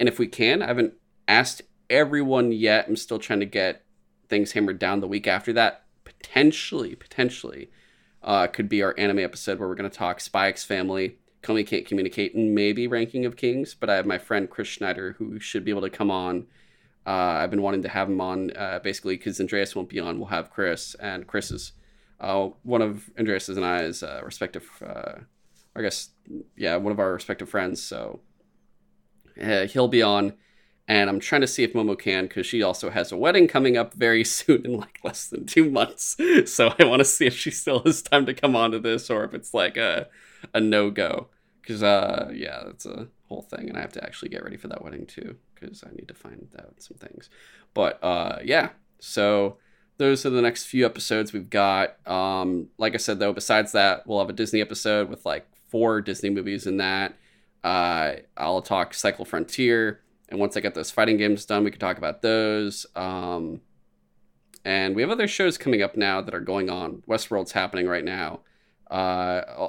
[0.00, 0.94] and if we can, I haven't
[1.28, 2.86] asked everyone yet.
[2.88, 3.84] I'm still trying to get
[4.28, 5.83] things hammered down the week after that.
[6.24, 7.70] Potentially, potentially,
[8.22, 11.66] uh, could be our anime episode where we're going to talk Spy X Family, Komi
[11.66, 13.74] Can't Communicate, and maybe Ranking of Kings.
[13.74, 16.46] But I have my friend Chris Schneider who should be able to come on.
[17.06, 20.18] Uh, I've been wanting to have him on uh, basically because Andreas won't be on.
[20.18, 21.72] We'll have Chris, and Chris is
[22.20, 25.16] uh, one of Andreas and I's uh, respective, uh,
[25.76, 26.08] I guess,
[26.56, 27.82] yeah, one of our respective friends.
[27.82, 28.20] So
[29.36, 30.32] he'll be on,
[30.86, 33.76] and I'm trying to see if Momo can because she also has a wedding coming
[33.76, 36.16] up very soon in like less than two months.
[36.46, 39.10] So I want to see if she still has time to come on to this
[39.10, 40.08] or if it's like a
[40.52, 41.28] a no go.
[41.60, 44.68] Because uh, yeah, that's a whole thing, and I have to actually get ready for
[44.68, 47.30] that wedding too because I need to find out some things.
[47.72, 48.70] But uh, yeah,
[49.00, 49.56] so
[49.96, 51.96] those are the next few episodes we've got.
[52.06, 56.00] Um, like I said though, besides that, we'll have a Disney episode with like four
[56.00, 57.14] Disney movies in that.
[57.62, 60.00] Uh, I'll talk Cycle Frontier,
[60.34, 62.86] and once I get those fighting games done, we can talk about those.
[62.96, 63.60] Um,
[64.64, 67.04] and we have other shows coming up now that are going on.
[67.06, 68.40] Westworld's happening right now.
[68.90, 69.68] Uh,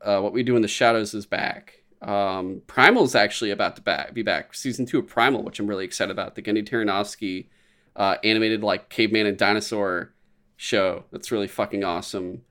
[0.00, 1.82] uh, what we do in the shadows is back.
[2.00, 4.54] Um, Primal's actually about to back, be back.
[4.54, 6.36] Season two of Primal, which I'm really excited about.
[6.36, 7.48] The Genndy Tartakovsky
[7.96, 10.14] uh, animated like caveman and dinosaur
[10.56, 11.06] show.
[11.10, 12.42] That's really fucking awesome.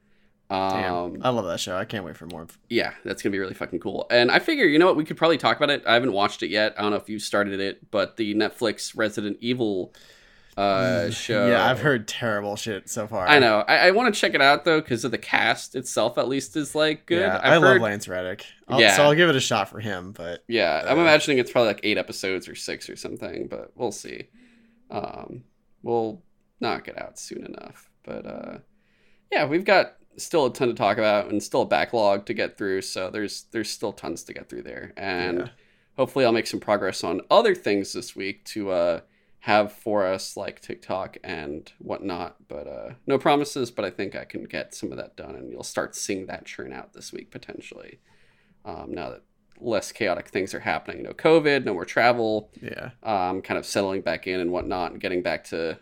[0.53, 1.75] Damn, Um, I love that show.
[1.75, 2.45] I can't wait for more.
[2.69, 4.05] yeah, that's gonna be really fucking cool.
[4.11, 5.83] And I figure, you know what, we could probably talk about it.
[5.87, 6.75] I haven't watched it yet.
[6.77, 9.93] I don't know if you started it, but the Netflix Resident Evil
[10.55, 11.47] uh, show.
[11.47, 13.27] Yeah, I've heard terrible shit so far.
[13.27, 13.61] I know.
[13.67, 16.19] I, I want to check it out though because of the cast itself.
[16.19, 17.21] At least is like good.
[17.21, 18.45] Yeah, I've I heard- love Lance Reddick.
[18.67, 18.95] I'll, Yeah.
[18.95, 20.11] So I'll give it a shot for him.
[20.11, 23.71] But Yeah, I'm Uh, imagining it's probably like eight episodes or six or something, but
[23.75, 24.27] we'll see.
[24.91, 25.43] Um,
[25.81, 26.21] we'll
[26.59, 27.89] knock it out soon enough.
[28.03, 28.57] But uh,
[29.31, 32.57] yeah, we've got still a ton to talk about and still a backlog to get
[32.57, 32.81] through.
[32.81, 35.49] So there's there's still tons to get through there, and Yeah.
[35.97, 38.99] hopefully I'll make some progress on other things this week to uh,
[39.39, 42.47] have for us like TikTok and whatnot.
[42.47, 43.71] But uh, no promises.
[43.71, 46.45] But I think I can get some of that done, and you'll start seeing that
[46.45, 47.99] churn out this week potentially.
[48.65, 49.23] Um, now that
[49.59, 54.01] less chaotic things are happening, no COVID, no more travel, yeah, um, kind of settling
[54.01, 55.77] back in and whatnot, and getting back to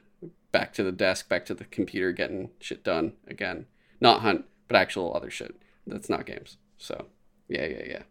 [0.51, 3.65] back to the desk, back to the computer, getting shit done again.
[4.01, 5.55] Not hunt, but actual other shit.
[5.87, 6.57] That's not games.
[6.77, 7.05] So
[7.47, 8.03] yeah, yeah, yeah.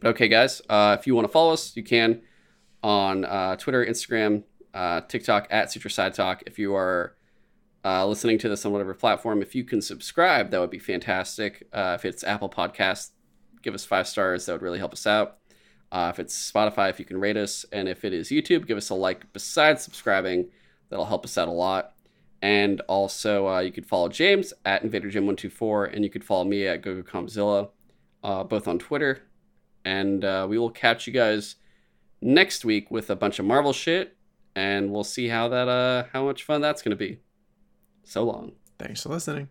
[0.00, 2.22] But okay, guys, uh, if you want to follow us, you can
[2.82, 4.42] on uh, Twitter, Instagram,
[4.74, 6.42] uh, TikTok at Sutra Side Talk.
[6.46, 7.14] If you are
[7.84, 11.68] uh, listening to this on whatever platform, if you can subscribe, that would be fantastic.
[11.72, 13.10] Uh, if it's Apple Podcasts,
[13.62, 14.46] give us five stars.
[14.46, 15.38] That would really help us out.
[15.92, 18.78] Uh, if it's Spotify, if you can rate us, and if it is YouTube, give
[18.78, 20.48] us a like besides subscribing.
[20.88, 21.92] That'll help us out a lot.
[22.42, 26.82] And also, uh, you could follow James at InvaderJim124, and you could follow me at
[26.82, 27.70] GoGoComzilla,
[28.24, 29.22] uh, both on Twitter.
[29.84, 31.56] And uh, we will catch you guys
[32.22, 34.16] next week with a bunch of Marvel shit,
[34.54, 37.18] and we'll see how that uh how much fun that's gonna be.
[38.04, 38.52] So long.
[38.78, 39.48] Thanks for listening.